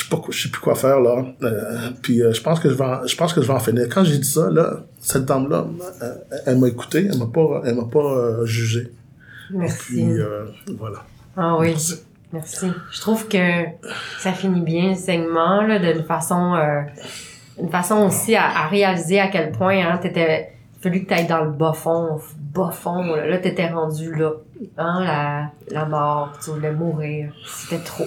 sais 0.10 0.16
pas 0.16 0.22
je 0.30 0.42
sais 0.44 0.50
plus 0.50 0.62
quoi 0.62 0.76
faire 0.76 1.00
là. 1.00 1.26
Euh, 1.44 1.90
puis 2.02 2.22
euh, 2.22 2.34
je 2.34 2.42
pense 2.42 2.60
que 2.60 2.70
je 2.70 2.76
vais, 2.76 2.84
en, 2.84 3.06
je 3.06 3.16
pense 3.16 3.34
que 3.34 3.42
je 3.42 3.48
vais 3.48 3.54
en 3.54 3.60
finir. 3.60 3.88
Quand 3.90 4.04
j'ai 4.04 4.18
dit 4.18 4.28
ça 4.28 4.50
là, 4.50 4.82
cette 5.00 5.26
dame 5.26 5.50
là, 5.50 5.66
elle 6.46 6.58
m'a 6.58 6.68
écouté, 6.68 7.08
elle 7.12 7.18
m'a 7.18 7.28
pas, 7.28 7.62
elle 7.66 7.76
m'a 7.76 7.86
pas 7.86 8.00
euh, 8.00 8.46
jugé. 8.46 8.92
Merci. 9.52 9.78
Puis 9.86 10.20
euh, 10.20 10.46
voilà. 10.78 11.00
Ah 11.38 11.58
oui. 11.58 11.76
Merci. 12.32 12.68
Je 12.92 13.02
trouve 13.02 13.28
que 13.28 13.64
ça 14.20 14.34
finit 14.34 14.62
bien 14.62 14.90
le 14.90 14.96
segment 14.96 15.62
là, 15.64 15.80
d'une 15.80 16.04
façon, 16.04 16.54
euh, 16.54 16.82
une 17.60 17.70
façon 17.70 18.06
aussi 18.06 18.36
à, 18.36 18.46
à 18.46 18.68
réaliser 18.68 19.20
à 19.20 19.30
quel 19.30 19.52
point 19.52 19.80
hein, 19.80 19.98
t'étais 19.98 20.52
fallu 20.80 21.04
que 21.04 21.08
tu 21.08 21.14
ailles 21.14 21.28
dans 21.28 21.44
le 21.44 21.52
bas 21.52 21.74
fond, 21.74 22.20
bas 22.54 22.72
fond, 22.72 23.16
là, 23.16 23.26
là 23.26 23.38
t'étais 23.40 23.70
rendu 23.70 24.14
là. 24.16 24.34
Hein, 24.78 25.04
la, 25.04 25.52
la 25.72 25.86
mort, 25.86 26.34
tu 26.44 26.52
voulais 26.52 26.72
mourir. 26.72 27.34
C'était 27.48 27.84
trop. 27.84 28.06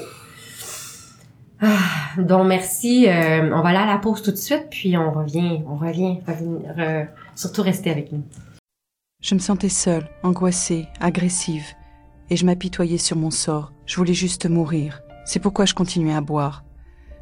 Ah, 1.64 1.78
donc 2.18 2.48
merci. 2.48 3.06
Euh, 3.08 3.54
on 3.54 3.62
va 3.62 3.68
aller 3.68 3.78
à 3.78 3.86
la 3.86 3.98
pause 3.98 4.20
tout 4.20 4.32
de 4.32 4.36
suite, 4.36 4.66
puis 4.68 4.96
on 4.96 5.12
revient, 5.12 5.62
on 5.68 5.76
revient, 5.76 6.18
revenir, 6.26 6.74
euh, 6.76 7.04
surtout 7.36 7.62
rester 7.62 7.90
avec 7.90 8.10
nous. 8.10 8.24
Je 9.22 9.36
me 9.36 9.40
sentais 9.40 9.68
seule, 9.68 10.08
angoissée, 10.24 10.88
agressive, 11.00 11.66
et 12.30 12.36
je 12.36 12.44
m'apitoyais 12.44 12.98
sur 12.98 13.16
mon 13.16 13.30
sort. 13.30 13.72
Je 13.86 13.94
voulais 13.94 14.12
juste 14.12 14.50
mourir. 14.50 15.02
C'est 15.24 15.38
pourquoi 15.38 15.64
je 15.64 15.74
continuais 15.74 16.14
à 16.14 16.20
boire. 16.20 16.64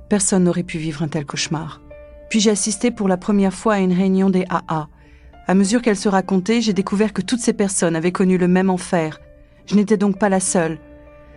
Personne 0.09 0.44
n'aurait 0.44 0.62
pu 0.62 0.79
vivre 0.79 1.03
un 1.03 1.09
tel 1.09 1.26
cauchemar. 1.26 1.83
Puis 2.31 2.40
j'ai 2.40 2.50
assisté 2.50 2.90
pour 2.90 3.09
la 3.09 3.18
première 3.18 3.53
fois 3.53 3.74
à 3.74 3.79
une 3.81 3.92
réunion 3.92 4.31
des 4.31 4.46
AA. 4.48 4.88
À 5.46 5.55
mesure 5.55 5.83
qu'elle 5.83 5.96
se 5.96 6.09
racontait, 6.09 6.62
j'ai 6.62 6.72
découvert 6.72 7.12
que 7.12 7.20
toutes 7.20 7.40
ces 7.40 7.53
personnes 7.53 7.94
avaient 7.94 8.11
connu 8.11 8.38
le 8.38 8.48
même 8.48 8.70
enfer. 8.70 9.20
Je 9.66 9.74
n'étais 9.74 9.98
donc 9.98 10.18
pas 10.18 10.31
la 10.31 10.40
seule. 10.40 10.79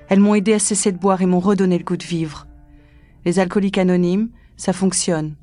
Elles 0.07 0.21
m'ont 0.21 0.35
aidé 0.35 0.53
à 0.53 0.59
cesser 0.59 0.93
de 0.93 0.97
boire 0.97 1.21
et 1.21 1.25
m'ont 1.25 1.39
redonné 1.39 1.77
le 1.77 1.83
goût 1.83 1.97
de 1.97 2.03
vivre. 2.03 2.47
Les 3.25 3.39
alcooliques 3.39 3.77
anonymes, 3.77 4.29
ça 4.57 4.73
fonctionne. 4.73 5.35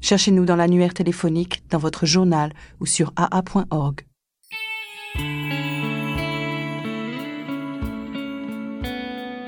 Cherchez-nous 0.00 0.44
dans 0.44 0.56
l'annuaire 0.56 0.94
téléphonique, 0.94 1.62
dans 1.70 1.78
votre 1.78 2.04
journal 2.04 2.52
ou 2.80 2.86
sur 2.86 3.12
aa.org. 3.16 4.00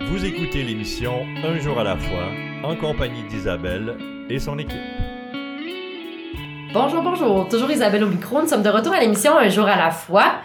Vous 0.09 0.25
écoutez 0.25 0.63
l'émission 0.63 1.25
Un 1.43 1.59
jour 1.59 1.79
à 1.81 1.85
la 1.85 1.97
fois 1.97 2.29
en 2.63 2.77
compagnie 2.77 3.25
d'Isabelle 3.25 3.97
et 4.29 4.39
son 4.39 4.59
équipe. 4.59 4.79
Bonjour, 6.73 7.03
bonjour. 7.03 7.49
Toujours 7.49 7.71
Isabelle 7.71 8.05
au 8.05 8.09
micro. 8.09 8.41
Nous 8.41 8.49
sommes 8.49 8.63
de 8.63 8.69
retour 8.69 8.93
à 8.93 9.01
l'émission 9.01 9.37
Un 9.37 9.49
jour 9.49 9.67
à 9.67 9.77
la 9.77 9.91
fois. 9.91 10.37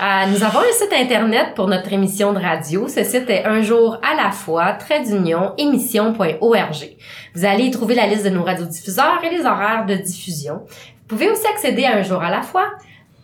Euh, 0.00 0.26
nous 0.28 0.42
avons 0.42 0.60
un 0.60 0.72
site 0.72 0.94
internet 0.94 1.48
pour 1.54 1.68
notre 1.68 1.92
émission 1.92 2.32
de 2.32 2.38
radio. 2.38 2.88
Ce 2.88 3.04
site 3.04 3.28
est 3.28 3.44
un 3.44 3.60
jour 3.60 3.98
à 4.02 4.14
la 4.16 4.30
fois, 4.30 4.72
trait 4.72 5.02
d'union, 5.02 5.52
émission.org. 5.58 6.96
Vous 7.34 7.44
allez 7.44 7.64
y 7.64 7.70
trouver 7.70 7.94
la 7.94 8.06
liste 8.06 8.24
de 8.24 8.30
nos 8.30 8.42
radiodiffuseurs 8.42 9.22
et 9.22 9.28
les 9.28 9.44
horaires 9.44 9.84
de 9.84 9.96
diffusion. 9.96 10.62
Vous 10.64 11.06
pouvez 11.06 11.28
aussi 11.28 11.46
accéder 11.46 11.84
à 11.84 11.96
un 11.96 12.02
jour 12.02 12.22
à 12.22 12.30
la 12.30 12.40
fois 12.40 12.70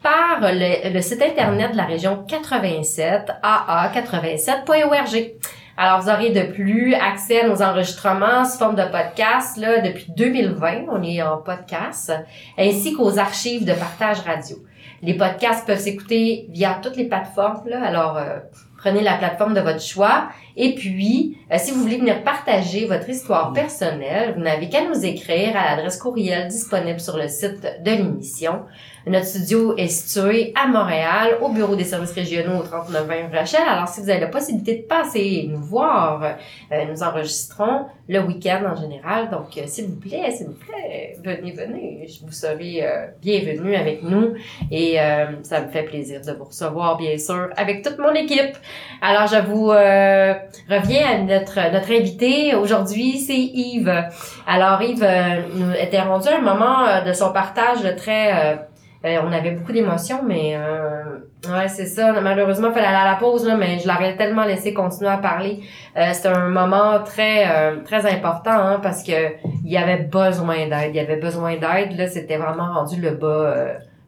par 0.03 0.41
le, 0.43 0.93
le 0.93 1.01
site 1.01 1.23
internet 1.23 1.73
de 1.73 1.79
la 1.79 1.87
région 1.87 2.23
87, 2.29 3.31
aa87.org. 3.43 5.33
Alors, 5.79 6.03
vous 6.03 6.11
aurez 6.11 6.31
de 6.31 6.53
plus 6.53 6.93
accès 6.95 7.41
à 7.41 7.49
nos 7.49 7.62
enregistrements 7.62 8.45
sous 8.45 8.59
forme 8.59 8.77
de 8.77 8.85
podcast 8.85 9.57
là, 9.57 9.81
depuis 9.81 10.07
2020. 10.15 10.87
On 10.91 11.03
est 11.03 11.23
en 11.23 11.39
podcast, 11.39 12.12
ainsi 12.59 12.93
qu'aux 12.93 13.19
archives 13.19 13.65
de 13.65 13.73
partage 13.73 14.21
radio. 14.21 14.57
Les 15.03 15.15
podcasts 15.15 15.67
peuvent 15.67 15.79
s'écouter 15.79 16.47
via 16.51 16.79
toutes 16.83 16.97
les 16.97 17.07
plateformes. 17.07 17.61
Alors, 17.73 18.17
euh, 18.17 18.39
prenez 18.79 19.03
la 19.03 19.17
plateforme 19.17 19.55
de 19.55 19.61
votre 19.61 19.81
choix. 19.81 20.29
Et 20.57 20.75
puis, 20.75 21.39
euh, 21.53 21.57
si 21.59 21.73
vous 21.73 21.81
voulez 21.81 21.99
venir 21.99 22.23
partager 22.23 22.87
votre 22.87 23.09
histoire 23.09 23.53
personnelle, 23.53 24.35
vous 24.37 24.43
n'avez 24.43 24.69
qu'à 24.69 24.85
nous 24.85 25.05
écrire 25.05 25.57
à 25.57 25.75
l'adresse 25.75 25.99
courriel 25.99 26.49
disponible 26.49 27.01
sur 27.01 27.17
le 27.17 27.29
site 27.29 27.63
de 27.85 27.91
l'émission. 27.91 28.63
Notre 29.09 29.27
studio 29.27 29.77
est 29.77 29.87
situé 29.87 30.53
à 30.61 30.66
Montréal, 30.66 31.38
au 31.40 31.51
bureau 31.51 31.77
des 31.77 31.85
services 31.85 32.11
régionaux 32.11 32.59
au 32.59 32.62
3920 32.64 33.33
Rachel. 33.33 33.61
Alors, 33.64 33.87
si 33.87 34.01
vous 34.01 34.11
avez 34.11 34.19
la 34.19 34.27
possibilité 34.27 34.79
de 34.79 34.83
passer 34.83 35.47
nous 35.49 35.61
voir, 35.61 36.25
euh, 36.73 36.85
nous 36.90 37.05
enregistrons 37.05 37.85
le 38.09 38.19
week-end 38.19 38.64
en 38.69 38.75
général. 38.75 39.31
Donc, 39.31 39.57
euh, 39.59 39.62
s'il 39.66 39.87
vous 39.87 40.01
plaît, 40.01 40.33
s'il 40.33 40.49
vous 40.49 40.55
plaît, 40.55 41.16
venez, 41.23 41.53
venez. 41.53 42.09
Vous 42.25 42.33
serez 42.33 42.85
euh, 42.85 43.07
bienvenue 43.23 43.77
avec 43.77 44.03
nous. 44.03 44.35
Et 44.73 44.97
ça 45.42 45.61
me 45.61 45.69
fait 45.69 45.85
plaisir 45.85 46.21
de 46.23 46.33
vous 46.33 46.45
recevoir, 46.45 46.97
bien 46.97 47.16
sûr, 47.16 47.51
avec 47.57 47.83
toute 47.83 47.99
mon 47.99 48.12
équipe. 48.12 48.57
Alors, 49.01 49.29
je 49.29 49.40
vous 49.40 49.66
reviens 49.66 51.07
à 51.07 51.19
notre, 51.19 51.73
notre 51.73 51.92
invité. 51.92 52.57
Aujourd'hui, 52.57 53.21
c'est 53.21 53.38
Yves. 53.38 54.05
Alors, 54.49 54.83
Yves 54.83 55.07
nous 55.55 55.73
était 55.81 56.01
rendu 56.01 56.27
un 56.27 56.40
moment 56.40 57.05
de 57.07 57.12
son 57.12 57.33
partage 57.33 57.95
très 57.97 58.66
euh, 59.05 59.19
on 59.25 59.31
avait 59.31 59.53
beaucoup 59.53 59.73
d'émotions, 59.73 60.21
mais 60.27 60.57
euh, 60.57 61.19
ouais, 61.49 61.69
c'est 61.69 61.87
ça. 61.87 62.19
Malheureusement, 62.21 62.69
il 62.69 62.75
fallait 62.75 62.87
aller 62.87 62.97
à 62.97 63.05
la 63.05 63.17
pause, 63.17 63.47
là, 63.47 63.57
mais 63.57 63.79
je 63.79 63.87
l'aurais 63.87 64.17
tellement 64.17 64.45
laissé 64.45 64.73
continuer 64.73 65.11
à 65.11 65.19
parler. 65.19 65.61
Euh, 65.97 66.13
c'était 66.13 66.29
un 66.29 66.49
moment 66.49 67.01
très 67.05 67.47
euh, 67.49 67.83
très 67.85 68.07
important 68.11 68.51
hein, 68.51 68.81
parce 68.83 69.03
que 69.03 69.35
il 69.65 69.71
y 69.71 69.77
avait 69.77 70.03
besoin 70.05 70.67
d'aide. 70.69 70.91
Il 70.91 70.97
y 70.97 71.01
avait 71.01 71.17
besoin 71.17 71.57
d'aide. 71.57 71.97
Là, 71.97 72.07
c'était 72.07 72.39
vraiment 72.39 72.73
rendu 72.73 73.01
le 73.01 73.11
bas 73.11 73.55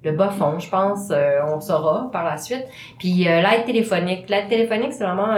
le 0.05 0.13
bas 0.13 0.31
fond, 0.31 0.59
je 0.61 0.71
pense. 0.71 1.13
on 1.47 1.61
saura 1.61 2.09
par 2.13 2.25
la 2.25 2.39
suite. 2.39 2.65
Puis 2.99 3.25
l'aide 3.25 3.65
téléphonique. 3.67 4.29
L'aide 4.29 4.49
téléphonique, 4.49 4.93
c'est 4.93 5.05
vraiment 5.05 5.37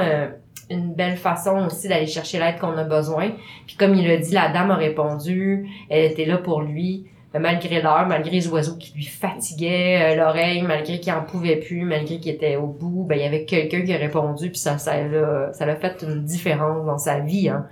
une 0.68 0.92
belle 0.94 1.16
façon 1.16 1.66
aussi 1.66 1.88
d'aller 1.88 2.06
chercher 2.06 2.38
l'aide 2.38 2.58
qu'on 2.58 2.76
a 2.76 2.84
besoin. 2.84 3.30
Puis 3.66 3.76
comme 3.76 3.94
il 3.94 4.08
a 4.10 4.18
dit, 4.18 4.32
la 4.32 4.50
dame 4.50 4.70
a 4.70 4.76
répondu. 4.76 5.66
Elle 5.88 6.12
était 6.12 6.26
là 6.26 6.36
pour 6.38 6.60
lui 6.60 7.06
malgré 7.38 7.80
l'heure, 7.80 8.06
malgré 8.08 8.32
les 8.32 8.48
oiseaux 8.48 8.76
qui 8.76 8.92
lui 8.94 9.04
fatiguaient 9.04 10.14
euh, 10.14 10.16
l'oreille, 10.16 10.62
malgré 10.62 10.98
qu'il 10.98 11.12
en 11.12 11.22
pouvait 11.22 11.56
plus, 11.56 11.84
malgré 11.84 12.18
qu'il 12.18 12.32
était 12.32 12.56
au 12.56 12.66
bout, 12.66 13.06
ben 13.08 13.16
il 13.16 13.22
y 13.22 13.26
avait 13.26 13.44
quelqu'un 13.44 13.82
qui 13.82 13.94
a 13.94 13.98
répondu 13.98 14.50
puis 14.50 14.58
ça 14.58 14.78
ça 14.78 15.00
l'a 15.00 15.52
ça 15.52 15.64
l'a 15.64 15.76
fait 15.76 16.02
une 16.02 16.24
différence 16.24 16.84
dans 16.84 16.98
sa 16.98 17.20
vie 17.20 17.48
hein. 17.48 17.66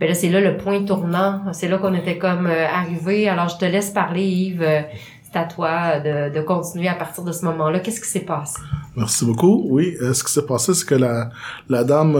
Ben 0.00 0.08
là 0.08 0.14
c'est 0.14 0.30
là 0.30 0.40
le 0.40 0.56
point 0.56 0.84
tournant, 0.84 1.52
c'est 1.52 1.68
là 1.68 1.78
qu'on 1.78 1.94
était 1.94 2.18
comme 2.18 2.46
euh, 2.46 2.66
arrivé. 2.66 3.28
Alors 3.28 3.48
je 3.48 3.58
te 3.58 3.64
laisse 3.64 3.90
parler 3.90 4.24
Yves, 4.24 4.62
euh, 4.62 4.80
c'est 5.22 5.38
à 5.38 5.44
toi 5.44 6.00
de, 6.00 6.34
de 6.34 6.40
continuer 6.40 6.88
à 6.88 6.94
partir 6.94 7.24
de 7.24 7.32
ce 7.32 7.44
moment-là. 7.44 7.80
Qu'est-ce 7.80 8.00
qui 8.00 8.08
s'est 8.08 8.20
passé? 8.20 8.58
Merci 8.96 9.26
beaucoup. 9.26 9.66
Oui, 9.68 9.96
ce 10.00 10.24
qui 10.24 10.32
s'est 10.32 10.46
passé 10.46 10.72
c'est 10.72 10.86
que 10.86 10.94
la 10.94 11.28
la 11.68 11.84
dame 11.84 12.14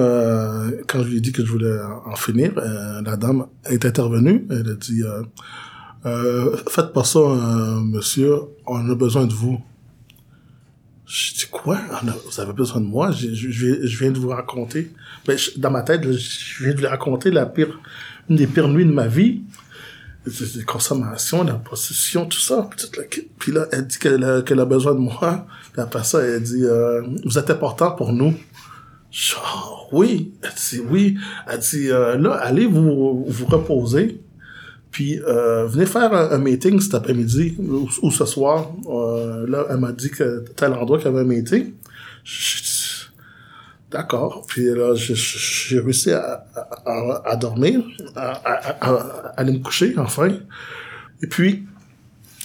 quand 0.87 1.03
je 1.03 1.09
lui 1.09 1.17
ai 1.17 1.21
dit 1.21 1.33
que 1.33 1.45
je 1.45 1.51
voulais 1.51 1.79
en 2.05 2.15
finir, 2.15 2.53
la 2.57 3.17
dame 3.17 3.47
est 3.71 3.87
intervenue, 3.87 4.47
elle 4.51 4.71
a 4.71 4.75
dit 4.75 5.03
euh, 6.07 6.57
faites 6.69 6.93
pas 6.93 7.05
ça, 7.05 7.19
euh, 7.19 7.81
monsieur, 7.81 8.37
on 8.67 8.89
a 8.91 8.95
besoin 8.95 9.27
de 9.27 9.33
vous. 9.33 9.61
Je 11.07 11.35
dis 11.35 11.47
quoi? 11.51 11.79
vous 12.27 12.41
avez 12.41 12.53
besoin 12.53 12.81
de 12.81 12.87
moi? 12.87 13.11
Je, 13.11 13.29
je, 13.35 13.99
viens 13.99 14.11
de 14.11 14.19
vous 14.19 14.31
raconter. 14.31 14.91
Ben, 15.27 15.39
dans 15.57 15.71
ma 15.71 15.83
tête, 15.83 16.03
je 16.11 16.65
viens 16.65 16.75
de 16.75 16.81
vous 16.81 16.89
raconter 16.89 17.31
la 17.31 17.47
pire, 17.47 17.79
une 18.29 18.37
des 18.37 18.47
pires 18.47 18.69
nuits 18.69 18.87
de 18.87 18.93
ma 18.93 19.07
vie. 19.07 19.43
La 20.27 20.63
consommation, 20.65 21.45
la 21.45 21.55
possession, 21.55 22.27
tout 22.27 22.41
ça. 22.41 22.69
Puis 23.39 23.53
là, 23.53 23.67
elle 23.73 23.87
dit 23.87 23.99
qu'elle 23.99 24.25
a, 24.25 24.65
besoin 24.65 24.95
de 24.95 25.01
moi. 25.01 25.47
Puis 25.73 25.83
après 25.83 26.05
ça, 26.05 26.23
elle 26.23 26.43
dit, 26.43 26.65
euh, 26.65 27.03
vous 27.25 27.39
êtes 27.39 27.51
important 27.51 27.91
pour 27.93 28.13
nous. 28.13 28.35
Genre, 29.11 29.89
oui. 29.93 30.33
Elle 30.43 30.51
dit, 30.57 30.81
oui. 30.89 31.19
Elle 31.47 31.59
dit, 31.59 31.91
euh, 31.91 32.17
là, 32.17 32.33
allez 32.33 32.67
vous, 32.67 33.27
vous 33.29 33.47
reposer. 33.47 34.23
Puis 34.95 35.21
euh, 35.27 35.67
venez 35.67 35.87
faire 35.87 36.15
un, 36.15 36.39
meeting 36.39 36.81
cet 36.81 36.95
après-midi 36.95 37.57
ou, 37.59 38.11
ce 38.13 38.25
soir. 38.25 38.71
Euh, 38.87 39.45
là, 39.49 39.67
elle 39.69 39.79
m'a 39.79 39.91
dit 39.91 40.09
que 40.09 40.45
tel 40.55 40.73
endroit 40.73 40.99
qu'il 40.99 41.07
y 41.07 41.09
avait 41.09 41.23
un 41.23 41.25
meeting. 41.25 41.73
D'accord. 43.91 44.45
Puis 44.47 44.67
là, 44.67 44.95
j'ai 44.95 45.81
réussi 45.81 46.13
à, 46.13 46.45
à, 47.25 47.35
dormir, 47.35 47.83
à, 48.15 48.35
aller 49.37 49.55
me 49.55 49.59
coucher 49.59 49.95
enfin. 49.99 50.29
Et 51.21 51.27
puis, 51.27 51.67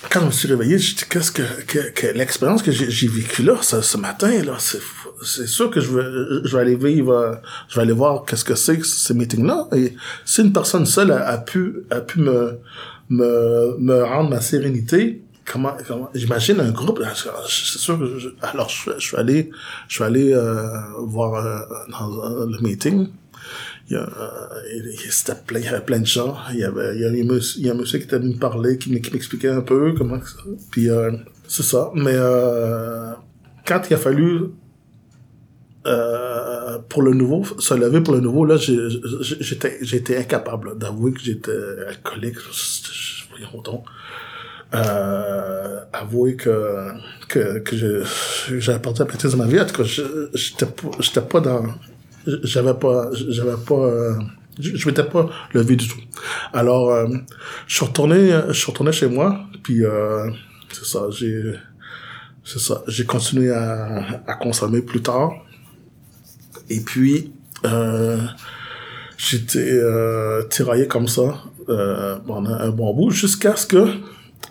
quand 0.09 0.21
je 0.21 0.25
me 0.25 0.31
suis 0.31 0.47
réveillé, 0.47 0.79
j'ai 0.79 0.95
dit 0.95 1.03
qu'est-ce 1.07 1.31
que, 1.31 1.43
que, 1.91 2.07
l'expérience 2.17 2.63
que 2.63 2.71
j'ai 2.71 3.07
vécue 3.07 3.43
là, 3.43 3.57
ce, 3.61 3.81
ce 3.81 3.97
matin 3.97 4.31
là, 4.43 4.55
c'est 4.57 4.81
c'est 5.23 5.47
sûr 5.47 5.69
que 5.69 5.79
je 5.81 5.91
vais, 5.91 6.47
je 6.47 6.55
vais 6.55 6.61
aller 6.61 6.75
vivre, 6.75 7.39
je 7.67 7.75
vais 7.75 7.81
aller 7.81 7.93
voir 7.93 8.25
qu'est-ce 8.25 8.45
que 8.45 8.55
c'est 8.55 8.83
ces 8.83 9.13
meetings-là. 9.13 9.67
Et 9.73 9.95
si 10.25 10.41
une 10.41 10.53
personne 10.53 10.85
seule 10.85 11.11
a, 11.11 11.37
pu, 11.37 11.83
a 11.89 12.01
pu 12.01 12.19
me, 12.19 12.59
me, 13.09 13.77
me 13.77 14.03
rendre 14.03 14.29
ma 14.29 14.41
sérénité, 14.41 15.23
comment, 15.45 15.75
comment 15.87 16.09
j'imagine 16.13 16.59
un 16.59 16.71
groupe, 16.71 17.01
c'est 17.47 17.79
sûr 17.79 17.99
que 17.99 18.19
je, 18.19 18.29
alors 18.41 18.69
je, 18.69 18.99
suis 18.99 19.17
allé, 19.17 19.49
je 19.87 19.95
suis 19.95 20.03
allé 20.03 20.33
euh, 20.33 20.67
voir 20.99 21.35
euh, 21.35 21.59
dans 21.91 22.45
le 22.45 22.59
meeting. 22.61 23.07
Il 23.89 23.93
y, 23.93 23.95
a, 23.95 24.01
euh, 24.01 24.83
il 25.55 25.63
y 25.63 25.67
avait 25.67 25.81
plein 25.81 25.99
de 25.99 26.05
gens. 26.05 26.37
Il 26.51 26.59
y 26.59 26.63
avait, 26.63 26.95
il 26.95 27.01
y 27.01 27.05
a, 27.05 27.09
il 27.09 27.65
y 27.65 27.69
a 27.69 27.73
un 27.73 27.75
monsieur 27.75 27.97
qui 27.97 28.05
était 28.05 28.19
venu 28.19 28.35
me 28.35 28.39
parler, 28.39 28.77
qui 28.77 28.91
m'expliquait 28.91 29.49
un 29.49 29.61
peu 29.61 29.93
comment 29.97 30.19
euh, 30.77 31.11
c'est 31.47 31.63
ça. 31.63 31.89
Mais 31.95 32.13
euh, 32.13 33.11
quand 33.65 33.81
il 33.89 33.93
a 33.95 33.97
fallu 33.97 34.51
euh, 35.85 36.77
pour 36.89 37.01
le 37.01 37.13
nouveau, 37.13 37.43
se 37.59 37.73
lever 37.73 38.01
pour 38.01 38.13
le 38.13 38.21
nouveau, 38.21 38.45
là, 38.45 38.57
j'étais, 38.57 39.77
j'étais 39.81 40.17
incapable 40.17 40.77
d'avouer 40.77 41.13
que 41.13 41.21
j'étais 41.21 41.51
alcoolique. 41.87 42.37
Voyons 43.29 43.61
donc. 43.61 43.85
Euh, 44.71 45.79
avouer 45.91 46.35
que, 46.35 46.91
que, 47.27 47.57
que 47.57 47.75
j'avais 48.59 48.77
perdu 48.79 49.01
la 49.01 49.29
de 49.31 49.35
ma 49.35 49.47
vie. 49.47 49.59
En 49.59 49.65
tout 49.65 49.81
cas, 49.81 49.83
j'étais 49.83 50.67
j'étais 50.99 51.21
pas 51.21 51.39
dans, 51.39 51.63
j'avais 52.43 52.75
pas, 52.75 53.09
j'avais 53.13 53.57
pas, 53.65 53.73
euh, 53.73 54.13
je, 54.59 54.75
je 54.75 54.87
m'étais 54.87 55.03
pas 55.03 55.27
levé 55.53 55.75
du 55.75 55.87
tout. 55.87 55.99
Alors, 56.53 56.91
euh, 56.91 57.07
je 57.65 57.75
suis 57.77 57.85
retourné, 57.85 58.29
je 58.49 58.53
suis 58.53 58.71
retourné 58.71 58.91
chez 58.91 59.07
moi, 59.07 59.39
puis 59.63 59.83
euh, 59.83 60.29
c'est 60.71 60.85
ça, 60.85 61.07
j'ai, 61.09 61.41
c'est 62.43 62.59
ça. 62.59 62.83
J'ai 62.87 63.05
continué 63.05 63.51
à, 63.51 64.21
à 64.27 64.35
consommer 64.35 64.83
plus 64.83 65.01
tard. 65.01 65.31
Et 66.69 66.81
puis, 66.81 67.31
euh, 67.65 68.17
j'étais 69.17 69.59
euh, 69.59 70.43
tiraillé 70.43 70.87
comme 70.87 71.07
ça 71.07 71.43
euh, 71.67 72.17
pendant 72.25 72.51
un 72.51 72.69
bon 72.69 72.93
bout 72.93 73.11
jusqu'à 73.11 73.55
ce 73.55 73.67
que 73.67 73.85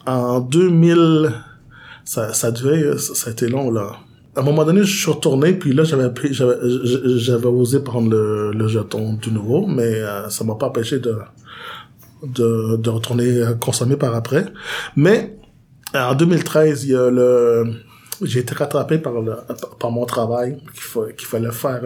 en 0.07 0.41
2000 0.41 1.33
ça 2.05 2.33
ça 2.35 2.51
devait 2.51 2.99
ça, 2.99 3.29
a 3.29 3.33
été 3.33 3.49
long 3.49 3.71
là. 3.71 3.93
À 4.37 4.41
un 4.41 4.43
moment 4.43 4.65
donné 4.65 4.83
je 4.85 4.95
suis 4.95 5.11
retourné 5.11 5.55
puis 5.55 5.73
là 5.73 5.85
j'avais 5.85 6.11
j'avais 6.33 7.47
osé 7.47 7.81
prendre 7.81 8.11
le, 8.11 8.69
jeton 8.69 9.15
du 9.15 9.33
nouveau 9.33 9.67
mais 9.67 10.03
ça 10.29 10.45
m'a 10.45 10.55
pas 10.55 10.67
empêché 10.67 10.99
de 10.99 11.17
de, 12.23 12.77
de 12.77 12.91
retourner 12.91 13.43
consommer 13.61 13.97
par 13.97 14.15
après. 14.15 14.47
Mais 14.97 15.35
en 15.95 16.15
2013 16.15 16.85
il 16.85 16.91
y 16.91 16.95
a 16.95 17.11
le 17.11 17.73
j'ai 18.23 18.41
été 18.41 18.55
rattrapé 18.55 18.99
par 18.99 19.21
le, 19.21 19.33
par 19.79 19.91
mon 19.91 20.05
travail 20.05 20.59
qu'il 21.17 21.27
fallait 21.27 21.53
faire 21.53 21.83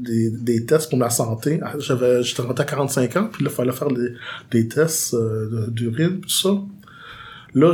des, 0.00 0.30
des 0.30 0.66
tests 0.66 0.90
pour 0.90 0.98
ma 0.98 1.10
santé. 1.10 1.60
J'avais 1.78 2.22
j'étais 2.22 2.42
rentré 2.42 2.62
à 2.62 2.66
45 2.66 3.16
ans 3.16 3.28
puis 3.32 3.44
là 3.44 3.50
il 3.50 3.56
fallait 3.56 3.72
faire 3.72 3.88
des, 3.88 4.12
des 4.50 4.68
tests 4.68 5.14
euh, 5.14 5.66
d'urine 5.68 6.20
tout 6.20 6.28
ça. 6.28 6.50
Là 7.54 7.72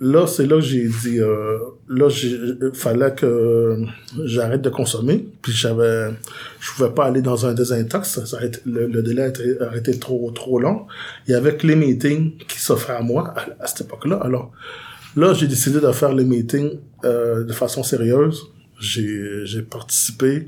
là 0.00 0.26
c'est 0.26 0.46
là 0.46 0.56
que 0.56 0.62
j'ai 0.62 0.88
dit 0.88 1.20
euh, 1.20 1.58
là 1.88 2.08
il 2.08 2.70
fallait 2.72 3.14
que 3.14 3.76
j'arrête 4.24 4.62
de 4.62 4.70
consommer. 4.70 5.28
Puis 5.42 5.52
j'avais 5.52 6.10
je 6.60 6.70
pouvais 6.72 6.90
pas 6.90 7.06
aller 7.06 7.20
dans 7.20 7.44
un 7.44 7.52
désintox. 7.52 8.24
Ça, 8.24 8.38
le, 8.64 9.02
délai 9.02 9.32
a 9.60 9.76
été, 9.76 9.98
trop 9.98 10.30
trop 10.30 10.58
long. 10.58 10.86
Il 11.26 11.32
y 11.32 11.34
avait 11.34 11.56
que 11.56 11.66
les 11.66 11.76
meetings 11.76 12.38
qui 12.46 12.60
s'offraient 12.60 12.96
à 12.96 13.02
moi 13.02 13.34
à, 13.36 13.64
à 13.64 13.66
cette 13.66 13.82
époque 13.82 14.06
là 14.06 14.16
alors 14.22 14.52
Là, 15.18 15.34
j'ai 15.34 15.48
décidé 15.48 15.80
de 15.80 15.90
faire 15.90 16.12
les 16.14 16.24
meetings 16.24 16.78
euh, 17.04 17.42
de 17.42 17.52
façon 17.52 17.82
sérieuse. 17.82 18.52
J'ai, 18.78 19.62
participé. 19.68 20.46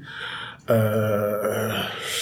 Euh, 0.71 1.71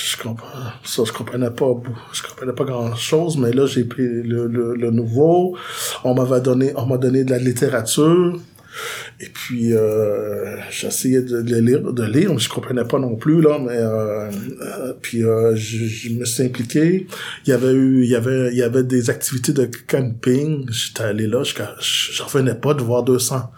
je 0.06 0.16
comprends, 0.16 0.70
ça, 0.82 1.02
je 1.04 1.12
comprenais 1.12 1.50
pas, 1.50 1.70
je 2.14 2.22
comprenais 2.22 2.54
pas 2.54 2.64
grand 2.64 2.96
chose, 2.96 3.36
mais 3.36 3.52
là, 3.52 3.66
j'ai 3.66 3.84
pris 3.84 4.22
le 4.22 4.90
nouveau. 4.90 5.58
On 6.04 6.14
m'avait 6.14 6.40
donné, 6.40 6.72
on 6.74 6.86
m'a 6.86 6.96
donné 6.96 7.22
de 7.24 7.30
la 7.32 7.38
littérature. 7.38 8.40
Et 9.20 9.28
puis 9.28 9.74
euh, 9.74 10.56
j'essayais 10.70 11.22
de, 11.22 11.38
lire, 11.56 11.92
de 11.92 12.04
lire, 12.04 12.32
mais 12.32 12.38
je 12.38 12.48
comprenais 12.48 12.84
pas 12.84 12.98
non 12.98 13.16
plus 13.16 13.40
là. 13.40 13.58
Mais 13.58 13.76
euh, 13.76 14.30
euh, 14.62 14.92
puis 15.00 15.20
je, 15.20 16.12
me 16.12 16.24
suis 16.24 16.44
impliqué. 16.44 17.06
Il 17.44 17.50
y 17.50 17.52
avait 17.52 17.72
eu, 17.72 18.04
il 18.04 18.10
y 18.10 18.14
avait, 18.14 18.50
il 18.52 18.56
y 18.58 18.62
avait 18.62 18.84
des 18.84 19.10
activités 19.10 19.52
de 19.52 19.68
camping. 19.86 20.66
J'étais 20.70 21.02
allé 21.02 21.26
là, 21.26 21.42
je, 21.42 21.54
je, 21.80 22.22
revenais 22.22 22.54
pas 22.54 22.74
de 22.74 22.82
voir 22.82 23.02
200 23.02 23.50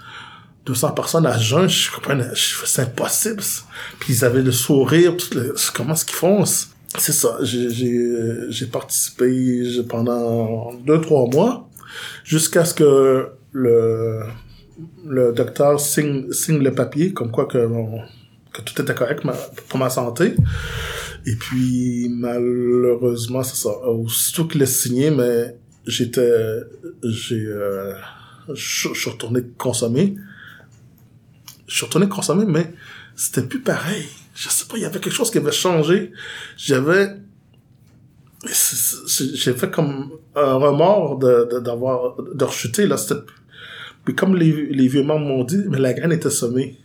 200 0.67 0.93
personnes 0.93 1.27
à 1.27 1.39
jeun. 1.39 1.69
Je 1.69 1.91
comprenais, 1.91 2.29
c'est 2.35 2.83
impossible. 2.83 3.43
Puis 3.99 4.15
ils 4.15 4.25
avaient 4.25 4.43
le 4.43 4.53
sourire, 4.53 5.17
comment 5.75 5.95
est-ce 5.95 6.05
qu'ils 6.05 6.17
font 6.17 6.45
C'est 6.45 7.13
ça. 7.13 7.39
J'ai 7.43 8.51
j'ai 8.51 8.67
participé 8.67 9.63
pendant 9.89 10.73
deux 10.87 11.01
trois 11.01 11.29
mois 11.29 11.69
jusqu'à 12.25 12.65
ce 12.65 12.75
que 12.75 13.29
le 13.53 14.10
le 15.07 15.33
docteur 15.33 15.81
signe, 15.81 16.33
signe 16.33 16.63
le 16.63 16.75
papier 16.75 17.13
comme 17.13 17.31
quoi 17.31 17.47
que, 17.47 17.69
que 18.53 18.63
tout 18.63 18.81
était 18.81 18.95
correct 18.95 19.25
pour 19.69 19.79
ma 19.79 19.91
santé. 19.91 20.35
Et 21.27 21.37
puis, 21.37 22.09
malheureusement, 22.11 23.43
c'est 23.43 23.57
ça. 23.57 23.71
Aussitôt 23.87 24.47
qu'il 24.47 24.67
signé, 24.67 25.11
mais 25.11 25.57
j'étais, 25.87 26.61
j'ai, 27.03 27.45
euh, 27.47 27.95
je 28.55 28.89
suis 28.95 29.11
retourné 29.11 29.43
consommer. 29.59 30.15
Je 31.67 31.77
suis 31.77 31.85
retourné 31.85 32.09
consommer, 32.09 32.47
mais 32.47 32.73
c'était 33.15 33.43
plus 33.43 33.61
pareil. 33.61 34.07
Je 34.35 34.49
sais 34.49 34.65
pas, 34.67 34.77
il 34.77 34.83
y 34.83 34.87
avait 34.87 35.01
quelque 35.01 35.13
chose 35.13 35.31
qui 35.31 35.39
avait 35.39 35.53
changé. 35.53 36.13
J'avais, 36.57 37.17
j'ai 38.47 39.53
fait 39.53 39.71
comme 39.71 40.13
un 40.35 40.55
remords 40.55 41.19
de, 41.19 41.61
d'avoir, 41.61 42.17
de, 42.17 42.33
de 42.35 42.45
rechuter, 42.45 42.87
là. 42.87 42.97
C'était 42.97 43.21
puis 44.05 44.15
comme 44.15 44.37
les, 44.37 44.89
vieux 44.89 45.03
membres 45.03 45.27
m'ont 45.27 45.45
dit, 45.45 45.63
mais 45.69 45.79
la 45.79 45.93
graine 45.93 46.13
était 46.13 46.31
semée. 46.31 46.77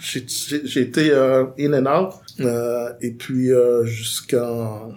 J'ai 0.00 0.80
été 0.80 1.10
euh, 1.10 1.46
in 1.58 1.72
and 1.72 1.86
out. 1.86 2.14
Euh, 2.40 2.90
et 3.00 3.12
puis 3.12 3.52
euh, 3.52 3.84
jusqu'en 3.84 4.92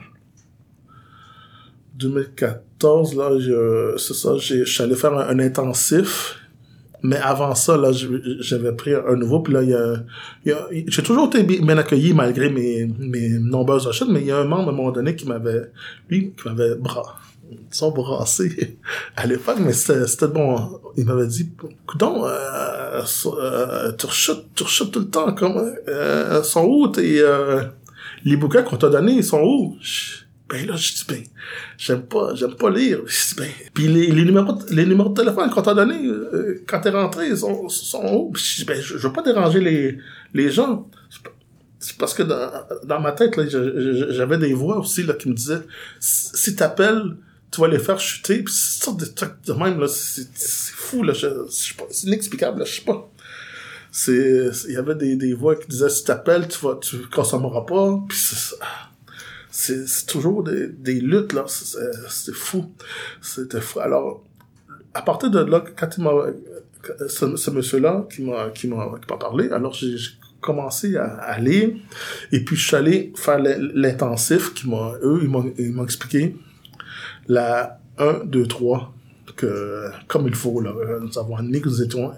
2014, 1.96 3.16
là, 3.16 3.96
c'est 3.98 4.14
ça, 4.14 4.38
je 4.38 4.64
suis 4.64 4.84
allé 4.84 4.96
faire 4.96 5.14
un, 5.14 5.40
intensif. 5.40 6.40
Mais 7.04 7.18
avant 7.18 7.54
ça, 7.54 7.78
là, 7.78 7.92
j'avais 8.40 8.72
pris 8.72 8.94
un 8.96 9.16
nouveau. 9.16 9.42
Puis 9.42 9.54
là, 9.54 9.62
il 9.62 9.70
y 9.70 9.76
a, 9.76 10.04
il 10.44 10.52
y 10.52 10.54
a 10.54 10.68
j'ai 10.88 11.04
toujours 11.04 11.28
été 11.28 11.44
bien 11.44 11.78
accueilli 11.78 12.14
malgré 12.14 12.50
mes, 12.50 12.90
mes 13.00 13.30
nombreuses 13.30 13.86
rechutes. 13.86 14.10
Mais 14.10 14.22
il 14.22 14.28
y 14.28 14.32
a 14.32 14.38
un 14.40 14.46
membre 14.46 14.70
à 14.70 14.74
un 14.74 14.76
moment 14.76 14.92
donné 14.92 15.16
qui 15.16 15.28
m'avait, 15.28 15.72
lui, 16.10 16.34
qui 16.36 16.48
m'avait 16.48 16.76
bras 16.76 17.20
sont 17.72 17.92
brassés 17.92 18.78
à 19.16 19.26
l'époque, 19.28 19.58
mais 19.60 19.74
c'était 19.74 20.28
bon. 20.28 20.80
Il 20.98 21.06
m'avait 21.06 21.28
dit, 21.28 21.52
donc, 21.96 22.24
euh, 22.26 23.02
euh, 23.26 23.92
tu 23.94 24.06
rechutes, 24.06 24.46
tu 24.56 24.64
rechutes 24.64 24.92
tout 24.92 25.00
le 25.00 25.10
temps, 25.10 25.34
comment, 25.34 25.66
euh, 25.88 26.44
sont 26.44 26.66
où 26.66 26.92
euh, 26.98 27.64
les 28.24 28.38
bouquins 28.38 28.64
qu'on 28.64 28.78
t'a 28.78 28.90
donnés, 28.90 29.14
ils 29.14 29.24
sont 29.24 29.42
où? 29.42 29.78
Ben 30.48 30.68
là, 30.68 30.76
je 30.76 30.94
dis, 30.94 31.06
ben, 31.10 31.24
j'aime 31.78 32.04
pas, 32.04 32.36
j'aime 32.36 32.54
pas 32.54 32.70
lire. 32.70 33.00
Je 33.08 33.30
dis, 33.30 33.36
ben, 33.36 33.50
puis 33.74 33.88
les, 33.88 34.26
numéros, 34.26 34.60
les 34.70 34.86
numéros 34.86 35.10
de 35.10 35.16
téléphone 35.16 35.50
qu'on 35.50 35.64
t'a 35.64 35.74
donnés, 35.74 36.06
euh, 36.06 36.64
quand 36.68 36.82
t'es 36.82 36.92
rentré, 36.92 37.30
ils 37.30 37.38
sont, 37.38 37.68
sont 37.68 38.06
où? 38.14 38.32
je 38.36 38.58
dis, 38.58 38.66
ben, 38.66 38.80
je, 38.80 38.96
veux 38.96 39.14
pas 39.14 39.24
déranger 39.24 39.60
les, 39.60 39.98
les 40.34 40.52
gens 40.52 40.88
c'est 41.86 41.98
parce 41.98 42.16
que 42.16 42.24
dans, 42.24 42.50
dans 42.84 43.00
ma 43.00 43.12
tête, 43.12 43.40
j'avais 43.48 44.40
des 44.40 44.54
voix 44.54 44.80
aussi 44.80 45.04
là, 45.04 45.14
qui 45.14 45.30
me 45.30 45.36
disaient 45.36 45.62
si 46.00 46.56
t'appelles, 46.56 47.16
tu 47.56 47.62
vas 47.62 47.70
les 47.70 47.80
faire 47.80 48.00
chuter, 48.00 48.44
pis 48.44 48.52
c'est 48.52 48.84
sorte 48.84 49.00
de 49.00 49.06
trucs 49.06 49.42
de 49.46 49.54
même, 49.54 49.80
là, 49.80 49.88
c'est, 49.88 50.28
fou, 50.36 51.04
là, 51.04 51.14
c'est 51.14 52.08
inexplicable, 52.08 52.60
là, 52.60 52.66
je 52.66 52.76
sais 52.76 52.82
pas. 52.82 53.10
C'est, 53.92 54.50
il 54.68 54.74
y 54.74 54.78
avait 54.78 54.96
des, 54.96 55.16
des 55.16 55.34
voix 55.34 55.56
qui 55.56 55.68
disaient, 55.70 55.88
si 55.88 56.04
t'appelles, 56.04 56.50
tu 56.50 56.60
vas, 56.66 56.76
tu 56.76 56.98
consommeras 57.08 57.62
pas, 57.62 57.98
pis 58.10 58.18
c'est, 59.50 60.06
toujours 60.06 60.44
des, 60.44 60.68
des 60.68 61.00
luttes, 61.00 61.32
là, 61.32 61.46
c'est, 61.48 62.36
fou. 62.36 62.74
C'était 63.22 63.62
fou. 63.62 63.80
Alors, 63.80 64.22
à 64.94 65.02
partir 65.02 65.32
de 65.32 65.40
là, 65.40 65.64
quand 65.78 65.98
il 65.98 66.04
m'a, 66.04 66.12
ce, 67.08 67.50
monsieur-là 67.52 68.06
qui 68.14 68.24
m'a, 68.24 68.50
qui 68.50 68.68
m'a, 68.68 69.00
qui 69.00 69.10
m'a 69.10 69.18
parlé, 69.18 69.50
alors 69.50 69.74
j'ai, 69.74 69.96
commencé 70.42 70.96
à, 70.96 71.40
lire, 71.40 71.70
et 72.32 72.46
puis 72.46 72.56
je 72.56 72.68
suis 72.68 72.76
allé 72.76 73.14
faire 73.16 73.40
l'intensif 73.40 74.54
qui 74.54 74.70
m'a, 74.70 74.94
eux, 75.02 75.22
ils 75.24 75.30
m'ont, 75.30 75.52
ils 75.58 75.72
m'ont 75.72 75.86
expliqué 75.86 76.36
la 77.28 77.80
1, 77.98 78.26
2, 78.26 78.48
3, 78.48 78.94
que, 79.36 79.90
comme 80.08 80.28
il 80.28 80.36
faut, 80.36 80.62
là, 80.62 80.74
nous 81.02 81.18
avons 81.18 81.38
admis 81.38 81.62
que 81.62 81.70
nous 81.70 81.82
étions 81.82 82.12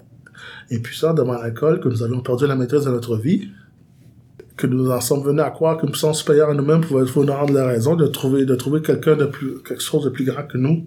impuissants 0.72 1.14
devant 1.14 1.34
l'alcool, 1.34 1.80
que 1.80 1.90
nous 1.90 2.04
avions 2.04 2.22
perdu 2.22 2.48
la 2.48 2.56
maîtrise 2.56 2.86
de 2.86 2.92
notre 2.92 3.18
vie, 3.18 3.50
que 4.56 4.68
nous 4.68 4.90
en 4.90 5.02
sommes 5.02 5.24
venus 5.24 5.44
à 5.44 5.52
croire 5.52 5.78
qu'une 5.78 5.92
puissance 5.92 6.20
supérieure 6.20 6.50
à 6.50 6.54
nous-mêmes 6.54 6.82
pouvait 6.82 7.04
nous 7.04 7.32
rendre 7.32 7.54
la 7.54 7.68
raison, 7.68 7.96
de 7.96 8.08
trouver, 8.08 8.46
de 8.46 8.56
trouver 8.56 8.82
quelqu'un 8.82 9.16
de 9.16 9.26
plus, 9.26 9.62
quelque 9.64 9.84
chose 9.84 10.04
de 10.04 10.10
plus 10.10 10.26
grand 10.26 10.44
que 10.44 10.58
nous 10.58 10.86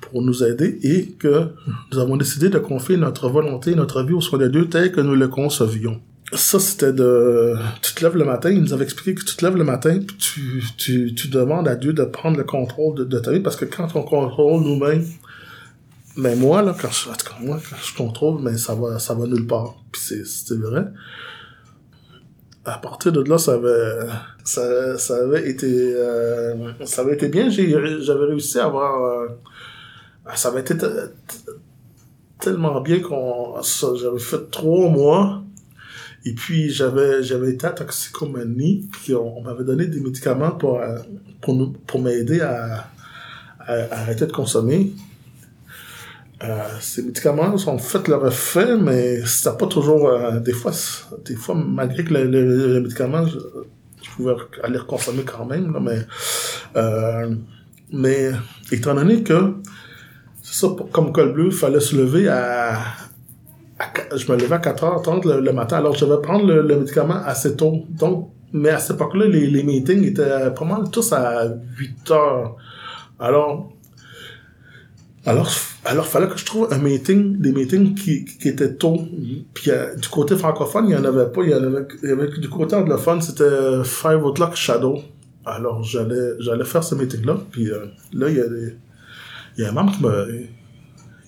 pour 0.00 0.22
nous 0.22 0.44
aider 0.44 0.78
et 0.82 1.12
que 1.12 1.48
nous 1.90 1.98
avons 1.98 2.16
décidé 2.16 2.48
de 2.48 2.58
confier 2.58 2.96
notre 2.96 3.28
volonté 3.28 3.74
notre 3.74 4.02
vie 4.02 4.12
au 4.12 4.20
soin 4.20 4.38
de 4.38 4.48
Dieu 4.48 4.68
tel 4.68 4.92
que 4.92 5.00
nous 5.00 5.14
le 5.14 5.28
concevions 5.28 6.00
ça, 6.34 6.58
c'était 6.58 6.92
de... 6.92 7.56
Tu 7.82 7.94
te 7.94 8.04
lèves 8.04 8.16
le 8.16 8.24
matin, 8.24 8.50
il 8.50 8.60
nous 8.60 8.72
avait 8.72 8.84
expliqué 8.84 9.14
que 9.14 9.24
tu 9.24 9.36
te 9.36 9.44
lèves 9.44 9.56
le 9.56 9.64
matin, 9.64 9.98
puis 9.98 10.16
tu, 10.16 10.62
tu, 10.76 11.14
tu 11.14 11.28
demandes 11.28 11.68
à 11.68 11.74
Dieu 11.74 11.92
de 11.92 12.04
prendre 12.04 12.36
le 12.36 12.44
contrôle 12.44 13.06
de, 13.06 13.18
ta 13.18 13.32
vie, 13.32 13.40
parce 13.40 13.56
que 13.56 13.64
quand 13.64 13.94
on 13.94 14.02
contrôle 14.02 14.62
nous-mêmes, 14.62 15.06
mais 16.16 16.36
moi, 16.36 16.62
là, 16.62 16.74
quand 16.78 16.90
je, 16.90 17.08
en 17.08 17.44
moi, 17.44 17.58
quand 17.68 17.76
je 17.82 17.96
contrôle, 17.96 18.42
mais 18.42 18.56
ça 18.56 18.74
va, 18.74 18.98
ça 18.98 19.14
va 19.14 19.26
nulle 19.26 19.46
part. 19.46 19.76
Puis 19.90 20.02
c'est, 20.24 20.58
vrai. 20.58 20.84
À 22.64 22.78
partir 22.78 23.12
de 23.12 23.22
là, 23.22 23.38
ça 23.38 23.54
avait, 23.54 24.06
ça, 24.44 25.16
avait 25.16 25.48
été, 25.48 25.94
euh, 25.96 26.54
ça 26.84 27.02
avait 27.02 27.14
été 27.14 27.28
bien. 27.28 27.48
J'avais 27.48 28.26
réussi 28.26 28.58
à 28.58 28.66
avoir, 28.66 29.02
euh, 29.02 29.28
ça 30.34 30.48
avait 30.48 30.60
été 30.60 30.74
tellement 32.38 32.80
bien 32.80 33.00
qu'on, 33.00 33.54
j'avais 33.62 34.18
fait 34.18 34.50
trois 34.50 34.90
mois 34.90 35.42
et 36.24 36.34
puis, 36.34 36.70
j'avais, 36.70 37.22
j'avais 37.22 37.50
été 37.50 37.66
à 37.66 37.70
toxicomanie, 37.70 38.88
puis 38.92 39.14
on, 39.14 39.42
m'avait 39.42 39.64
donné 39.64 39.86
des 39.86 40.00
médicaments 40.00 40.52
pour, 40.52 40.80
euh, 40.80 40.98
pour, 41.40 41.72
pour 41.86 42.00
m'aider 42.00 42.40
à, 42.40 42.88
arrêter 43.66 44.26
de 44.26 44.32
consommer. 44.32 44.92
Euh, 46.44 46.62
ces 46.80 47.02
médicaments 47.02 47.54
ont 47.54 47.78
fait 47.78 48.06
leur 48.08 48.26
effet, 48.26 48.76
mais 48.76 49.24
c'était 49.26 49.56
pas 49.56 49.66
toujours, 49.66 50.08
euh, 50.08 50.38
des 50.38 50.52
fois, 50.52 50.72
des 51.24 51.36
fois, 51.36 51.56
malgré 51.56 52.04
que 52.04 52.14
le, 52.14 52.80
médicament, 52.80 53.26
je, 53.26 53.38
pouvais 54.16 54.34
aller 54.62 54.78
consommer 54.86 55.22
quand 55.24 55.44
même, 55.44 55.72
là, 55.72 55.80
mais, 55.80 56.06
mais, 57.92 58.30
étant 58.70 58.94
donné 58.94 59.22
que, 59.24 59.54
ça, 60.42 60.68
comme 60.92 61.12
col 61.12 61.32
bleu, 61.32 61.46
il 61.46 61.52
fallait 61.52 61.80
se 61.80 61.96
lever 61.96 62.28
à 62.28 62.78
je 64.16 64.30
me 64.30 64.36
levais 64.36 64.54
à 64.54 64.58
4h30 64.58 65.26
le, 65.26 65.40
le 65.40 65.52
matin. 65.52 65.78
Alors, 65.78 65.94
je 65.94 66.04
devais 66.04 66.20
prendre 66.20 66.46
le, 66.46 66.62
le 66.62 66.76
médicament 66.76 67.20
assez 67.24 67.56
tôt. 67.56 67.84
Donc, 67.90 68.30
mais 68.52 68.70
à 68.70 68.78
cette 68.78 68.96
époque-là, 68.96 69.26
les, 69.26 69.46
les 69.46 69.62
meetings 69.62 70.04
étaient 70.04 70.50
pas 70.54 70.64
mal 70.64 70.90
tous 70.90 71.12
à 71.12 71.46
8 71.78 72.10
heures. 72.10 72.56
Alors, 73.18 73.72
alors, 75.24 75.48
alors, 75.84 76.06
fallait 76.06 76.26
que 76.26 76.36
je 76.36 76.44
trouve 76.44 76.68
un 76.72 76.78
meeting, 76.78 77.38
des 77.38 77.52
meetings 77.52 77.94
qui, 77.94 78.24
qui 78.24 78.48
étaient 78.48 78.74
tôt. 78.74 79.06
Puis 79.54 79.70
euh, 79.70 79.94
du 79.94 80.08
côté 80.08 80.36
francophone, 80.36 80.86
il 80.88 80.92
y 80.92 80.96
en 80.96 81.04
avait 81.04 81.30
pas. 81.30 81.42
Il 81.44 81.50
y 81.50 81.54
en 81.54 81.62
avait, 81.62 81.86
il 82.02 82.08
y 82.08 82.12
avait 82.12 82.28
du 82.28 82.48
côté 82.48 82.74
anglophone, 82.74 83.22
c'était 83.22 83.84
Five 83.84 84.24
O'Clock 84.24 84.56
Shadow. 84.56 85.00
Alors, 85.44 85.82
j'allais, 85.84 86.32
j'allais 86.40 86.64
faire 86.64 86.82
ce 86.82 86.96
meeting-là. 86.96 87.38
Puis 87.52 87.70
euh, 87.70 87.86
là, 88.12 88.28
il 88.28 88.36
y 88.36 88.40
a 88.40 88.48
des, 88.48 88.76
il 89.56 89.62
y 89.62 89.66
a 89.66 89.70
un 89.70 89.72
membre 89.72 89.92
qui 89.96 90.02
m'a, 90.02 90.24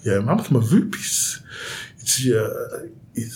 il 0.05 0.09
y 0.09 0.11
a 0.11 0.19
un 0.19 0.23
membre 0.23 0.45
qui 0.45 0.55
m'a 0.55 0.61
vu, 0.61 0.89
puis 0.89 1.03
dit, 2.05 2.33
euh, 2.33 2.49
il- 3.17 3.31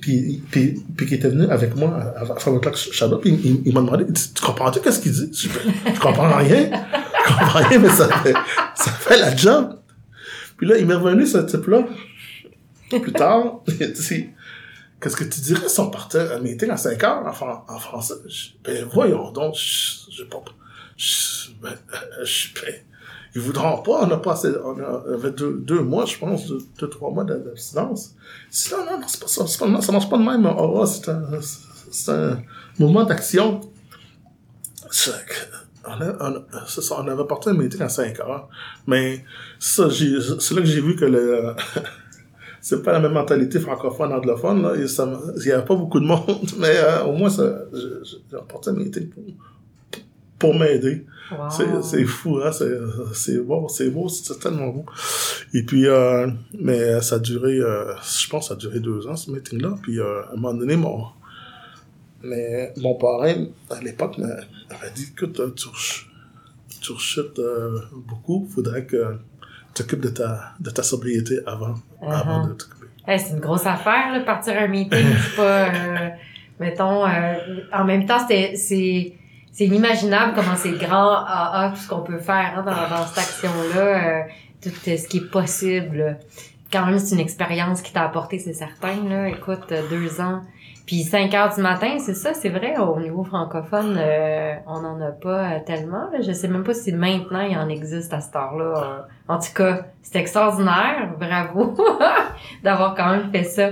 puis, 0.00 0.42
puis, 0.50 0.82
puis 0.96 1.06
qui 1.06 1.14
était 1.14 1.28
venu 1.28 1.44
avec 1.50 1.74
moi 1.76 1.90
à, 2.16 2.22
à 2.22 2.74
Shadow, 2.74 3.18
puis 3.18 3.30
il, 3.44 3.62
il 3.66 3.74
m'a 3.74 3.80
demandé, 3.80 4.04
tu 4.12 4.42
comprends-tu 4.44 4.80
qu'est-ce 4.80 5.00
qu'il 5.00 5.12
dit? 5.12 5.30
Je, 5.32 5.48
je 5.94 6.00
comprends 6.00 6.36
rien. 6.36 6.70
Je 6.70 7.28
comprends 7.38 7.58
rien, 7.68 7.78
mais 7.78 7.88
ça 7.90 8.08
fait, 8.22 8.34
ça 8.74 8.90
fait 8.92 9.18
la 9.18 9.34
job. 9.36 9.78
Puis 10.56 10.66
là, 10.66 10.76
il 10.78 10.86
m'est 10.86 10.94
revenu, 10.94 11.26
ce 11.26 11.38
type-là. 11.38 11.84
Plus 12.90 13.12
tard, 13.12 13.60
il 13.68 13.82
a 13.82 13.86
dit, 13.88 14.26
qu'est-ce 15.00 15.16
que 15.16 15.24
tu 15.24 15.40
dirais 15.40 15.68
si 15.68 15.80
on 15.80 15.90
partait 15.90 16.18
un 16.32 16.38
meeting 16.40 16.70
à 16.70 16.76
5 16.76 17.02
heures 17.04 17.42
en, 17.68 17.72
en 17.74 17.78
français? 17.78 18.14
Ben, 18.64 18.84
voyons 18.92 19.30
donc, 19.32 19.54
je, 19.54 20.10
je, 20.10 20.22
je, 20.96 21.50
ben, 21.62 21.68
euh, 21.70 22.24
je, 22.24 22.48
ben, 22.54 22.74
ils 23.34 23.40
voudront 23.40 23.78
pas, 23.82 24.06
on 24.06 24.10
a 24.10 24.16
passé, 24.16 24.48
on 24.64 24.76
avait 25.12 25.30
deux, 25.30 25.58
deux 25.60 25.80
mois, 25.80 26.04
je 26.04 26.18
pense, 26.18 26.48
deux, 26.48 26.88
trois 26.88 27.10
mois 27.10 27.24
d'abstinence. 27.24 28.14
Si 28.50 28.72
non, 28.72 28.78
non, 28.84 29.06
ça, 29.06 29.44
pas, 29.58 29.66
marche 29.66 30.08
pas 30.08 30.18
de 30.18 30.22
même, 30.22 30.46
oh, 30.58 30.84
c'est 30.86 31.08
un, 31.10 32.32
un 32.32 32.42
mouvement 32.78 33.04
d'action. 33.04 33.60
On, 35.86 35.92
on, 36.20 36.44
on 36.98 37.08
avait 37.08 37.24
porté 37.24 37.50
un 37.50 37.54
meeting 37.54 37.82
à 37.82 37.88
5 37.88 38.18
heures. 38.20 38.48
Mais 38.86 39.24
ça, 39.58 39.88
c'est 39.90 40.54
là 40.54 40.60
que 40.60 40.66
j'ai 40.66 40.80
vu 40.80 40.96
que 40.96 41.04
le, 41.04 41.54
c'est 42.60 42.82
pas 42.82 42.92
la 42.92 43.00
même 43.00 43.12
mentalité 43.12 43.58
francophone, 43.60 44.12
anglophone, 44.12 44.62
là. 44.62 44.72
Il 44.76 45.46
y 45.46 45.52
avait 45.52 45.64
pas 45.64 45.76
beaucoup 45.76 46.00
de 46.00 46.06
monde, 46.06 46.50
mais 46.58 46.76
euh, 46.76 47.04
au 47.04 47.12
moins, 47.12 47.30
j'ai 47.30 48.36
apporté 48.36 48.70
un 48.70 48.74
meeting 48.74 49.08
pour, 49.08 49.24
pour 50.38 50.58
m'aider. 50.58 51.06
Wow. 51.32 51.80
C'est, 51.82 52.04
fou, 52.04 52.38
hein, 52.42 52.50
c'est, 53.12 53.38
beau, 53.38 53.68
c'est 53.68 53.90
beau, 53.90 54.08
c'est 54.08 54.38
tellement 54.40 54.68
beau. 54.68 54.84
Et 55.54 55.62
puis, 55.64 55.86
euh, 55.86 56.28
mais 56.58 57.00
ça 57.00 57.16
a 57.16 57.18
duré, 57.18 57.58
euh, 57.58 57.94
je 58.02 58.28
pense, 58.28 58.48
ça 58.48 58.54
a 58.54 58.56
duré 58.56 58.80
deux 58.80 59.06
ans, 59.06 59.14
ce 59.16 59.30
meeting-là. 59.30 59.76
Puis, 59.82 60.00
euh, 60.00 60.22
à 60.24 60.32
un 60.32 60.36
moment 60.36 60.54
donné, 60.54 60.76
mon, 60.76 61.04
mais 62.22 62.72
mon 62.76 62.94
parrain, 62.94 63.46
à 63.70 63.80
l'époque, 63.80 64.18
m'a- 64.18 64.26
m'avait 64.26 64.90
dit, 64.94 65.12
écoute, 65.16 65.40
euh, 65.40 65.50
tu, 65.54 65.68
tu 66.80 66.92
rechutes 66.92 67.38
euh, 67.38 67.78
beaucoup, 68.08 68.48
faudrait 68.52 68.84
que 68.84 69.14
tu 69.74 69.82
t'occupes 69.82 70.00
de 70.00 70.08
ta, 70.10 70.52
de 70.60 70.70
ta 70.70 70.82
sobriété 70.82 71.38
avant, 71.46 71.74
avant 72.02 72.44
Uh-huh. 72.44 72.48
de 72.48 72.52
t'occuper. 72.54 72.86
Hey, 73.06 73.18
c'est 73.18 73.32
une 73.34 73.40
grosse 73.40 73.66
affaire, 73.66 74.12
là, 74.12 74.20
partir 74.20 74.54
un 74.58 74.66
meeting. 74.68 75.06
C'est 75.30 75.36
pas, 75.36 75.68
euh, 75.68 76.08
mettons, 76.58 77.04
en 77.06 77.84
même 77.84 78.04
temps, 78.04 78.18
c'est, 78.28 79.14
c'est 79.52 79.64
inimaginable 79.64 80.32
comment 80.34 80.56
c'est 80.56 80.72
grand 80.72 81.24
AA, 81.26 81.72
tout 81.74 81.80
ce 81.80 81.88
qu'on 81.88 82.02
peut 82.02 82.18
faire 82.18 82.54
hein, 82.56 82.62
dans, 82.62 82.96
dans 82.96 83.06
cette 83.06 83.18
action-là, 83.18 83.80
euh, 83.80 84.22
tout 84.62 84.70
euh, 84.88 84.96
ce 84.96 85.08
qui 85.08 85.18
est 85.18 85.30
possible. 85.30 86.18
Quand 86.72 86.86
même, 86.86 86.98
c'est 86.98 87.14
une 87.14 87.20
expérience 87.20 87.82
qui 87.82 87.92
t'a 87.92 88.04
apporté, 88.04 88.38
c'est 88.38 88.52
certain. 88.52 89.08
Là. 89.08 89.28
Écoute, 89.28 89.72
euh, 89.72 89.82
deux 89.90 90.20
ans. 90.20 90.42
Puis 90.86 91.02
5 91.02 91.32
heures 91.34 91.54
du 91.54 91.60
matin, 91.60 91.98
c'est 91.98 92.14
ça, 92.14 92.34
c'est 92.34 92.48
vrai, 92.48 92.76
au 92.78 92.98
niveau 92.98 93.22
francophone, 93.22 93.96
euh, 93.96 94.54
on 94.66 94.80
n'en 94.80 95.00
a 95.00 95.12
pas 95.12 95.60
tellement. 95.60 96.10
Là. 96.10 96.20
Je 96.20 96.32
sais 96.32 96.48
même 96.48 96.64
pas 96.64 96.74
si 96.74 96.92
maintenant 96.92 97.42
il 97.42 97.56
en 97.56 97.68
existe 97.68 98.12
à 98.12 98.20
cette 98.20 98.34
heure-là. 98.34 99.06
En 99.28 99.38
tout 99.38 99.52
cas, 99.54 99.86
c'est 100.02 100.18
extraordinaire. 100.18 101.12
Bravo 101.18 101.76
d'avoir 102.64 102.96
quand 102.96 103.10
même 103.10 103.30
fait 103.30 103.44
ça. 103.44 103.70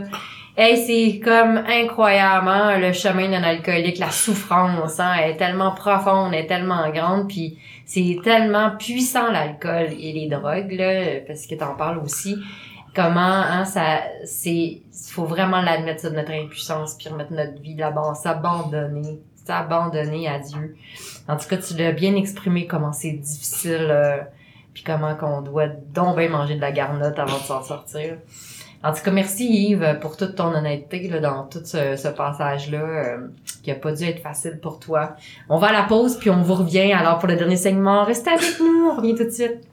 Hey, 0.61 0.77
c'est 0.77 1.21
comme 1.21 1.57
incroyablement 1.57 2.77
le 2.79 2.93
chemin 2.93 3.31
d'un 3.31 3.45
alcoolique, 3.45 3.99
la 3.99 4.11
souffrance, 4.11 4.99
hein, 4.99 5.15
elle 5.23 5.31
est 5.31 5.37
tellement 5.37 5.71
profonde, 5.71 6.35
elle 6.35 6.47
est 6.47 6.47
tellement 6.49 6.91
grande, 6.91 7.29
puis 7.29 7.61
c'est 7.87 8.19
tellement 8.25 8.73
puissant 8.77 9.31
l'alcool 9.31 9.93
et 9.97 10.13
les 10.13 10.27
drogues 10.27 10.73
là, 10.73 11.21
parce 11.29 11.47
que 11.47 11.55
t'en 11.55 11.77
parles 11.77 11.99
aussi. 11.99 12.39
Comment 12.93 13.21
hein, 13.21 13.65
ça, 13.67 14.01
c'est, 14.25 14.83
faut 15.13 15.27
vraiment 15.27 15.61
l'admettre 15.63 16.01
ça 16.01 16.11
de 16.11 16.17
notre 16.17 16.33
impuissance, 16.33 16.97
puis 16.97 17.09
remettre 17.09 17.33
notre 17.33 17.63
vie 17.63 17.77
là-bas, 17.77 18.15
s'abandonner, 18.15 19.21
s'abandonner 19.37 20.27
à 20.27 20.41
Dieu. 20.41 20.75
En 21.29 21.37
tout 21.37 21.47
cas, 21.47 21.59
tu 21.59 21.75
l'as 21.77 21.93
bien 21.93 22.17
exprimé 22.17 22.67
comment 22.67 22.93
c'est 22.93 23.13
difficile, 23.13 23.87
euh, 23.91 24.17
puis 24.75 24.83
comment 24.83 25.15
qu'on 25.15 25.41
doit 25.41 25.69
donc 25.69 26.17
bien 26.17 26.31
manger 26.31 26.57
de 26.57 26.61
la 26.61 26.73
garnotte 26.73 27.17
avant 27.17 27.39
de 27.39 27.45
s'en 27.45 27.63
sortir. 27.63 28.17
En 28.85 28.93
tout 28.93 29.03
cas, 29.03 29.11
merci 29.11 29.70
Yves 29.70 29.99
pour 30.01 30.16
toute 30.16 30.37
ton 30.37 30.55
honnêteté 30.55 31.09
là, 31.09 31.18
dans 31.18 31.45
tout 31.45 31.62
ce, 31.64 31.97
ce 31.97 32.09
passage-là, 32.09 32.79
euh, 32.79 33.16
qui 33.62 33.72
a 33.72 33.74
pas 33.74 33.93
dû 33.93 34.05
être 34.05 34.22
facile 34.22 34.61
pour 34.62 34.79
toi. 34.79 35.16
On 35.49 35.59
va 35.59 35.68
à 35.68 35.72
la 35.72 35.83
pause, 35.83 36.16
puis 36.16 36.31
on 36.31 36.43
vous 36.43 36.55
revient. 36.55 36.93
Alors, 36.93 37.18
pour 37.18 37.29
le 37.29 37.35
dernier 37.35 37.57
segment, 37.57 38.05
restez 38.05 38.31
avec 38.31 38.61
nous, 38.61 38.91
on 38.91 38.97
revient 38.97 39.16
tout 39.16 39.24
de 39.24 39.31
suite. 39.31 39.66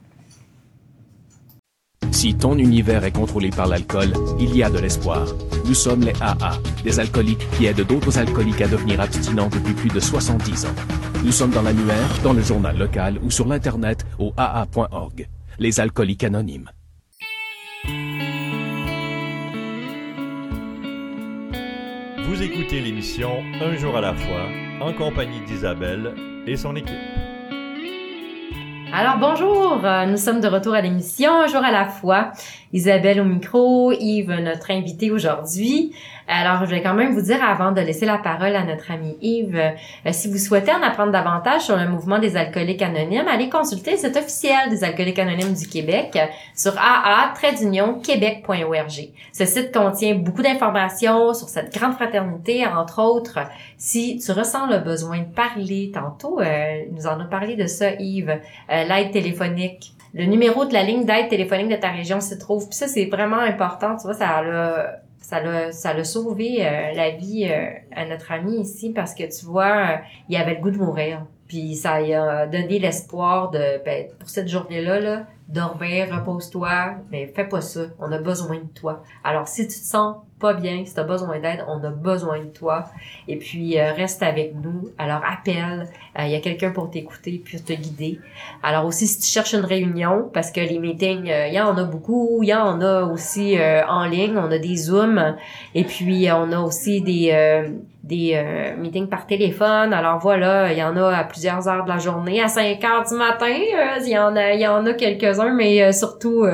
Si 2.12 2.34
ton 2.34 2.58
univers 2.58 3.04
est 3.04 3.12
contrôlé 3.12 3.52
par 3.52 3.68
l'alcool, 3.68 4.14
il 4.40 4.56
y 4.56 4.64
a 4.64 4.70
de 4.70 4.80
l'espoir. 4.80 5.28
Nous 5.66 5.76
sommes 5.76 6.02
les 6.02 6.14
AA, 6.22 6.54
des 6.84 7.00
alcooliques 7.00 7.48
qui 7.52 7.68
aident 7.68 7.86
d'autres 7.86 8.18
alcooliques 8.18 8.62
à 8.62 8.68
devenir 8.68 9.02
abstinents 9.02 9.50
depuis 9.50 9.74
plus 9.74 9.90
de 9.90 10.00
70 10.00 10.66
ans. 10.66 10.76
Nous 11.24 11.32
sommes 11.32 11.52
dans 11.52 11.62
l'annuaire, 11.62 12.10
dans 12.24 12.34
le 12.34 12.42
journal 12.42 12.78
local 12.78 13.20
ou 13.24 13.30
sur 13.30 13.48
l'Internet 13.48 14.06
au 14.18 14.34
AA.org. 14.38 15.28
Les 15.60 15.80
alcooliques 15.80 16.24
anonymes. 16.24 16.70
Vous 22.36 22.44
écoutez 22.44 22.82
l'émission 22.82 23.46
Un 23.62 23.78
jour 23.78 23.96
à 23.96 24.02
la 24.02 24.14
fois 24.14 24.50
en 24.82 24.92
compagnie 24.92 25.40
d'Isabelle 25.46 26.14
et 26.46 26.58
son 26.58 26.76
équipe. 26.76 26.94
Alors 28.92 29.20
bonjour, 29.20 29.82
nous 30.06 30.18
sommes 30.18 30.42
de 30.42 30.48
retour 30.50 30.74
à 30.74 30.82
l'émission 30.82 31.32
Un 31.32 31.48
jour 31.48 31.64
à 31.64 31.72
la 31.72 31.86
fois. 31.86 32.34
Isabelle 32.76 33.20
au 33.22 33.24
micro, 33.24 33.94
Yves 33.94 34.38
notre 34.42 34.70
invité 34.70 35.10
aujourd'hui. 35.10 35.96
Alors 36.28 36.66
je 36.66 36.72
vais 36.72 36.82
quand 36.82 36.94
même 36.94 37.14
vous 37.14 37.22
dire 37.22 37.42
avant 37.42 37.72
de 37.72 37.80
laisser 37.80 38.06
la 38.06 38.18
parole 38.18 38.54
à 38.54 38.66
notre 38.66 38.92
ami 38.92 39.16
Yves, 39.22 39.56
euh, 39.56 40.12
si 40.12 40.30
vous 40.30 40.38
souhaitez 40.38 40.74
en 40.74 40.82
apprendre 40.82 41.14
davantage 41.14 41.62
sur 41.62 41.78
le 41.78 41.88
mouvement 41.88 42.20
des 42.20 42.36
alcooliques 42.36 42.82
anonymes, 42.82 43.30
allez 43.30 43.48
consulter 43.48 43.96
site 43.96 44.18
officiel 44.18 44.70
des 44.70 44.84
alcooliques 44.84 45.20
anonymes 45.20 45.54
du 45.54 45.70
Québec 45.70 46.18
euh, 46.18 46.26
sur 46.54 46.74
aa-québec.org. 46.78 49.10
Ce 49.32 49.46
site 49.46 49.74
contient 49.74 50.16
beaucoup 50.16 50.42
d'informations 50.42 51.34
sur 51.34 51.48
cette 51.48 51.74
grande 51.74 51.94
fraternité, 51.94 52.68
entre 52.68 53.02
autres 53.02 53.40
si 53.78 54.18
tu 54.18 54.34
ressens 54.34 54.68
le 54.68 54.80
besoin 54.80 55.20
de 55.20 55.34
parler, 55.34 55.92
tantôt, 55.94 56.42
euh, 56.42 56.84
nous 56.92 57.08
en 57.08 57.22
a 57.22 57.26
parlé 57.26 57.56
de 57.56 57.68
ça, 57.68 57.92
Yves, 58.00 58.38
l'aide 58.68 59.12
téléphonique. 59.12 59.94
Le 60.16 60.24
numéro 60.28 60.64
de 60.64 60.72
la 60.72 60.84
ligne 60.84 61.04
d'aide 61.04 61.28
téléphonique 61.28 61.68
de 61.68 61.76
ta 61.76 61.92
région 61.92 62.22
se 62.22 62.36
trouve. 62.36 62.70
Puis 62.70 62.78
ça, 62.78 62.88
c'est 62.88 63.08
vraiment 63.08 63.40
important. 63.40 63.98
Tu 63.98 64.04
vois, 64.04 64.14
ça 64.14 64.42
l'a, 64.42 65.02
ça 65.20 65.42
l'a, 65.42 65.74
ça 65.74 65.94
l'a 65.94 66.06
sauvé 66.06 66.66
euh, 66.66 66.94
la 66.94 67.10
vie 67.10 67.50
euh, 67.52 67.68
à 67.94 68.06
notre 68.06 68.32
ami 68.32 68.62
ici 68.62 68.94
parce 68.94 69.14
que 69.14 69.24
tu 69.24 69.46
vois, 69.46 69.66
euh, 69.66 69.98
il 70.30 70.38
avait 70.38 70.56
le 70.56 70.62
goût 70.62 70.72
de 70.72 70.78
mourir. 70.78 71.26
Puis 71.50 71.76
ça 71.76 72.00
lui 72.00 72.14
a 72.14 72.48
donné 72.48 72.80
l'espoir 72.80 73.52
de, 73.52 73.84
ben, 73.84 74.08
pour 74.18 74.30
cette 74.30 74.48
journée-là, 74.48 75.02
là, 75.02 75.28
dormir, 75.50 76.08
repose-toi, 76.10 76.96
mais 77.12 77.28
fais 77.28 77.44
pas 77.44 77.60
ça. 77.60 77.82
On 78.00 78.10
a 78.14 78.18
besoin 78.18 78.60
de 78.60 78.74
toi. 78.74 79.04
Alors, 79.22 79.50
si 79.50 79.68
tu 79.68 79.78
te 79.78 79.86
sens 79.86 80.16
pas 80.40 80.54
bien, 80.54 80.84
si 80.86 80.94
tu 80.94 81.02
besoin 81.04 81.40
d'aide, 81.40 81.64
on 81.68 81.82
a 81.84 81.90
besoin 81.90 82.40
de 82.40 82.50
toi. 82.50 82.86
Et 83.28 83.38
puis, 83.38 83.80
euh, 83.80 83.94
reste 83.94 84.22
avec 84.22 84.54
nous. 84.56 84.90
Alors, 84.98 85.22
appelle. 85.26 85.88
Euh, 86.20 86.24
Il 86.26 86.32
y 86.32 86.36
a 86.36 86.42
quelqu'un 86.42 86.72
pour 86.72 86.90
t'écouter 86.90 87.42
puis 87.44 87.62
te 87.62 87.74
guider. 87.74 88.20
Alors 88.62 88.86
aussi, 88.86 89.08
si 89.08 89.20
tu 89.20 89.28
cherches 89.28 89.54
une 89.54 89.66
réunion, 89.66 90.30
parce 90.34 90.52
que 90.52 90.60
les 90.60 90.80
meetings, 90.80 91.30
euh, 91.30 91.48
il 91.48 91.54
y 91.54 91.60
en 91.60 91.78
a 91.78 91.84
beaucoup. 91.86 92.40
Il 92.44 92.50
y 92.50 92.54
en 92.54 92.82
a 92.82 93.04
aussi 93.04 93.58
euh, 93.58 93.86
en 93.88 94.06
ligne. 94.06 94.38
On 94.38 94.52
a 94.52 94.58
des 94.58 94.76
Zooms. 94.76 95.38
Et 95.74 95.86
puis, 95.86 96.28
on 96.32 96.52
a 96.52 96.60
aussi 96.60 97.02
des... 97.02 97.26
des 98.04 98.76
meetings 98.78 99.08
par 99.08 99.26
téléphone. 99.26 99.94
Alors 99.94 100.20
voilà, 100.20 100.72
il 100.72 100.78
y 100.78 100.84
en 100.84 100.96
a 100.96 101.16
à 101.16 101.24
plusieurs 101.24 101.68
heures 101.68 101.86
de 101.86 101.90
la 101.90 101.98
journée. 101.98 102.42
À 102.42 102.48
5 102.48 102.84
heures 102.84 103.04
du 103.04 103.16
matin, 103.16 103.48
il 103.48 104.08
y 104.08 104.18
en 104.18 104.36
a, 104.36 104.70
en 104.70 104.86
a 104.86 104.94
quelques-uns, 104.94 105.54
mais 105.54 105.92
surtout, 105.92 106.46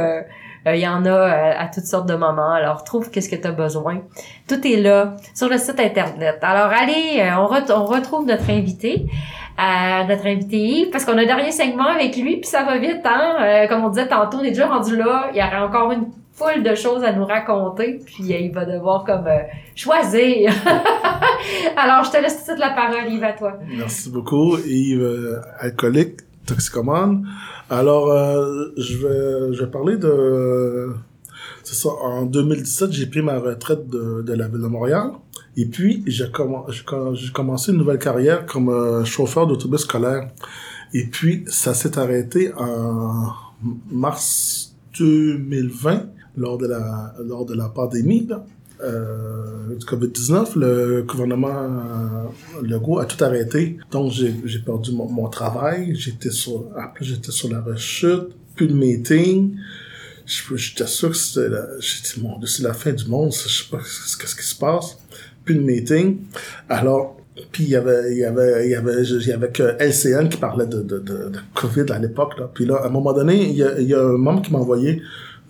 il 0.68 0.78
y 0.80 0.88
en 0.88 1.06
a 1.06 1.10
euh, 1.10 1.54
à 1.58 1.68
toutes 1.68 1.86
sortes 1.86 2.08
de 2.08 2.16
moments. 2.16 2.52
Alors, 2.52 2.84
trouve 2.84 3.10
qu'est-ce 3.10 3.30
que 3.30 3.36
tu 3.36 3.48
as 3.48 3.52
besoin. 3.52 4.02
Tout 4.48 4.66
est 4.68 4.78
là 4.82 5.16
sur 5.34 5.50
le 5.50 5.58
site 5.58 5.80
Internet. 5.80 6.38
Alors, 6.42 6.72
allez, 6.72 7.20
euh, 7.20 7.38
on, 7.40 7.48
ret- 7.48 7.72
on 7.72 7.86
retrouve 7.86 8.26
notre 8.28 8.50
invité, 8.50 9.06
euh, 9.60 10.04
notre 10.08 10.28
invité 10.28 10.58
Yves, 10.58 10.90
parce 10.92 11.04
qu'on 11.06 11.18
a 11.18 11.26
dernier 11.26 11.52
segment 11.52 11.88
avec 11.88 12.16
lui, 12.16 12.38
puis 12.38 12.50
ça 12.50 12.64
va 12.64 12.78
vite, 12.78 13.02
hein? 13.06 13.36
Euh, 13.42 13.68
comme 13.68 13.84
on 13.84 13.90
disait 13.90 14.08
tantôt, 14.08 14.38
on 14.40 14.44
est 14.44 14.50
déjà 14.52 14.68
rendu 14.68 14.96
là. 14.96 15.30
Il 15.34 15.38
y 15.38 15.42
aurait 15.44 15.58
encore 15.64 15.92
une 15.92 16.08
full 16.34 16.64
de 16.64 16.74
choses 16.76 17.04
à 17.04 17.12
nous 17.12 17.26
raconter, 17.26 18.00
puis 18.06 18.34
euh, 18.34 18.38
il 18.40 18.52
va 18.52 18.66
devoir 18.66 19.04
comme 19.04 19.28
euh, 19.28 19.40
choisir. 19.76 20.52
Alors, 21.78 22.04
je 22.04 22.12
te 22.12 22.18
laisse 22.22 22.46
toute 22.46 22.60
la 22.60 22.70
parole, 22.70 23.10
Yves, 23.12 23.24
à 23.24 23.34
toi. 23.34 23.54
Merci 23.78 24.10
beaucoup, 24.12 24.58
Yves, 24.58 25.02
euh, 25.02 25.42
alcoolique, 25.60 26.20
toxicomane. 26.54 27.28
Alors, 27.70 28.12
euh, 28.12 28.66
je 28.78 28.98
vais, 28.98 29.54
je 29.54 29.64
vais 29.64 29.72
parler 29.72 29.98
de... 29.98 30.90
C'est 31.64 31.76
ça, 31.76 31.90
en 31.90 32.26
2017, 32.26 32.92
j'ai 32.92 33.06
pris 33.08 33.22
ma 33.22 33.40
retraite 33.40 33.88
de, 33.90 34.34
la 34.34 34.48
ville 34.48 34.62
de 34.62 34.68
Montréal. 34.68 35.12
Et 35.58 35.66
puis, 35.66 36.04
j'ai 36.08 36.26
commen- 36.26 36.66
j'ai 36.70 36.84
com- 36.84 37.14
j'ai 37.16 37.32
commencé 37.32 37.72
une 37.72 37.78
nouvelle 37.78 38.00
carrière 38.00 38.46
comme 38.46 38.70
euh, 38.70 39.04
chauffeur 39.06 39.48
d'autobus 39.48 39.82
scolaire. 39.82 40.28
Et 40.94 41.06
puis, 41.06 41.44
ça 41.48 41.74
s'est 41.74 41.98
arrêté 41.98 42.52
en 42.58 43.28
mars 43.92 44.76
2020, 44.98 46.06
lors 46.38 46.58
de 46.58 46.68
la, 46.68 47.14
lors 47.24 47.46
de 47.46 47.54
la 47.54 47.70
pandémie, 47.70 48.28
du 48.82 49.86
COVID-19. 49.86 50.58
Le 50.58 51.04
gouvernement 51.04 51.50
euh, 51.50 52.62
Legault 52.64 53.00
a 53.00 53.06
tout 53.06 53.24
arrêté. 53.24 53.78
Donc, 53.92 54.12
j'ai 54.12 54.60
perdu 54.60 54.92
mon, 54.92 55.28
travail. 55.30 55.96
J'étais 55.96 56.32
sur, 56.32 56.66
après, 56.78 57.06
j'étais 57.06 57.32
sur 57.32 57.50
la 57.50 57.62
rechute. 57.62 58.30
Plus 58.56 58.68
de 58.68 58.74
meeting. 58.74 59.56
J'étais 60.26 60.88
sûr 60.88 61.10
que 61.10 61.16
c'était 61.16 61.50
la, 61.50 61.66
mon 62.22 62.46
c'est 62.46 62.64
la 62.64 62.74
fin 62.74 62.92
du 62.92 63.06
monde. 63.06 63.32
Je 63.34 63.50
sais 63.50 63.70
pas 63.70 63.78
qu'est-ce 63.78 64.36
qui 64.36 64.46
se 64.46 64.56
passe. 64.56 64.98
Plus 65.46 65.56
de 65.56 65.62
meeting. 65.62 66.20
Alors, 66.70 67.18
puis 67.52 67.64
il 67.64 67.70
y 67.70 67.76
avait, 67.76 68.12
il 68.12 68.20
y 68.20 68.26
avait, 68.26 68.66
il 68.66 68.72
y 68.72 68.76
avait, 68.76 69.04
il 69.04 69.28
y 69.28 69.52
que 69.52 69.76
LCN 69.80 70.30
qui 70.30 70.38
parlait 70.38 70.68
de, 70.68 71.32
COVID 71.56 71.92
à 71.92 72.00
l'époque. 72.00 72.34
Puis 72.54 72.66
là, 72.66 72.76
à 72.76 72.88
un 72.88 72.90
moment 72.90 73.14
donné, 73.14 73.50
il 73.50 73.56
y 73.56 73.64
a, 73.64 73.80
il 73.80 73.88
y 73.88 73.94
a 73.94 74.02
un 74.02 74.18
membre 74.18 74.42
qui 74.42 74.52
m'a 74.52 74.60
envoyé 74.60 75.02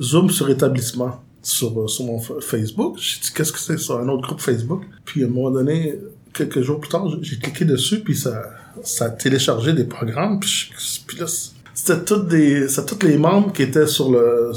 Zoom 0.02 0.30
sur 0.30 0.50
établissement 0.50 1.22
sur, 1.42 1.80
euh, 1.80 1.88
sur 1.88 2.06
mon 2.06 2.20
Facebook. 2.20 2.98
J'ai 3.00 3.20
dit, 3.22 3.32
qu'est-ce 3.34 3.52
que 3.52 3.60
c'est 3.60 3.78
sur 3.78 4.00
un 4.00 4.08
autre 4.08 4.24
groupe 4.24 4.42
Facebook? 4.42 4.84
Puis 5.06 5.24
à 5.24 5.28
un 5.28 5.30
moment 5.30 5.52
donné, 5.52 6.00
quelques 6.34 6.62
jours 6.62 6.80
plus 6.80 6.90
tard, 6.90 7.08
j'ai 7.22 7.38
cliqué 7.38 7.66
dessus, 7.66 8.00
puis 8.00 8.16
ça, 8.16 8.44
ça 8.84 9.06
a 9.06 9.10
téléchargé 9.10 9.74
des 9.74 9.84
programmes. 9.84 10.40
Puis, 10.40 10.72
là, 11.20 11.26
c'était 11.74 12.04
toutes 12.04 12.28
des, 12.28 12.68
c'était 12.68 12.96
tous 12.96 13.06
les 13.06 13.18
membres 13.18 13.52
qui 13.54 13.64
étaient 13.64 13.88
sur 13.88 14.12
le, 14.12 14.52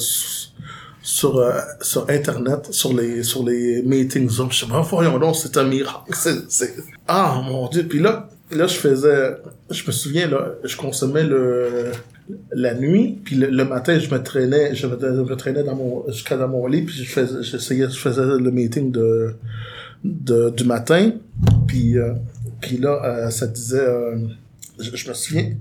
sur, 1.02 1.38
euh, 1.38 1.58
sur 1.80 2.08
Internet, 2.08 2.72
sur 2.72 2.92
les, 2.94 3.22
sur 3.22 3.44
les 3.44 3.82
meetings. 3.82 4.30
Je 4.50 4.60
sais 4.60 4.66
pas, 4.66 4.80
voyons 4.82 5.18
donc, 5.18 5.36
c'est 5.36 5.56
un 5.56 5.64
miracle. 5.64 6.04
C'est, 6.12 6.50
c'est... 6.50 6.74
Ah, 7.08 7.40
mon 7.44 7.68
Dieu. 7.68 7.86
Puis 7.86 8.00
là, 8.00 8.28
là, 8.50 8.66
je 8.66 8.74
faisais, 8.74 9.36
je 9.70 9.86
me 9.86 9.92
souviens, 9.92 10.28
là, 10.28 10.54
je 10.62 10.76
consommais 10.76 11.24
le, 11.24 11.92
la 12.52 12.74
nuit, 12.74 13.18
puis 13.24 13.36
le, 13.36 13.64
matin, 13.64 13.98
je 13.98 14.10
me 14.10 14.22
traînais, 14.22 14.74
je 14.74 14.86
me, 14.86 15.34
traînais 15.36 15.64
jusqu'à 16.08 16.36
dans 16.36 16.48
mon 16.48 16.66
lit, 16.66 16.82
puis 16.82 16.94
je 16.94 17.10
faisais, 17.10 17.42
j'essayais, 17.42 17.90
je 17.90 17.98
faisais 17.98 18.24
le 18.24 18.50
meeting 18.50 18.90
de, 18.90 20.50
du 20.50 20.64
matin, 20.64 21.12
puis, 21.66 21.98
euh, 21.98 22.14
puis 22.60 22.78
là, 22.78 23.00
euh, 23.04 23.30
ça 23.30 23.46
disait, 23.46 23.78
euh, 23.78 24.16
je, 24.78 25.08
me 25.08 25.14
souviens, 25.14 25.52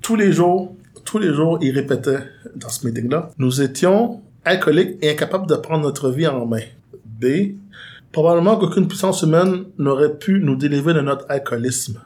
tous 0.00 0.16
les 0.16 0.32
jours, 0.32 0.76
tous 1.04 1.18
les 1.18 1.34
jours, 1.34 1.58
il 1.60 1.74
répétait 1.74 2.20
dans 2.54 2.68
ce 2.68 2.86
meeting-là, 2.86 3.30
nous 3.38 3.60
étions 3.60 4.20
alcooliques 4.44 4.98
et 5.02 5.10
incapables 5.10 5.48
de 5.48 5.56
prendre 5.56 5.82
notre 5.82 6.10
vie 6.10 6.26
en 6.26 6.46
main. 6.46 6.62
B, 7.20 7.54
probablement 8.12 8.56
qu'aucune 8.56 8.86
puissance 8.86 9.22
humaine 9.22 9.64
n'aurait 9.78 10.14
pu 10.14 10.40
nous 10.40 10.56
délivrer 10.56 10.94
de 10.94 11.00
notre 11.00 11.24
alcoolisme. 11.28 12.00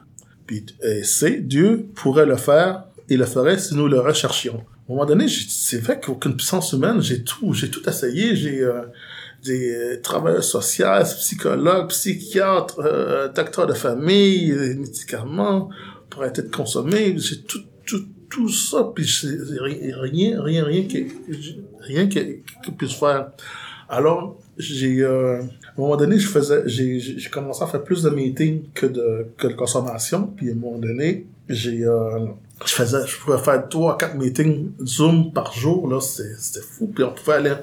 Puis 0.46 0.64
euh, 0.84 1.02
C, 1.02 1.40
Dieu 1.40 1.86
pourrait 1.94 2.26
le 2.26 2.36
faire 2.36 2.84
et 3.08 3.16
le 3.16 3.24
ferait 3.24 3.58
si 3.58 3.74
nous 3.74 3.88
le 3.88 4.00
recherchions. 4.00 4.58
À 4.58 4.92
un 4.92 4.94
moment 4.94 5.06
donné, 5.06 5.26
c'est 5.28 5.78
vrai 5.78 6.00
qu'aucune 6.00 6.36
puissance 6.36 6.72
humaine, 6.72 7.00
j'ai 7.00 7.22
tout, 7.22 7.52
j'ai 7.52 7.70
tout 7.70 7.88
essayé, 7.88 8.36
j'ai 8.36 8.62
euh, 8.62 8.82
des 9.44 9.74
euh, 9.74 10.00
travailleurs 10.02 10.44
sociaux, 10.44 10.86
psychologues, 11.18 11.88
psychiatres, 11.88 12.80
euh, 12.80 13.28
docteurs 13.28 13.66
de 13.66 13.74
famille, 13.74 14.50
euh, 14.50 14.74
médicaments 14.74 15.70
pour 16.10 16.22
arrêter 16.22 16.42
de 16.42 16.48
consommer, 16.48 17.16
j'ai 17.18 17.42
tout, 17.42 17.62
tout, 17.84 18.04
tout 18.30 18.48
ça, 18.48 18.90
puis 18.94 19.06
rien, 19.60 20.40
rien, 20.42 20.64
rien, 20.64 20.82
qui, 20.84 21.06
rien 21.80 22.06
qui, 22.06 22.42
qui 22.64 22.70
puisse 22.72 22.94
faire. 22.94 23.30
Alors, 23.88 24.38
j'ai, 24.58 25.02
euh, 25.02 25.40
à 25.40 25.42
un 25.42 25.80
moment 25.80 25.96
donné, 25.96 26.18
je 26.18 26.26
faisais, 26.26 26.62
j'ai 26.66 26.98
j'ai 26.98 27.30
commencé 27.30 27.62
à 27.62 27.66
faire 27.66 27.84
plus 27.84 28.02
de 28.02 28.10
meetings 28.10 28.62
que 28.74 28.86
de, 28.86 29.26
que 29.36 29.46
de 29.46 29.52
consommation, 29.52 30.28
puis 30.36 30.48
à 30.48 30.52
un 30.52 30.56
moment 30.56 30.78
donné, 30.78 31.26
j'ai, 31.48 31.84
euh, 31.84 32.26
je 32.64 32.72
faisais, 32.72 33.06
je 33.06 33.18
pouvais 33.18 33.38
faire 33.38 33.68
trois, 33.68 33.98
quatre 33.98 34.14
meetings 34.16 34.70
Zoom 34.84 35.32
par 35.32 35.52
jour, 35.52 35.88
là, 35.88 36.00
c'était, 36.00 36.60
fou, 36.60 36.86
puis 36.94 37.04
on 37.04 37.12
pouvait 37.12 37.34
aller, 37.34 37.54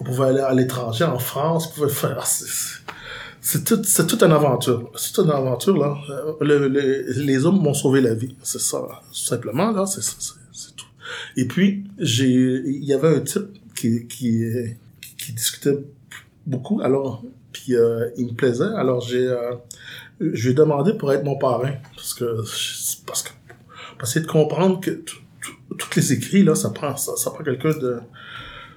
on 0.00 0.04
pouvait 0.04 0.26
aller 0.26 0.40
à 0.40 0.52
l'étranger, 0.52 1.04
en 1.04 1.18
France, 1.18 1.68
on 1.70 1.74
pouvait 1.80 1.92
faire, 1.92 2.24
c'est, 2.26 3.64
tout, 3.64 3.82
c'est 3.84 4.06
toute 4.06 4.22
une 4.22 4.32
aventure. 4.32 4.90
C'est 4.96 5.12
toute 5.12 5.26
une 5.26 5.32
aventure, 5.32 5.76
là. 5.76 5.96
Euh, 6.10 6.32
Le, 6.40 6.68
le- 6.68 7.12
les 7.22 7.44
hommes 7.46 7.60
m'ont 7.60 7.74
sauvé 7.74 8.00
la 8.00 8.14
vie. 8.14 8.34
C'est 8.42 8.60
ça, 8.60 8.78
tout 9.10 9.14
simplement, 9.14 9.70
là. 9.70 9.84
C'est, 9.86 10.02
c'est, 10.02 10.74
tout. 10.76 10.86
Et 11.36 11.46
puis, 11.46 11.84
j'ai, 11.98 12.30
il 12.64 12.84
y 12.84 12.94
avait 12.94 13.14
un 13.16 13.20
type 13.20 13.48
qui, 13.76 14.06
qui, 14.06 14.44
qui 15.18 15.32
discutait 15.32 15.78
beaucoup, 16.46 16.80
alors, 16.80 17.22
puis 17.52 17.74
euh, 17.76 18.08
il 18.16 18.26
me 18.28 18.32
plaisait, 18.32 18.64
alors 18.76 19.00
j'ai, 19.02 19.26
euh, 19.26 19.52
je 20.20 20.44
lui 20.44 20.50
ai 20.52 20.54
demandé 20.54 20.94
pour 20.94 21.12
être 21.12 21.24
mon 21.24 21.36
parrain, 21.38 21.72
parce 21.94 22.14
que, 22.14 22.24
parce 23.06 23.22
que, 23.22 23.30
essayer 24.04 24.24
de 24.24 24.30
comprendre 24.30 24.80
que 24.80 25.02
tous 25.76 25.96
les 25.96 26.12
écrits, 26.12 26.42
là, 26.44 26.54
ça 26.54 26.70
prend, 26.70 26.96
ça, 26.96 27.16
ça 27.16 27.30
prend 27.30 27.42
quelqu'un 27.44 27.76
de 27.78 27.98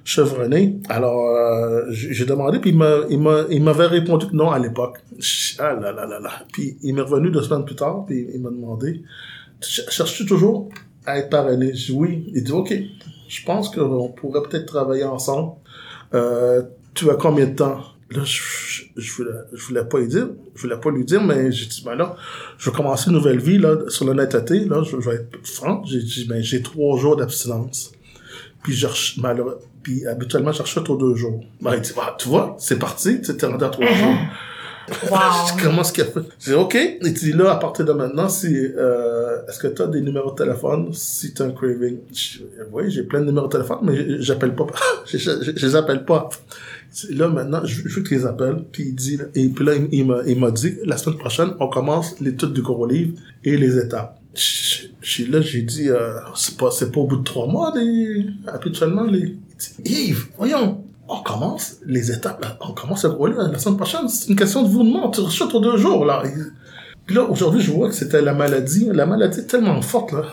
chevronné. 0.03 0.79
Alors, 0.89 1.35
euh, 1.35 1.83
j'ai 1.89 2.25
demandé, 2.25 2.59
puis 2.59 2.71
il 2.71 2.77
m'a, 2.77 3.01
il 3.09 3.19
m'a, 3.19 3.43
il 3.49 3.61
m'avait 3.61 3.87
répondu 3.87 4.27
que 4.27 4.35
non 4.35 4.51
à 4.51 4.59
l'époque. 4.59 4.99
Ah 5.59 5.73
là 5.73 5.91
là 5.91 6.05
là 6.05 6.19
là. 6.19 6.31
Puis 6.51 6.77
il 6.81 6.95
m'est 6.95 7.01
revenu 7.01 7.29
deux 7.29 7.41
semaines 7.43 7.65
plus 7.65 7.75
tard, 7.75 8.05
puis 8.05 8.27
il 8.33 8.41
m'a 8.41 8.49
demandé, 8.49 9.03
Ch- 9.61 9.85
cherches-tu 9.89 10.25
toujours 10.25 10.69
à 11.05 11.19
être 11.19 11.29
parrainé? 11.29 11.73
J'ai 11.73 11.93
dit 11.93 11.99
oui. 11.99 12.31
Il 12.33 12.43
dit, 12.43 12.51
OK, 12.51 12.73
je 13.27 13.45
pense 13.45 13.69
qu'on 13.73 14.09
pourrait 14.09 14.41
peut-être 14.47 14.65
travailler 14.65 15.03
ensemble. 15.03 15.53
Euh, 16.13 16.61
tu 16.93 17.09
as 17.09 17.15
combien 17.15 17.45
de 17.47 17.55
temps? 17.55 17.81
Là, 18.09 18.23
je, 18.23 18.41
je, 18.41 18.83
je 18.95 19.11
voulais, 19.13 19.31
je 19.53 19.65
voulais 19.65 19.83
pas 19.83 19.99
lui 19.99 20.07
dire, 20.07 20.29
je 20.55 20.61
voulais 20.61 20.77
pas 20.79 20.89
lui 20.91 21.03
dire, 21.03 21.21
mais 21.21 21.51
j'ai 21.51 21.65
dit, 21.65 21.83
ben 21.85 21.95
là, 21.95 22.15
je 22.57 22.69
vais 22.69 22.75
commencer 22.75 23.07
une 23.09 23.15
nouvelle 23.17 23.39
vie, 23.39 23.57
là, 23.57 23.75
sur 23.89 24.05
l'honnêteté, 24.05 24.59
là, 24.65 24.81
je, 24.83 24.91
je 25.01 25.09
vais 25.09 25.15
être 25.17 25.45
franc. 25.45 25.83
J'ai 25.85 25.99
dit, 26.01 26.25
ben, 26.27 26.41
j'ai 26.41 26.61
trois 26.61 26.97
jours 26.99 27.17
d'abstinence. 27.17 27.91
Puis, 28.63 28.73
je, 28.73 28.87
rech- 28.87 29.19
malheureux- 29.19 29.59
puis 29.83 30.05
habituellement, 30.07 30.51
je 30.53 30.61
recherche 30.61 30.89
aux 30.89 30.97
deux 30.97 31.15
jours. 31.15 31.43
Ben, 31.61 31.75
il 31.75 31.81
dit, 31.81 31.91
bah, 31.95 32.15
tu 32.17 32.29
vois, 32.29 32.55
c'est 32.59 32.79
parti, 32.79 33.21
tu 33.21 33.35
t'es 33.35 33.45
rendu 33.45 33.63
à 33.65 33.69
trois 33.69 33.85
jours. 33.93 34.15
Wow. 35.11 35.19
Dis, 35.47 35.63
comment 35.63 35.81
est-ce 35.81 35.91
qu'il 35.91 36.03
a 36.03 36.07
fait? 36.07 36.21
J'ai 36.39 36.51
dit, 36.51 36.57
OK. 36.57 36.77
Il 37.01 37.13
dit, 37.13 37.33
là, 37.33 37.51
à 37.51 37.55
partir 37.57 37.85
de 37.85 37.91
maintenant, 37.91 38.29
si, 38.29 38.47
euh, 38.55 39.45
est-ce 39.47 39.59
que 39.59 39.67
tu 39.67 39.81
as 39.81 39.87
des 39.87 40.01
numéros 40.01 40.31
de 40.31 40.35
téléphone? 40.35 40.93
Si 40.93 41.33
tu 41.33 41.41
as 41.41 41.45
un 41.45 41.51
craving? 41.51 41.97
Je 42.09 42.13
dis, 42.13 42.43
oui, 42.71 42.89
j'ai 42.89 43.03
plein 43.03 43.19
de 43.19 43.25
numéros 43.25 43.47
de 43.47 43.51
téléphone, 43.51 43.79
mais 43.83 44.21
j'appelle 44.21 44.55
pas. 44.55 44.67
je, 45.05 45.17
je, 45.17 45.65
les 45.65 45.75
appelle 45.75 46.05
pas. 46.05 46.29
Là, 47.09 47.27
maintenant, 47.27 47.65
je, 47.65 47.83
veux 47.83 48.01
que 48.01 48.07
tu 48.07 48.15
les 48.15 48.25
appelles. 48.25 48.63
Puis 48.71 48.83
il 48.83 48.95
dit, 48.95 49.19
et 49.35 49.49
puis 49.49 49.65
là, 49.65 49.73
il, 49.91 50.05
m'a, 50.05 50.21
il 50.25 50.39
m'a 50.39 50.51
dit, 50.51 50.77
la 50.85 50.97
semaine 50.97 51.17
prochaine, 51.17 51.49
on 51.59 51.67
commence 51.67 52.19
l'étude 52.21 52.53
du 52.53 52.61
gros 52.61 52.85
livre 52.85 53.19
et 53.43 53.57
les 53.57 53.77
étapes. 53.77 54.19
Là, 55.29 55.41
j'ai 55.41 55.61
dit, 55.63 55.89
euh, 55.89 56.19
c'est 56.35 56.57
pas, 56.57 56.71
c'est 56.71 56.91
pas 56.91 56.99
au 56.99 57.07
bout 57.07 57.17
de 57.17 57.23
trois 57.23 57.47
mois, 57.47 57.73
les, 57.75 58.25
habituellement, 58.47 59.03
les, 59.03 59.35
Yves, 59.85 60.27
voyons, 60.37 60.83
on 61.07 61.21
commence 61.21 61.77
les 61.85 62.11
étapes, 62.11 62.41
là. 62.41 62.57
on 62.61 62.73
commence 62.73 63.05
gros 63.05 63.27
livre 63.27 63.41
la 63.41 63.57
semaine 63.57 63.77
prochaine, 63.77 64.07
c'est 64.09 64.29
une 64.29 64.35
question 64.35 64.63
de 64.63 64.69
vous 64.69 64.83
de 64.83 65.11
tu 65.11 65.21
rechutes 65.21 65.53
aux 65.53 65.61
deux 65.61 65.77
jours, 65.77 66.05
là. 66.05 66.23
Puis 67.05 67.15
là, 67.15 67.23
aujourd'hui, 67.23 67.61
je 67.61 67.71
vois 67.71 67.87
que 67.87 67.95
c'était 67.95 68.21
la 68.21 68.33
maladie. 68.33 68.89
La 68.91 69.05
maladie 69.05 69.39
est 69.39 69.47
tellement 69.47 69.81
forte, 69.81 70.11
là. 70.11 70.23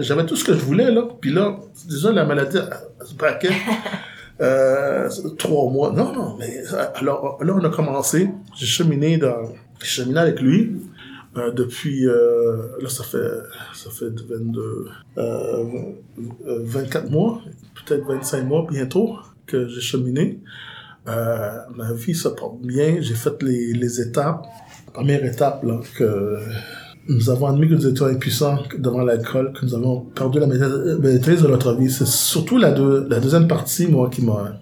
J'avais 0.00 0.26
tout 0.26 0.36
ce 0.36 0.44
que 0.44 0.52
je 0.52 0.60
voulais, 0.60 0.90
là. 0.90 1.08
Puis 1.20 1.32
là, 1.32 1.56
déjà, 1.88 2.12
la 2.12 2.26
maladie, 2.26 2.58
se 3.04 3.14
braquait. 3.14 3.50
Euh, 4.40 5.08
trois 5.36 5.68
mois. 5.68 5.90
Non, 5.90 6.12
non, 6.12 6.36
mais 6.38 6.62
euh, 6.72 6.84
alors 6.94 7.38
là, 7.42 7.54
on 7.56 7.64
a 7.64 7.70
commencé. 7.70 8.30
J'ai 8.54 8.66
cheminé 8.66 9.18
dans, 9.18 9.52
j'ai 9.80 9.86
cheminé 9.86 10.20
avec 10.20 10.40
lui 10.40 10.76
euh, 11.36 11.50
depuis. 11.50 12.06
Euh, 12.06 12.68
là, 12.80 12.88
ça 12.88 13.02
fait, 13.02 13.18
ça 13.74 13.90
fait 13.90 14.10
22, 14.10 14.86
euh, 15.18 15.64
euh, 16.46 16.60
24 16.60 17.10
mois, 17.10 17.40
peut-être 17.84 18.06
25 18.06 18.44
mois 18.44 18.64
bientôt 18.70 19.16
que 19.48 19.66
j'ai 19.68 19.80
cheminé. 19.80 20.40
Euh, 21.08 21.56
ma 21.74 21.92
vie 21.92 22.14
se 22.14 22.28
porte 22.28 22.60
bien. 22.62 22.98
J'ai 23.00 23.14
fait 23.14 23.42
les, 23.42 24.00
étapes. 24.00 24.46
La 24.86 24.92
première 24.92 25.24
étape, 25.24 25.64
que 25.96 26.38
nous 27.08 27.30
avons 27.30 27.46
admis 27.46 27.68
que 27.68 27.74
nous 27.74 27.86
étions 27.86 28.06
impuissants 28.06 28.58
devant 28.78 29.02
l'alcool, 29.02 29.52
que 29.58 29.64
nous 29.64 29.74
avons 29.74 30.00
perdu 30.00 30.38
la 30.38 30.46
maîtrise 30.46 30.98
maîtrise 31.00 31.42
de 31.42 31.48
notre 31.48 31.74
vie. 31.74 31.90
C'est 31.90 32.06
surtout 32.06 32.58
la, 32.58 32.70
deux, 32.70 33.06
la 33.08 33.18
deuxième 33.20 33.48
partie, 33.48 33.86
moi, 33.86 34.10
qui 34.10 34.22
m'a... 34.22 34.60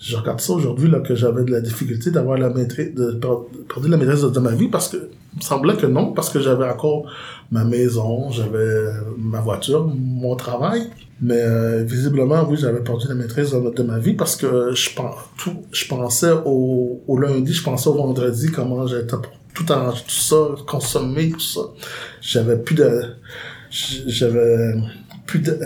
Je 0.00 0.16
regarde 0.16 0.40
ça 0.40 0.52
aujourd'hui, 0.52 0.90
là, 0.90 1.00
que 1.00 1.14
j'avais 1.14 1.44
de 1.44 1.52
la 1.52 1.60
difficulté 1.60 2.10
d'avoir 2.10 2.36
la 2.36 2.50
maîtrise, 2.50 2.92
de 2.94 3.12
per- 3.12 3.64
perdu 3.72 3.88
la 3.88 3.96
maîtrise 3.96 4.22
de 4.22 4.40
ma 4.40 4.50
vie, 4.50 4.68
parce 4.68 4.88
que, 4.88 4.96
il 4.96 5.38
me 5.38 5.42
semblait 5.42 5.76
que 5.76 5.86
non, 5.86 6.12
parce 6.12 6.30
que 6.30 6.40
j'avais 6.40 6.68
encore 6.68 7.06
ma 7.50 7.64
maison, 7.64 8.30
j'avais 8.30 8.86
ma 9.16 9.40
voiture, 9.40 9.86
mon 9.86 10.34
travail. 10.36 10.90
Mais 11.20 11.40
euh, 11.40 11.84
visiblement, 11.84 12.46
oui, 12.48 12.56
j'avais 12.60 12.80
perdu 12.80 13.06
la 13.08 13.14
maîtrise 13.14 13.52
de, 13.52 13.70
de 13.70 13.82
ma 13.82 13.98
vie 13.98 14.14
parce 14.14 14.36
que 14.36 14.72
je, 14.74 14.90
pen- 14.94 15.14
tout, 15.38 15.62
je 15.72 15.86
pensais 15.86 16.32
au, 16.44 17.02
au 17.06 17.18
lundi, 17.18 17.52
je 17.52 17.62
pensais 17.62 17.88
au 17.88 17.94
vendredi, 17.94 18.50
comment 18.50 18.86
j'étais 18.86 19.16
tout 19.54 19.72
arranger, 19.72 20.02
tout 20.02 20.10
ça, 20.10 20.36
consommer, 20.66 21.30
tout 21.30 21.40
ça. 21.40 21.60
J'avais 22.20 22.56
plus 22.56 22.74
de... 22.74 23.02
J'avais 24.06 24.74
plus 25.26 25.40
de, 25.40 25.58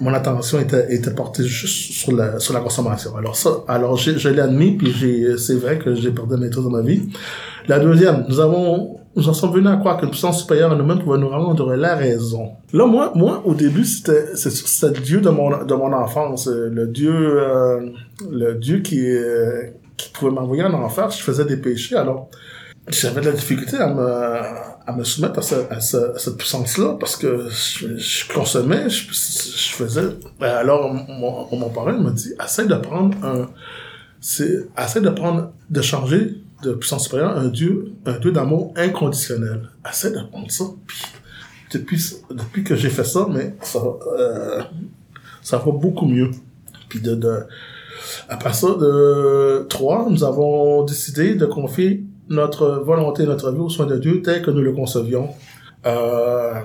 mon 0.00 0.12
attention 0.12 0.60
était, 0.60 0.92
était 0.92 1.14
portée 1.14 1.44
juste 1.44 1.92
sur 1.92 2.12
la, 2.12 2.38
sur 2.38 2.52
la 2.52 2.60
consommation. 2.60 3.16
Alors 3.16 3.34
ça, 3.34 3.64
alors 3.66 3.96
je 3.96 4.28
l'ai 4.28 4.40
admis, 4.40 4.72
puis 4.76 5.24
c'est 5.38 5.54
vrai 5.54 5.78
que 5.78 5.94
j'ai 5.94 6.10
perdu 6.10 6.32
la 6.32 6.36
maîtrise 6.38 6.64
de 6.64 6.68
ma 6.68 6.82
vie. 6.82 7.08
La 7.66 7.78
deuxième, 7.78 8.26
nous 8.28 8.40
avons, 8.40 8.99
nous 9.16 9.28
en 9.28 9.32
sommes 9.34 9.52
venus 9.52 9.68
à 9.70 9.76
croire 9.76 9.98
qu'une 9.98 10.10
puissance 10.10 10.40
supérieure 10.40 10.70
à 10.72 10.76
nous-mêmes 10.76 11.00
pouvait 11.00 11.18
nous 11.18 11.28
rendre 11.28 11.74
la 11.74 11.96
raison. 11.96 12.52
Là, 12.72 12.86
moi, 12.86 13.12
moi, 13.14 13.42
au 13.44 13.54
début, 13.54 13.84
c'était, 13.84 14.36
c'est- 14.36 15.00
Dieu 15.02 15.20
de 15.20 15.30
mon, 15.30 15.64
de 15.64 15.74
mon 15.74 15.92
enfance, 15.92 16.46
le 16.48 16.86
Dieu, 16.86 17.12
euh, 17.12 17.90
le 18.30 18.54
Dieu 18.54 18.78
qui, 18.80 19.00
euh, 19.04 19.62
qui 19.96 20.10
pouvait 20.10 20.30
m'envoyer 20.30 20.62
en 20.62 20.72
enfer 20.74 21.10
je 21.10 21.22
faisais 21.22 21.44
des 21.44 21.56
péchés. 21.56 21.96
Alors, 21.96 22.28
j'avais 22.88 23.20
de 23.20 23.26
la 23.26 23.32
difficulté 23.32 23.76
à 23.76 23.88
me, 23.92 24.02
à 24.06 24.92
me 24.96 25.04
soumettre 25.04 25.38
à, 25.40 25.42
ce, 25.42 25.54
à, 25.70 25.80
ce- 25.80 26.14
à 26.14 26.18
cette 26.18 26.36
puissance-là 26.36 26.96
parce 26.98 27.16
que 27.16 27.46
je, 27.50 27.96
je 27.96 28.32
consommais, 28.32 28.88
je, 28.88 29.04
je 29.12 29.74
faisais. 29.74 30.04
Ben 30.40 30.50
Alors, 30.56 30.92
mon, 30.92 31.46
mon 31.56 31.68
parrain 31.68 31.98
me 31.98 32.10
dit, 32.12 32.32
essaie 32.44 32.66
de 32.66 32.74
prendre 32.76 33.16
un, 33.24 33.48
c'est, 34.20 34.68
essaie 34.82 35.00
de 35.00 35.10
prendre, 35.10 35.50
de 35.68 35.82
changer 35.82 36.36
de 36.62 36.72
puissance 36.72 37.04
supérieure 37.04 37.36
un 37.36 37.48
Dieu, 37.48 37.92
un 38.06 38.18
Dieu 38.18 38.32
d'amour 38.32 38.72
inconditionnel. 38.76 39.70
Essaie 39.88 40.10
de 40.10 40.20
prendre 40.30 40.50
ça. 40.50 40.64
Puis, 40.86 41.02
depuis, 41.72 42.02
depuis 42.30 42.64
que 42.64 42.74
j'ai 42.74 42.90
fait 42.90 43.04
ça, 43.04 43.26
mais 43.30 43.54
ça, 43.62 43.80
euh, 44.18 44.62
ça 45.42 45.58
va 45.58 45.72
beaucoup 45.72 46.06
mieux. 46.06 46.30
Puis 46.88 47.00
de, 47.00 47.14
de, 47.14 47.46
après 48.28 48.52
ça, 48.52 48.68
de 48.68 49.66
trois, 49.68 50.08
nous 50.08 50.24
avons 50.24 50.84
décidé 50.84 51.34
de 51.34 51.46
confier 51.46 52.04
notre 52.28 52.82
volonté 52.84 53.24
notre 53.24 53.50
vie 53.50 53.60
aux 53.60 53.68
soins 53.68 53.86
de 53.86 53.98
Dieu 53.98 54.22
tel 54.22 54.42
que 54.42 54.50
nous 54.50 54.62
le 54.62 54.72
concevions. 54.72 55.30
Euh, 55.86 56.60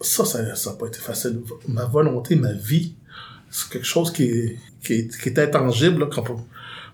ça, 0.00 0.24
ça, 0.24 0.42
n'a 0.42 0.76
pas 0.78 0.86
été 0.86 0.98
facile. 0.98 1.40
Ma 1.68 1.84
volonté, 1.84 2.34
ma 2.36 2.52
vie, 2.52 2.94
c'est 3.50 3.68
quelque 3.70 3.86
chose 3.86 4.12
qui 4.12 4.24
est, 4.24 4.58
qui 4.82 4.94
est, 4.94 5.38
intangible, 5.38 6.00
là, 6.00 6.06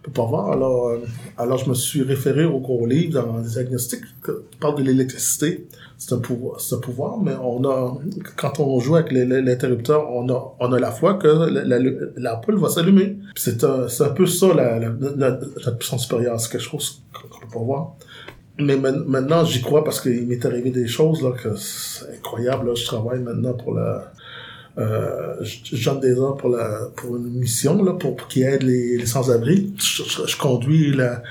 peut 0.02 0.12
pas 0.12 0.24
voir. 0.24 0.52
Alors, 0.52 0.88
euh, 0.88 0.98
alors, 1.36 1.58
je 1.58 1.68
me 1.68 1.74
suis 1.74 2.02
référé 2.02 2.44
au 2.44 2.60
gros 2.60 2.86
livre 2.86 3.22
dans 3.22 3.38
les 3.38 3.48
diagnostics 3.48 4.04
qui 4.24 4.58
parle 4.60 4.76
de 4.76 4.82
l'électricité. 4.82 5.66
C'est 5.96 6.14
un 6.14 6.18
pouvoir, 6.18 6.60
un 6.70 6.76
pouvoir, 6.78 7.18
mais 7.18 7.32
on 7.42 7.64
a, 7.64 7.98
quand 8.36 8.60
on 8.60 8.78
joue 8.78 8.94
avec 8.96 9.10
l'interrupteur, 9.10 10.08
on 10.10 10.28
a, 10.28 10.54
on 10.60 10.72
a 10.72 10.78
la 10.78 10.92
foi 10.92 11.14
que 11.14 11.26
la, 11.26 11.64
la, 11.64 11.78
l'ampoule 12.16 12.56
va 12.56 12.68
s'allumer. 12.68 13.16
C'est 13.34 13.64
un, 13.64 13.86
un 13.86 14.08
peu 14.10 14.26
ça, 14.26 14.54
la, 14.54 14.78
la, 14.78 14.92
la, 15.16 15.40
la 15.66 15.72
puissance 15.72 16.04
supérieure. 16.04 16.38
C'est 16.40 16.52
quelque 16.52 16.62
chose 16.62 17.02
qu'on 17.12 17.40
peut 17.40 17.52
pas 17.52 17.64
voir. 17.64 17.94
Mais 18.60 18.76
maintenant, 18.76 19.44
j'y 19.44 19.60
crois 19.60 19.84
parce 19.84 20.00
qu'il 20.00 20.26
m'est 20.26 20.44
arrivé 20.44 20.70
des 20.70 20.88
choses, 20.88 21.22
là, 21.22 21.30
que 21.30 21.54
c'est 21.56 22.06
incroyable, 22.16 22.68
là. 22.68 22.74
Je 22.74 22.84
travaille 22.86 23.20
maintenant 23.20 23.54
pour 23.54 23.74
la, 23.74 24.12
euh, 24.76 25.36
donne 25.84 26.00
des 26.00 26.18
heures 26.18 26.36
pour 26.36 26.50
la, 26.50 26.88
pour 26.96 27.16
une 27.16 27.30
mission, 27.30 27.82
là, 27.82 27.94
pour, 27.94 28.16
pour 28.16 28.28
qui 28.28 28.42
aide 28.42 28.62
les, 28.62 29.04
sans-abri. 29.06 29.72
Je, 29.78 30.36
conduis 30.36 30.94
la, 30.94 31.22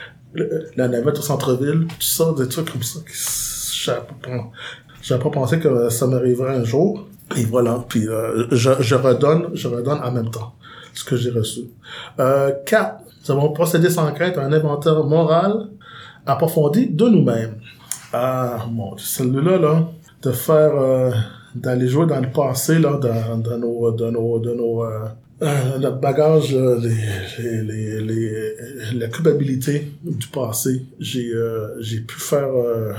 la 0.76 0.88
navette 0.88 1.20
au 1.20 1.22
centre-ville, 1.22 1.88
tout 1.88 2.02
ça, 2.02 2.34
des 2.38 2.48
trucs 2.48 2.72
comme 2.72 2.84
ça. 2.84 3.00
J'avais 5.02 5.24
pas, 5.24 5.30
pensé 5.30 5.60
que 5.60 5.90
ça 5.90 6.08
m'arriverait 6.08 6.56
un 6.56 6.64
jour. 6.64 7.08
Et 7.36 7.46
voilà. 7.46 7.86
Puis, 7.88 8.08
euh, 8.08 8.48
je, 8.52 8.96
redonne, 8.96 9.50
je 9.54 9.68
redonne 9.68 10.00
en 10.04 10.12
même 10.12 10.30
temps 10.30 10.54
ce 10.94 11.04
que 11.04 11.16
j'ai 11.16 11.32
reçu. 11.32 11.62
Euh, 12.20 12.52
quatre, 12.66 13.04
nous 13.28 13.36
avons 13.36 13.52
procédé 13.52 13.90
sans 13.90 14.12
crainte 14.14 14.38
à 14.38 14.44
un 14.44 14.52
inventaire 14.52 15.04
moral 15.04 15.68
approfondi 16.26 16.88
de 16.88 17.08
nous-mêmes. 17.08 17.56
Ah, 18.14 18.66
mon 18.70 18.96
Dieu, 18.96 19.06
celui-là, 19.06 19.58
là, 19.58 19.88
de 20.22 20.32
faire, 20.32 20.76
euh, 20.76 21.12
d'aller 21.56 21.88
jouer 21.88 22.06
dans 22.06 22.20
le 22.20 22.32
passé, 22.32 22.80
là, 22.80 22.98
dans, 22.98 23.38
dans 23.38 23.58
nos, 23.58 23.92
dans 23.92 24.12
nos, 24.12 24.40
de 24.40 24.54
nos, 24.54 24.84
euh, 24.84 25.06
euh, 25.42 25.78
notre 25.80 26.00
bagage, 26.00 26.54
là, 26.54 26.78
les, 26.80 27.62
les, 27.62 28.02
les, 28.02 28.54
la 28.94 29.08
culpabilité 29.08 29.92
du 30.04 30.28
passé. 30.28 30.86
J'ai, 31.00 31.32
euh, 31.34 31.80
j'ai 31.80 32.02
pu 32.02 32.20
faire, 32.20 32.50
euh, 32.56 32.94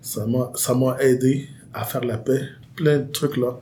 ça 0.00 0.26
m'a, 0.26 0.50
ça 0.54 0.74
m'a 0.74 0.96
aidé 1.00 1.46
à 1.72 1.84
faire 1.84 2.04
la 2.04 2.18
paix. 2.18 2.42
Plein 2.76 2.98
de 2.98 3.10
trucs, 3.12 3.36
là. 3.36 3.60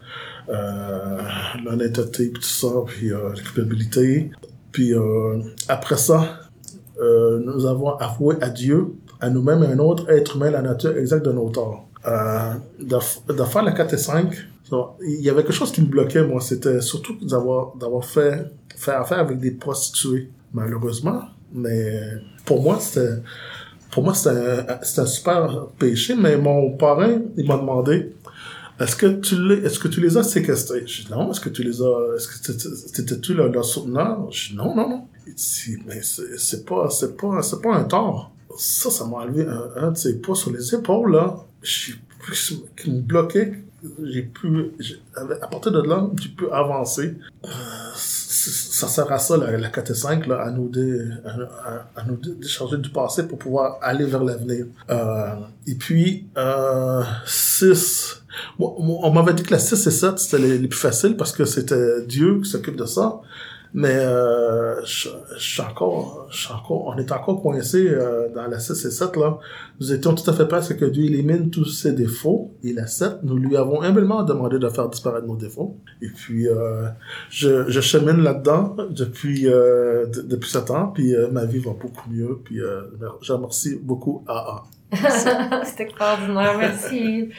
L'honnêteté, 1.65 2.29
puis 2.29 2.43
tout 2.43 2.49
ça, 2.49 2.69
puis 2.87 3.11
la 3.11 3.41
culpabilité. 3.41 4.31
Puis 4.73 4.93
après 5.69 5.97
ça, 5.97 6.41
nous 6.99 7.67
avons 7.67 7.95
avoué 7.97 8.37
à 8.41 8.49
Dieu, 8.49 8.95
à 9.21 9.29
nous-mêmes 9.31 9.63
et 9.63 9.67
à 9.67 9.71
un 9.71 9.79
autre 9.79 10.11
être 10.11 10.37
humain 10.37 10.51
la 10.51 10.63
nature 10.63 10.97
exacte 10.97 11.27
de 11.27 11.33
nos 11.33 11.51
torts. 11.51 11.89
Euh, 12.07 12.55
de, 12.81 12.97
de 13.33 13.45
faire 13.45 13.63
la 13.63 13.73
4 13.73 13.95
et 13.95 13.99
5, 13.99 14.35
ça, 14.69 14.77
il 15.07 15.21
y 15.21 15.31
avait 15.31 15.43
quelque 15.43 15.53
chose 15.53 15.71
qui 15.71 15.83
me 15.83 15.87
bloquait, 15.87 16.25
moi, 16.25 16.41
c'était 16.41 16.81
surtout 16.81 17.17
d'avoir, 17.25 17.77
d'avoir 17.77 18.05
fait, 18.05 18.51
fait 18.77 18.93
affaire 18.93 19.21
avec 19.21 19.39
des 19.39 19.53
prostituées, 19.53 20.31
malheureusement. 20.53 21.23
Mais 21.53 22.01
pour 22.45 22.63
moi, 22.63 22.79
c'était, 22.81 23.21
pour 23.91 24.03
moi, 24.03 24.15
c'était 24.15 24.31
un, 24.37 25.03
un 25.03 25.07
super 25.07 25.67
péché, 25.79 26.17
mais 26.17 26.37
mon 26.37 26.73
parrain, 26.77 27.21
il 27.37 27.47
m'a 27.47 27.57
demandé, 27.57 28.13
est-ce 28.81 28.97
que 28.97 29.07
tu 29.07 29.37
les, 29.41 29.65
est-ce 29.65 29.79
que 29.79 29.89
tu 29.89 30.01
les 30.01 30.17
as 30.17 30.25
séquestrés? 30.25 30.85
Je 30.87 31.03
dis 31.03 31.11
non. 31.11 31.31
Est-ce 31.31 31.41
que 31.41 31.51
tu 31.51 31.63
les 31.63 31.81
as, 31.83 32.17
est-ce 32.17 32.27
que 32.27 32.53
c'était-tu 32.95 33.35
leur, 33.35 33.49
leur 33.49 33.65
souteneur? 33.65 34.29
Je 34.31 34.51
dis 34.51 34.57
non, 34.57 34.75
non, 34.75 34.89
non. 34.89 35.05
Il 35.27 35.35
dit, 35.35 35.77
mais 35.87 36.01
c'est 36.03 36.65
pas, 36.65 36.91
c'est 36.91 37.17
pas, 37.17 37.43
c'est 37.43 37.61
pas 37.63 37.75
un 37.77 37.85
tort. 37.85 38.33
Ça, 38.59 38.91
ça 38.91 39.05
m'a 39.07 39.19
enlevé 39.19 39.47
un, 39.47 39.85
un 39.85 39.93
de 39.93 39.97
ses 39.97 40.19
poids 40.19 40.35
sur 40.35 40.51
les 40.51 40.75
épaules, 40.75 41.13
là. 41.13 41.37
J'ai 41.63 41.95
pu, 42.21 42.33
qui 42.77 42.91
me 42.91 43.01
bloquait. 43.01 43.63
J'ai 44.05 44.23
pu, 44.23 44.71
à 45.17 45.47
partir 45.49 45.73
de 45.73 45.83
là, 45.83 46.09
j'ai 46.21 46.29
pu 46.29 46.45
avancer. 46.53 47.15
Euh, 47.45 47.49
ça 47.95 48.89
sert 48.89 49.11
à 49.13 49.19
ça, 49.19 49.37
la, 49.37 49.57
la 49.57 49.69
4 49.71 49.91
et 49.91 49.95
5, 49.95 50.27
là, 50.27 50.41
à 50.43 50.51
nous, 50.51 50.69
dé, 50.69 51.01
à, 51.25 52.01
à- 52.01 52.05
nous 52.05 52.17
dé- 52.17 52.35
décharger 52.41 52.77
du 52.79 52.91
passé 52.91 53.27
pour 53.29 53.39
pouvoir 53.39 53.79
aller 53.83 54.05
vers 54.05 54.23
l'avenir. 54.25 54.67
Euh, 54.91 55.35
et 55.67 55.75
puis, 55.75 56.27
euh, 56.37 57.03
6, 57.27 58.23
moi, 58.59 58.75
moi, 58.79 58.99
on 59.03 59.13
m'avait 59.13 59.35
dit 59.35 59.43
que 59.43 59.53
la 59.53 59.59
6 59.61 59.87
et 59.87 59.91
7, 59.91 60.19
c'était 60.19 60.39
les, 60.43 60.59
les 60.59 60.69
plus 60.69 60.79
faciles 60.81 61.17
parce 61.17 61.33
que 61.33 61.45
c'était 61.45 62.03
Dieu 62.07 62.41
qui 62.43 62.51
s'occupe 62.51 62.77
de 62.77 62.87
ça. 62.87 63.21
Mais 63.75 63.95
euh, 63.95 64.85
je, 64.85 65.09
je 65.37 65.43
suis 65.43 65.63
encore, 65.63 66.27
je 66.31 66.37
suis 66.37 66.53
encore, 66.53 66.87
on 66.87 66.97
est 66.99 67.11
encore 67.11 67.41
coincé 67.41 67.89
euh, 67.89 68.29
dans 68.35 68.47
la 68.47 68.59
6 68.59 68.85
et 68.85 68.91
7 68.91 69.17
là. 69.17 69.39
Nous 69.81 69.93
étions 69.93 70.15
tout 70.15 70.29
à 70.29 70.35
fait 70.35 70.47
prêts 70.47 70.59
à 70.59 70.63
ce 70.63 70.75
que 70.75 70.85
Dieu 70.85 71.05
élimine 71.05 71.49
tous 71.49 71.65
ses 71.65 71.93
défauts. 71.93 72.53
Et 72.63 72.75
la 72.75 72.87
7, 72.87 73.23
nous 73.23 73.37
lui 73.37 73.57
avons 73.57 73.83
humblement 73.83 74.25
demandé 74.25 74.59
de 74.59 74.69
faire 74.69 74.89
disparaître 74.91 75.27
nos 75.27 75.37
défauts. 75.37 75.79
Et 76.03 76.09
puis, 76.09 76.49
euh, 76.49 76.89
je, 77.31 77.71
je 77.71 77.81
chemine 77.81 78.23
là-dedans 78.23 78.77
depuis 78.91 79.49
euh, 79.49 80.07
depuis 80.07 80.51
7 80.51 80.71
ans. 80.71 80.89
Puis 80.89 81.15
ma 81.31 81.47
vie 81.47 81.59
va 81.59 81.73
beaucoup 81.73 82.11
mieux. 82.11 82.41
Puis 82.45 82.61
je 83.23 83.33
remercie 83.33 83.81
beaucoup 83.83 84.23
AA. 84.29 84.65
C'est 85.65 85.81
extraordinaire, 85.81 86.59
merci. 86.59 87.31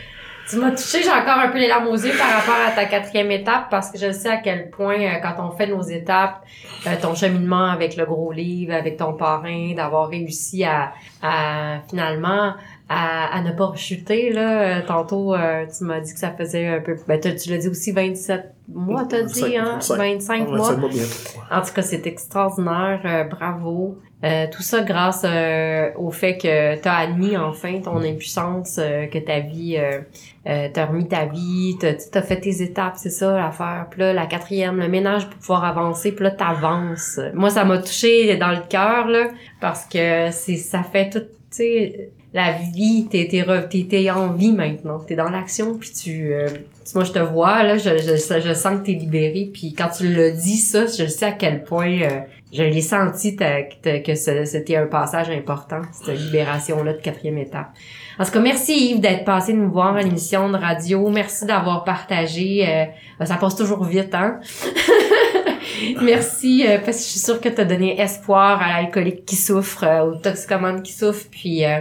Tu 0.49 0.57
m'as 0.57 0.71
touché, 0.71 1.01
j'ai 1.01 1.09
encore 1.09 1.39
un 1.39 1.49
peu 1.49 1.57
les 1.57 1.67
larmes 1.67 1.87
aux 1.87 1.95
yeux 1.95 2.11
par 2.17 2.29
rapport 2.29 2.55
à 2.67 2.71
ta 2.71 2.85
quatrième 2.85 3.31
étape 3.31 3.69
parce 3.71 3.89
que 3.91 3.97
je 3.97 4.11
sais 4.11 4.29
à 4.29 4.37
quel 4.37 4.69
point 4.69 4.99
euh, 4.99 5.19
quand 5.21 5.35
on 5.39 5.51
fait 5.55 5.67
nos 5.67 5.81
étapes, 5.81 6.43
euh, 6.85 6.91
ton 7.01 7.15
cheminement 7.15 7.65
avec 7.71 7.95
le 7.95 8.05
gros 8.05 8.31
livre, 8.33 8.73
avec 8.73 8.97
ton 8.97 9.13
parrain, 9.13 9.73
d'avoir 9.73 10.09
réussi 10.09 10.63
à, 10.65 10.91
à 11.21 11.77
finalement 11.89 12.53
à, 12.89 13.37
à 13.37 13.41
ne 13.41 13.51
pas 13.53 13.71
chuter 13.75 14.31
là. 14.33 14.61
Euh, 14.61 14.81
Tantôt, 14.85 15.33
euh, 15.33 15.65
tu 15.75 15.85
m'as 15.85 16.01
dit 16.01 16.13
que 16.13 16.19
ça 16.19 16.31
faisait 16.31 16.67
un 16.67 16.81
peu. 16.81 16.97
Ben 17.07 17.19
tu 17.19 17.49
l'as 17.49 17.57
dit 17.57 17.69
aussi 17.69 17.91
27 17.93 18.53
mois, 18.67 19.05
t'as 19.09 19.21
dit 19.23 19.41
25, 19.41 19.55
hein, 19.57 19.75
25. 19.79 19.97
25 19.97 20.39
Ouais, 20.49 20.57
mois. 20.57 20.65
ça 20.67 20.73
va 20.75 20.87
bientôt. 20.89 21.39
En 21.51 21.61
tout 21.61 21.73
cas, 21.73 21.81
c'est 21.81 22.05
extraordinaire. 22.05 22.99
euh, 23.05 23.23
bravo. 23.23 23.97
Euh, 24.23 24.47
tout 24.49 24.61
ça 24.61 24.81
grâce 24.81 25.23
euh, 25.25 25.89
au 25.97 26.09
fait 26.11 26.37
que 26.37 26.81
tu 26.81 26.87
as 26.87 26.95
admis 26.95 27.35
enfin 27.35 27.79
ton 27.81 27.97
impuissance, 27.97 28.79
euh, 28.79 29.07
que 29.07 29.17
ta 29.17 29.41
vie, 29.41 29.75
euh, 29.77 29.99
euh, 30.47 30.69
t'as 30.73 30.85
remis 30.85 31.07
ta 31.07 31.25
vie, 31.25 31.75
t'as 31.79 31.93
as 32.13 32.21
fait 32.21 32.39
tes 32.39 32.61
étapes, 32.61 32.93
c'est 32.95 33.09
ça 33.09 33.35
l'affaire. 33.37 33.87
Puis 33.91 33.99
là, 33.99 34.13
la 34.13 34.25
quatrième, 34.25 34.79
le 34.79 34.87
ménage 34.87 35.29
pour 35.29 35.39
pouvoir 35.39 35.65
avancer, 35.65 36.13
puis 36.13 36.23
là, 36.23 36.31
t'avances. 36.31 37.19
Moi, 37.33 37.49
ça 37.49 37.65
m'a 37.65 37.79
touché 37.79 38.37
dans 38.37 38.51
le 38.51 38.61
cœur, 38.69 39.07
là, 39.07 39.27
parce 39.59 39.85
que 39.85 40.31
c'est 40.31 40.55
ça 40.55 40.83
fait 40.83 41.09
tout, 41.09 41.19
tu 41.19 41.27
sais, 41.49 42.11
la 42.33 42.53
vie, 42.53 43.07
t'es 43.09 43.27
t'es 43.27 44.09
en 44.09 44.33
vie 44.33 44.53
maintenant, 44.53 44.99
t'es 44.99 45.15
dans 45.15 45.29
l'action 45.29 45.77
puis 45.77 45.91
tu, 45.91 46.33
euh, 46.33 46.47
moi 46.95 47.03
je 47.03 47.11
te 47.11 47.19
vois 47.19 47.61
là, 47.61 47.77
je, 47.77 47.97
je, 47.99 48.15
je 48.15 48.53
sens 48.53 48.79
que 48.79 48.85
t'es 48.85 48.93
libéré 48.93 49.51
puis 49.53 49.73
quand 49.73 49.89
tu 49.89 50.07
le 50.07 50.31
dis 50.31 50.57
ça, 50.57 50.87
je 50.87 51.05
sais 51.05 51.25
à 51.27 51.31
quel 51.31 51.63
point 51.63 52.01
euh, 52.01 52.19
je 52.53 52.63
l'ai 52.63 52.81
senti 52.81 53.35
que 53.35 54.15
c'était 54.15 54.75
un 54.75 54.85
passage 54.87 55.29
important 55.29 55.81
cette 55.91 56.19
libération 56.19 56.83
là 56.83 56.93
de 56.93 57.01
quatrième 57.01 57.37
étape. 57.39 57.71
En 58.19 58.25
tout 58.25 58.31
cas, 58.31 58.39
merci 58.39 58.91
Yves 58.91 58.99
d'être 58.99 59.25
passé 59.25 59.53
nous 59.53 59.71
voir 59.71 59.95
à 59.95 60.01
l'émission 60.01 60.49
de 60.49 60.57
radio. 60.57 61.09
Merci 61.09 61.45
d'avoir 61.45 61.83
partagé. 61.83 62.67
euh, 62.67 63.25
ça 63.25 63.35
passe 63.37 63.55
toujours 63.55 63.83
vite, 63.83 64.13
hein? 64.13 64.39
merci 66.01 66.65
euh, 66.67 66.79
parce 66.79 66.97
que 66.97 67.03
je 67.03 67.09
suis 67.09 67.19
sûre 67.19 67.41
que 67.41 67.49
tu 67.49 67.61
as 67.61 67.65
donné 67.65 67.99
espoir 67.99 68.61
à 68.61 68.81
l'alcoolique 68.81 69.25
qui 69.25 69.35
souffre, 69.35 69.83
euh, 69.83 70.03
au 70.03 70.15
toxicomane 70.15 70.81
qui 70.81 70.93
souffre. 70.93 71.25
Puis 71.31 71.65
euh, 71.65 71.79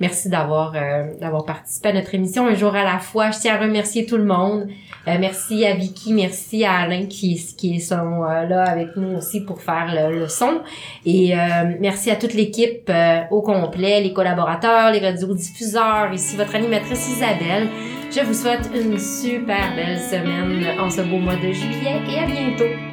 merci 0.00 0.28
d'avoir 0.28 0.72
euh, 0.74 1.14
d'avoir 1.20 1.44
participé 1.44 1.88
à 1.88 1.92
notre 1.92 2.14
émission 2.14 2.46
un 2.46 2.54
jour 2.54 2.74
à 2.74 2.84
la 2.84 2.98
fois. 2.98 3.30
Je 3.30 3.38
tiens 3.38 3.54
à 3.54 3.58
remercier 3.58 4.06
tout 4.06 4.16
le 4.16 4.24
monde. 4.24 4.68
Euh, 5.06 5.16
merci 5.18 5.64
à 5.64 5.74
Vicky, 5.74 6.12
merci 6.12 6.64
à 6.64 6.74
Alain 6.80 7.06
qui 7.06 7.36
qui 7.56 7.80
sont 7.80 8.24
euh, 8.24 8.44
là 8.46 8.64
avec 8.64 8.96
nous 8.96 9.16
aussi 9.16 9.40
pour 9.40 9.60
faire 9.60 9.94
le, 9.94 10.20
le 10.20 10.28
son. 10.28 10.60
Et 11.06 11.34
merci 11.80 12.10
à 12.10 12.16
toute 12.16 12.34
l'équipe 12.34 12.90
au 13.30 13.42
complet, 13.42 14.00
les 14.00 14.12
collaborateurs, 14.12 14.92
les 14.92 15.00
radiodiffuseurs. 15.00 16.12
Ici 16.12 16.36
votre 16.36 16.54
animatrice 16.54 17.08
Isabelle. 17.08 17.68
Je 18.10 18.20
vous 18.20 18.34
souhaite 18.34 18.70
une 18.74 18.98
super 18.98 19.74
belle 19.76 19.98
semaine 19.98 20.80
en 20.80 20.88
ce 20.88 21.02
beau 21.02 21.18
mois 21.18 21.36
de 21.36 21.52
juillet 21.52 22.00
et 22.10 22.18
à 22.18 22.26
bientôt. 22.26 22.87